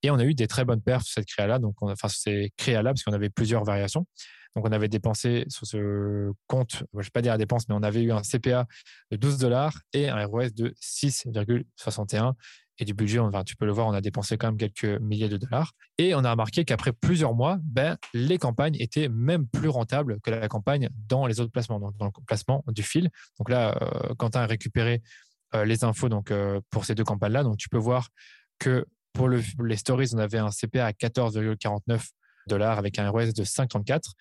Et 0.04 0.12
on 0.12 0.20
a 0.20 0.24
eu 0.24 0.36
des 0.36 0.48
très 0.48 0.64
bonnes 0.64 0.82
perfs 0.82 1.04
sur 1.04 1.16
cette 1.16 1.28
créa-là. 1.28 1.60
Donc, 1.60 1.76
on, 1.82 1.92
enfin, 1.92 2.08
c'est 2.08 2.52
créa-là 2.58 2.92
parce 2.92 3.04
qu'on 3.04 3.14
avait 3.14 3.30
plusieurs 3.30 3.64
variations. 3.64 4.06
Donc, 4.58 4.66
on 4.66 4.72
avait 4.72 4.88
dépensé 4.88 5.46
sur 5.50 5.68
ce 5.68 6.32
compte, 6.48 6.78
je 6.92 6.98
ne 6.98 7.04
vais 7.04 7.10
pas 7.12 7.22
dire 7.22 7.32
la 7.32 7.38
dépense, 7.38 7.70
mais 7.70 7.76
on 7.76 7.84
avait 7.84 8.02
eu 8.02 8.12
un 8.12 8.24
CPA 8.24 8.66
de 9.12 9.16
12 9.16 9.38
dollars 9.38 9.80
et 9.94 10.10
un 10.10 10.26
ROS 10.26 10.50
de 10.50 10.74
6,61. 10.82 12.34
Et 12.80 12.86
du 12.86 12.96
budget, 12.96 13.20
tu 13.46 13.56
peux 13.56 13.68
le 13.68 13.72
voir, 13.72 13.86
on 13.86 13.94
a 13.94 14.02
dépensé 14.02 14.36
quand 14.36 14.48
même 14.48 14.58
quelques 14.58 15.00
milliers 15.00 15.30
de 15.30 15.38
dollars. 15.38 15.74
Et 16.00 16.16
on 16.16 16.24
a 16.24 16.32
remarqué 16.32 16.66
qu'après 16.66 16.92
plusieurs 16.92 17.36
mois, 17.36 17.60
ben, 17.62 17.98
les 18.16 18.40
campagnes 18.40 18.76
étaient 18.80 19.10
même 19.10 19.48
plus 19.48 19.70
rentables 19.70 20.20
que 20.22 20.32
la 20.32 20.48
campagne 20.48 20.90
dans 21.08 21.28
les 21.28 21.40
autres 21.40 21.52
placements, 21.52 21.80
donc 21.80 21.96
dans 21.98 22.06
le 22.08 22.12
placement 22.26 22.64
du 22.70 22.82
fil. 22.82 23.12
Donc 23.38 23.52
là, 23.52 23.78
euh, 23.80 24.16
Quentin 24.16 24.42
a 24.42 24.48
récupéré 24.48 25.04
euh, 25.54 25.66
les 25.66 25.84
infos 25.84 26.10
donc, 26.10 26.32
euh, 26.32 26.62
pour 26.72 26.86
ces 26.86 26.96
deux 26.96 27.04
campagnes-là. 27.04 27.44
Donc, 27.44 27.58
tu 27.58 27.70
peux 27.70 27.78
voir 27.78 28.10
que 28.58 28.88
pour 29.14 29.30
les 29.30 29.78
stories, 29.78 30.10
on 30.16 30.18
avait 30.18 30.40
un 30.40 30.50
CPA 30.50 30.88
à 30.88 30.92
14,49 30.94 32.10
dollars 32.48 32.80
avec 32.80 32.98
un 32.98 33.10
ROS 33.10 33.34
de 33.34 33.44
5,34. 33.44 34.14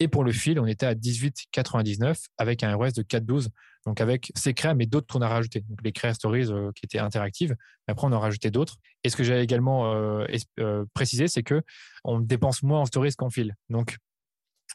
Et 0.00 0.08
pour 0.08 0.24
le 0.24 0.32
fil, 0.32 0.58
on 0.58 0.66
était 0.66 0.86
à 0.86 0.94
18,99 0.94 2.24
avec 2.36 2.62
un 2.62 2.74
ROS 2.74 2.92
de 2.92 3.02
4,12. 3.02 3.48
Donc 3.86 4.00
avec 4.00 4.32
ces 4.34 4.54
créas, 4.54 4.74
mais 4.74 4.86
d'autres 4.86 5.06
qu'on 5.12 5.20
a 5.20 5.28
rajoutés. 5.28 5.60
Donc 5.60 5.80
les 5.84 5.92
créas 5.92 6.14
stories 6.14 6.50
euh, 6.50 6.72
qui 6.74 6.84
étaient 6.84 6.98
interactives. 6.98 7.54
Après, 7.86 8.06
on 8.06 8.10
en 8.10 8.16
a 8.16 8.18
rajouté 8.18 8.50
d'autres. 8.50 8.76
Et 9.04 9.10
ce 9.10 9.16
que 9.16 9.22
j'ai 9.22 9.40
également 9.40 9.92
euh, 9.92 10.26
euh, 10.58 10.84
précisé, 10.94 11.28
c'est 11.28 11.42
que 11.42 11.62
on 12.02 12.18
dépense 12.18 12.62
moins 12.62 12.80
en 12.80 12.86
stories 12.86 13.14
qu'en 13.14 13.30
fil. 13.30 13.54
Donc 13.68 13.98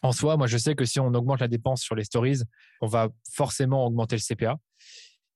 en 0.03 0.11
soi, 0.11 0.37
moi, 0.37 0.47
je 0.47 0.57
sais 0.57 0.75
que 0.75 0.85
si 0.85 0.99
on 0.99 1.13
augmente 1.13 1.39
la 1.39 1.47
dépense 1.47 1.81
sur 1.81 1.95
les 1.95 2.03
stories, 2.03 2.41
on 2.81 2.87
va 2.87 3.09
forcément 3.33 3.85
augmenter 3.85 4.15
le 4.15 4.21
CPA. 4.21 4.57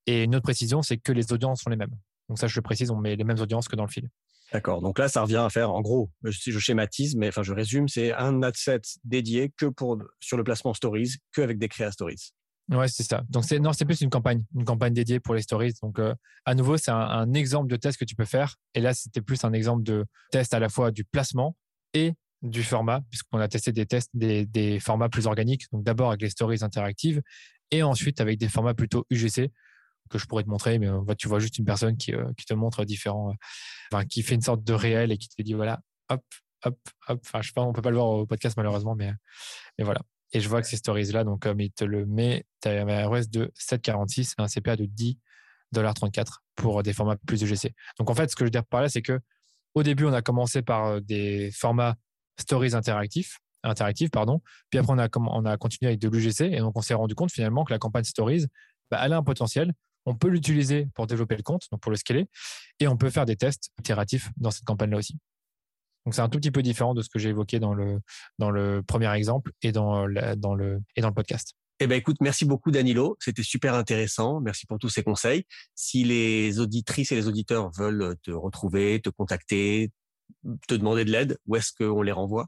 Et 0.06 0.24
une 0.24 0.36
autre 0.36 0.44
précision, 0.44 0.82
c'est 0.82 0.98
que 0.98 1.12
les 1.12 1.34
audiences 1.34 1.62
sont 1.62 1.70
les 1.70 1.76
mêmes. 1.76 1.96
Donc 2.30 2.40
ça, 2.40 2.48
je 2.48 2.56
le 2.56 2.62
précise, 2.62 2.92
on 2.92 2.98
met 2.98 3.16
les 3.16 3.24
mêmes 3.24 3.40
audiences 3.40 3.68
que 3.68 3.76
dans 3.76 3.86
le 3.86 3.92
fil. 3.92 4.08
D'accord. 4.52 4.82
Donc 4.82 5.00
là, 5.00 5.08
ça 5.08 5.22
revient 5.22 5.38
à 5.44 5.50
faire, 5.50 5.72
en 5.72 5.82
gros, 5.82 6.12
je, 6.24 6.52
je 6.52 6.60
schématise, 6.60 7.16
mais 7.16 7.30
enfin, 7.30 7.44
je 7.44 7.54
résume, 7.54 7.88
c'est 7.88 8.14
un 8.14 8.44
ad 8.44 8.56
set 8.56 8.86
dédié 9.04 9.52
que 9.58 9.66
pour 9.66 9.98
sur 10.20 10.38
le 10.38 10.44
placement 10.44 10.74
stories, 10.74 11.16
qu'avec 11.34 11.58
des 11.58 11.70
créas 11.70 11.92
stories. 11.92 12.34
Ouais, 12.70 12.88
c'est 12.88 13.04
ça. 13.04 13.24
Donc 13.30 13.44
c'est 13.44 13.60
non, 13.60 13.74
c'est 13.74 13.86
plus 13.86 14.02
une 14.02 14.10
campagne, 14.10 14.44
une 14.56 14.64
campagne 14.64 14.94
dédiée 14.94 15.20
pour 15.20 15.36
les 15.36 15.42
stories. 15.42 15.74
Donc 15.82 16.00
euh, 16.00 16.16
à 16.46 16.56
nouveau, 16.56 16.78
c'est 16.78 16.92
un, 16.92 17.34
exemple 17.34 17.70
de 17.70 17.76
test 17.76 18.00
que 18.00 18.06
tu 18.06 18.16
peux 18.16 18.26
faire. 18.26 18.56
Et 18.74 18.80
là, 18.80 18.94
c'était 18.94 19.22
plus 19.22 19.44
un 19.44 19.54
exemple 19.54 19.84
de 19.84 20.06
test 20.32 20.54
à 20.54 20.60
la 20.60 20.70
fois 20.70 20.92
du 20.92 21.04
placement 21.04 21.58
et 21.94 22.14
du 22.42 22.64
format, 22.64 23.02
puisqu'on 23.10 23.40
a 23.40 23.48
testé 23.48 23.72
des 23.72 23.86
tests, 23.86 24.10
des, 24.14 24.46
des 24.46 24.80
formats 24.80 25.10
plus 25.10 25.28
organiques. 25.28 25.66
Donc 25.72 25.84
d'abord 25.84 26.10
avec 26.10 26.22
les 26.22 26.30
stories 26.30 26.60
interactives 26.62 27.22
et 27.72 27.84
ensuite 27.84 28.22
avec 28.22 28.40
des 28.40 28.50
formats 28.50 28.74
plutôt 28.74 29.06
UGC 29.10 29.52
que 30.10 30.18
je 30.18 30.26
pourrais 30.28 30.44
te 30.44 30.50
montrer, 30.50 30.80
mais 30.80 30.90
tu 31.18 31.28
vois 31.28 31.40
juste 31.40 31.58
une 31.58 31.66
personne 31.66 31.98
qui, 31.98 32.14
euh, 32.14 32.32
te 32.48 32.54
montre 32.54 32.86
différents, 32.86 33.34
euh, 33.94 34.04
qui 34.04 34.22
fait 34.22 34.36
une 34.36 34.42
sorte 34.42 34.64
de 34.64 34.74
réel 34.74 35.12
et 35.12 35.18
qui 35.18 35.30
te 35.30 35.42
dit 35.42 35.54
voilà, 35.54 35.82
hop, 36.10 36.24
hop, 36.66 36.78
hop. 37.08 37.20
Enfin, 37.26 37.42
je 37.42 37.48
sais 37.48 37.54
pas, 37.54 37.62
on 37.62 37.74
peut 37.74 37.82
pas 37.82 37.90
le 37.90 37.98
voir 37.98 38.10
au 38.10 38.26
podcast 38.26 38.58
malheureusement, 38.58 38.96
mais, 38.96 39.12
voilà. 39.80 40.02
Et 40.34 40.40
je 40.40 40.50
vois 40.50 40.62
que 40.62 40.68
ces 40.68 40.78
stories-là, 40.78 41.24
donc 41.24 41.44
comme 41.44 41.60
il 41.60 41.72
te 41.72 41.84
le 41.84 42.06
met, 42.06 42.46
tu 42.62 42.68
as 42.68 42.82
un 42.82 43.08
ROS 43.08 43.28
de 43.30 43.52
7,46 43.56 44.34
et 44.40 44.42
un 44.42 44.48
CPA 44.48 44.76
de 44.76 44.86
10,34$ 44.86 46.26
pour 46.56 46.82
des 46.82 46.94
formats 46.94 47.18
plus 47.28 47.44
UGC. 47.44 47.74
Donc 48.00 48.10
en 48.10 48.16
fait, 48.16 48.30
ce 48.32 48.36
que 48.36 48.40
je 48.40 48.46
veux 48.46 48.52
dire 48.52 48.66
par 48.66 48.82
là, 48.82 48.90
c'est 48.90 49.04
que 49.04 49.20
au 49.76 49.84
début, 49.84 50.06
on 50.06 50.14
a 50.14 50.22
commencé 50.22 50.62
par 50.62 50.86
euh, 50.86 51.00
des 51.00 51.52
formats 51.52 51.96
stories 52.40 52.76
interactifs, 52.76 53.40
interactifs 53.64 54.12
pardon. 54.12 54.42
Puis 54.70 54.80
après, 54.80 54.94
on 54.94 55.00
a, 55.00 55.08
on 55.16 55.46
a 55.46 55.58
continué 55.58 55.90
avec 55.90 56.00
de 56.00 56.10
l'UGC 56.10 56.42
et 56.42 56.60
donc 56.60 56.78
on 56.78 56.82
s'est 56.82 56.94
rendu 56.94 57.16
compte 57.16 57.32
finalement 57.32 57.64
que 57.64 57.74
la 57.74 57.80
campagne 57.80 58.04
stories, 58.04 58.46
bah, 58.92 59.02
elle 59.04 59.14
a 59.14 59.18
un 59.18 59.24
potentiel 59.24 59.74
on 60.06 60.16
peut 60.16 60.28
l'utiliser 60.28 60.88
pour 60.96 61.08
développer 61.08 61.36
le 61.36 61.44
compte, 61.44 61.64
donc 61.72 61.82
pour 61.82 61.92
le 61.92 61.98
scaler, 61.98 62.28
et 62.80 62.88
on 62.88 62.98
peut 62.98 63.10
faire 63.10 63.26
des 63.26 63.36
tests 63.36 63.72
itératifs 63.80 64.30
dans 64.38 64.52
cette 64.52 64.66
campagne-là 64.66 64.98
aussi. 64.98 65.18
Donc 66.06 66.16
c'est 66.16 66.22
un 66.22 66.30
tout 66.30 66.40
petit 66.40 66.52
peu 66.52 66.62
différent 66.62 66.94
de 66.94 67.02
ce 67.02 67.10
que 67.10 67.20
j'ai 67.20 67.30
évoqué 67.30 67.60
dans 67.60 67.74
le, 67.74 68.82
premier 68.86 69.14
exemple 69.16 69.52
et 69.62 69.72
dans, 69.72 70.08
dans 70.38 70.56
le, 70.56 70.82
et 70.96 71.02
dans 71.02 71.08
le 71.08 71.14
podcast. 71.14 71.56
Eh 71.80 71.88
ben 71.88 71.96
écoute, 71.96 72.18
merci 72.22 72.46
beaucoup 72.46 72.72
Danilo, 72.72 73.18
c'était 73.20 73.44
super 73.44 73.74
intéressant. 73.74 74.40
Merci 74.40 74.66
pour 74.66 74.78
tous 74.80 74.90
ces 74.90 75.04
conseils. 75.04 75.46
Si 75.76 76.04
les 76.04 76.60
auditrices 76.60 77.12
et 77.12 77.16
les 77.16 77.28
auditeurs 77.28 77.72
veulent 77.78 78.16
te 78.22 78.32
retrouver, 78.32 79.02
te 79.02 79.10
contacter, 79.10 79.92
te 80.68 80.76
demander 80.76 81.04
de 81.04 81.12
l'aide, 81.12 81.38
où 81.48 81.56
est-ce 81.56 81.72
qu'on 81.74 82.02
les 82.02 82.12
renvoie? 82.12 82.48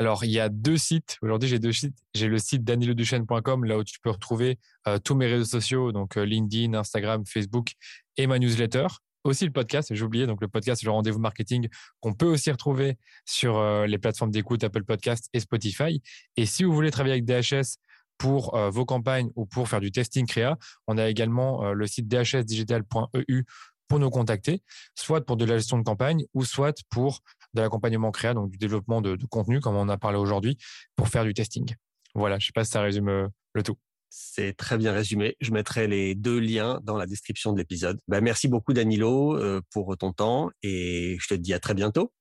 Alors, 0.00 0.24
il 0.24 0.30
y 0.30 0.38
a 0.38 0.48
deux 0.48 0.76
sites. 0.76 1.18
Aujourd'hui, 1.22 1.48
j'ai 1.48 1.58
deux 1.58 1.72
sites. 1.72 1.98
J'ai 2.14 2.28
le 2.28 2.38
site 2.38 2.62
daniloduchesne.com, 2.62 3.64
là 3.64 3.78
où 3.78 3.82
tu 3.82 3.98
peux 3.98 4.10
retrouver 4.10 4.60
euh, 4.86 4.98
tous 4.98 5.16
mes 5.16 5.26
réseaux 5.26 5.44
sociaux, 5.44 5.90
donc 5.90 6.16
euh, 6.16 6.24
LinkedIn, 6.24 6.74
Instagram, 6.74 7.24
Facebook 7.26 7.72
et 8.16 8.28
ma 8.28 8.38
newsletter. 8.38 8.86
Aussi 9.24 9.44
le 9.44 9.50
podcast, 9.50 9.92
j'ai 9.92 10.04
oublié, 10.04 10.28
donc 10.28 10.40
le 10.40 10.46
podcast, 10.46 10.84
le 10.84 10.92
rendez-vous 10.92 11.18
marketing, 11.18 11.68
qu'on 11.98 12.14
peut 12.14 12.26
aussi 12.26 12.52
retrouver 12.52 12.96
sur 13.24 13.58
euh, 13.58 13.86
les 13.86 13.98
plateformes 13.98 14.30
d'écoute 14.30 14.62
Apple 14.62 14.84
Podcast 14.84 15.28
et 15.32 15.40
Spotify. 15.40 16.00
Et 16.36 16.46
si 16.46 16.62
vous 16.62 16.72
voulez 16.72 16.92
travailler 16.92 17.14
avec 17.14 17.24
DHS 17.24 17.78
pour 18.18 18.58
vos 18.70 18.84
campagnes 18.84 19.30
ou 19.36 19.46
pour 19.46 19.68
faire 19.68 19.80
du 19.80 19.92
testing 19.92 20.26
créa, 20.26 20.58
on 20.88 20.98
a 20.98 21.08
également 21.08 21.72
le 21.72 21.86
site 21.86 22.08
dhsdigital.eu 22.08 23.44
pour 23.86 23.98
nous 24.00 24.10
contacter, 24.10 24.60
soit 24.96 25.24
pour 25.24 25.36
de 25.36 25.44
la 25.44 25.58
gestion 25.58 25.78
de 25.78 25.84
campagne 25.84 26.24
ou 26.34 26.44
soit 26.44 26.76
pour 26.90 27.22
de 27.54 27.60
l'accompagnement 27.60 28.10
créa, 28.10 28.34
donc 28.34 28.50
du 28.50 28.58
développement 28.58 29.00
de, 29.00 29.16
contenu, 29.30 29.60
comme 29.60 29.76
on 29.76 29.88
a 29.88 29.98
parlé 29.98 30.18
aujourd'hui, 30.18 30.58
pour 30.96 31.08
faire 31.08 31.24
du 31.24 31.34
testing. 31.34 31.74
Voilà, 32.14 32.38
je 32.38 32.44
ne 32.44 32.46
sais 32.46 32.52
pas 32.54 32.64
si 32.64 32.70
ça 32.70 32.82
résume 32.82 33.08
euh, 33.08 33.28
le 33.54 33.62
tout. 33.62 33.76
C'est 34.10 34.56
très 34.56 34.78
bien 34.78 34.92
résumé. 34.92 35.36
Je 35.40 35.50
mettrai 35.50 35.86
les 35.86 36.14
deux 36.14 36.38
liens 36.38 36.80
dans 36.82 36.96
la 36.96 37.06
description 37.06 37.52
de 37.52 37.58
l'épisode. 37.58 38.00
Ben, 38.08 38.22
merci 38.22 38.48
beaucoup 38.48 38.72
Danilo 38.72 39.36
euh, 39.36 39.60
pour 39.70 39.96
ton 39.98 40.12
temps 40.12 40.50
et 40.62 41.18
je 41.20 41.28
te 41.28 41.34
dis 41.34 41.52
à 41.52 41.58
très 41.58 41.74
bientôt. 41.74 42.12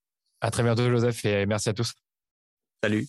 À 0.42 0.52
très 0.52 0.64
bientôt 0.64 0.90
Joseph 0.90 1.24
et 1.24 1.46
merci 1.46 1.70
à 1.70 1.74
tous. 1.74 1.94
Salut. 2.84 3.08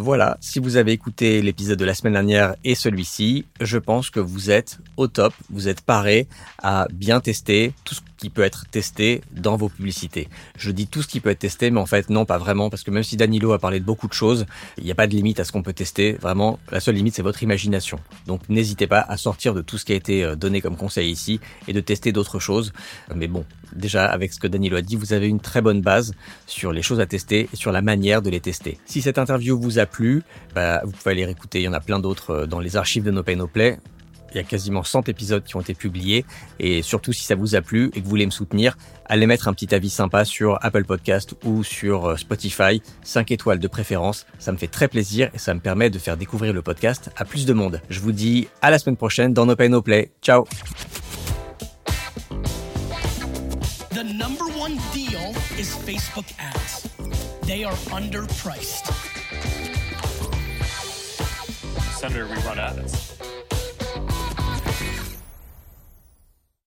Voilà, 0.00 0.38
si 0.40 0.60
vous 0.60 0.76
avez 0.76 0.92
écouté 0.92 1.42
l'épisode 1.42 1.76
de 1.76 1.84
la 1.84 1.92
semaine 1.92 2.12
dernière 2.12 2.54
et 2.62 2.76
celui-ci, 2.76 3.46
je 3.60 3.78
pense 3.78 4.10
que 4.10 4.20
vous 4.20 4.48
êtes 4.48 4.78
au 4.96 5.08
top, 5.08 5.34
vous 5.50 5.66
êtes 5.66 5.80
paré 5.80 6.28
à 6.62 6.86
bien 6.92 7.18
tester 7.18 7.72
tout 7.84 7.96
ce 7.96 8.00
qui 8.16 8.30
peut 8.30 8.42
être 8.42 8.66
testé 8.70 9.22
dans 9.32 9.56
vos 9.56 9.68
publicités. 9.68 10.28
Je 10.56 10.70
dis 10.70 10.86
tout 10.86 11.02
ce 11.02 11.08
qui 11.08 11.18
peut 11.18 11.30
être 11.30 11.40
testé, 11.40 11.72
mais 11.72 11.80
en 11.80 11.86
fait 11.86 12.10
non, 12.10 12.26
pas 12.26 12.38
vraiment, 12.38 12.70
parce 12.70 12.84
que 12.84 12.92
même 12.92 13.02
si 13.02 13.16
Danilo 13.16 13.52
a 13.52 13.58
parlé 13.58 13.80
de 13.80 13.84
beaucoup 13.84 14.06
de 14.06 14.12
choses, 14.12 14.46
il 14.76 14.84
n'y 14.84 14.90
a 14.92 14.94
pas 14.94 15.08
de 15.08 15.14
limite 15.14 15.40
à 15.40 15.44
ce 15.44 15.50
qu'on 15.50 15.62
peut 15.62 15.72
tester. 15.72 16.12
Vraiment, 16.12 16.60
la 16.70 16.78
seule 16.78 16.94
limite, 16.94 17.16
c'est 17.16 17.22
votre 17.22 17.42
imagination. 17.42 17.98
Donc 18.26 18.42
n'hésitez 18.48 18.86
pas 18.86 19.00
à 19.00 19.16
sortir 19.16 19.52
de 19.52 19.62
tout 19.62 19.78
ce 19.78 19.84
qui 19.84 19.92
a 19.94 19.96
été 19.96 20.22
euh, 20.22 20.36
donné 20.36 20.60
comme 20.60 20.76
conseil 20.76 21.10
ici 21.10 21.40
et 21.66 21.72
de 21.72 21.80
tester 21.80 22.12
d'autres 22.12 22.38
choses. 22.38 22.72
Mais 23.14 23.26
bon, 23.26 23.44
déjà 23.72 24.06
avec 24.06 24.32
ce 24.32 24.38
que 24.38 24.46
Danilo 24.46 24.76
a 24.76 24.82
dit, 24.82 24.94
vous 24.94 25.12
avez 25.12 25.26
une 25.26 25.40
très 25.40 25.60
bonne 25.60 25.80
base 25.80 26.12
sur 26.46 26.72
les 26.72 26.82
choses 26.82 27.00
à 27.00 27.06
tester 27.06 27.48
et 27.52 27.56
sur 27.56 27.72
la 27.72 27.82
manière 27.82 28.22
de 28.22 28.30
les 28.30 28.40
tester. 28.40 28.78
Si 28.84 29.02
cette 29.02 29.18
interview 29.18 29.58
vous 29.58 29.80
a 29.80 29.86
plu, 29.88 30.22
bah, 30.54 30.82
vous 30.84 30.92
pouvez 30.92 31.12
aller 31.12 31.24
réécouter, 31.24 31.60
il 31.60 31.64
y 31.64 31.68
en 31.68 31.72
a 31.72 31.80
plein 31.80 31.98
d'autres 31.98 32.30
euh, 32.30 32.46
dans 32.46 32.60
les 32.60 32.76
archives 32.76 33.02
de 33.02 33.10
No 33.10 33.22
Pay 33.22 33.36
No 33.36 33.46
Play. 33.46 33.78
Il 34.32 34.36
y 34.36 34.40
a 34.40 34.42
quasiment 34.42 34.84
100 34.84 35.08
épisodes 35.08 35.42
qui 35.42 35.56
ont 35.56 35.60
été 35.60 35.74
publiés. 35.74 36.24
Et 36.58 36.82
surtout, 36.82 37.12
si 37.12 37.24
ça 37.24 37.34
vous 37.34 37.54
a 37.54 37.62
plu 37.62 37.86
et 37.94 38.00
que 38.00 38.04
vous 38.04 38.10
voulez 38.10 38.26
me 38.26 38.30
soutenir, 38.30 38.76
allez 39.06 39.26
mettre 39.26 39.48
un 39.48 39.54
petit 39.54 39.74
avis 39.74 39.88
sympa 39.90 40.24
sur 40.24 40.58
Apple 40.60 40.84
Podcast 40.84 41.34
ou 41.44 41.64
sur 41.64 42.06
euh, 42.06 42.16
Spotify. 42.16 42.82
5 43.02 43.30
étoiles 43.30 43.58
de 43.58 43.68
préférence. 43.68 44.26
Ça 44.38 44.52
me 44.52 44.58
fait 44.58 44.68
très 44.68 44.88
plaisir 44.88 45.30
et 45.34 45.38
ça 45.38 45.54
me 45.54 45.60
permet 45.60 45.88
de 45.88 45.98
faire 45.98 46.16
découvrir 46.16 46.52
le 46.52 46.60
podcast 46.60 47.10
à 47.16 47.24
plus 47.24 47.46
de 47.46 47.54
monde. 47.54 47.80
Je 47.88 48.00
vous 48.00 48.12
dis 48.12 48.48
à 48.60 48.70
la 48.70 48.78
semaine 48.78 48.96
prochaine 48.96 49.32
dans 49.32 49.46
No 49.46 49.56
Pay 49.56 49.70
No 49.70 49.80
Play. 49.80 50.10
Ciao 50.20 50.44
The 53.90 54.04
number 54.04 54.44
one 54.56 54.76
deal 54.92 55.34
is 55.58 55.74
Facebook 55.74 56.26
ads. 56.38 56.86
They 57.46 57.64
are 57.64 57.74
underpriced. 57.90 59.07
Senator, 61.98 62.28
we 62.28 62.36
run 62.42 62.60
ads. 62.60 63.07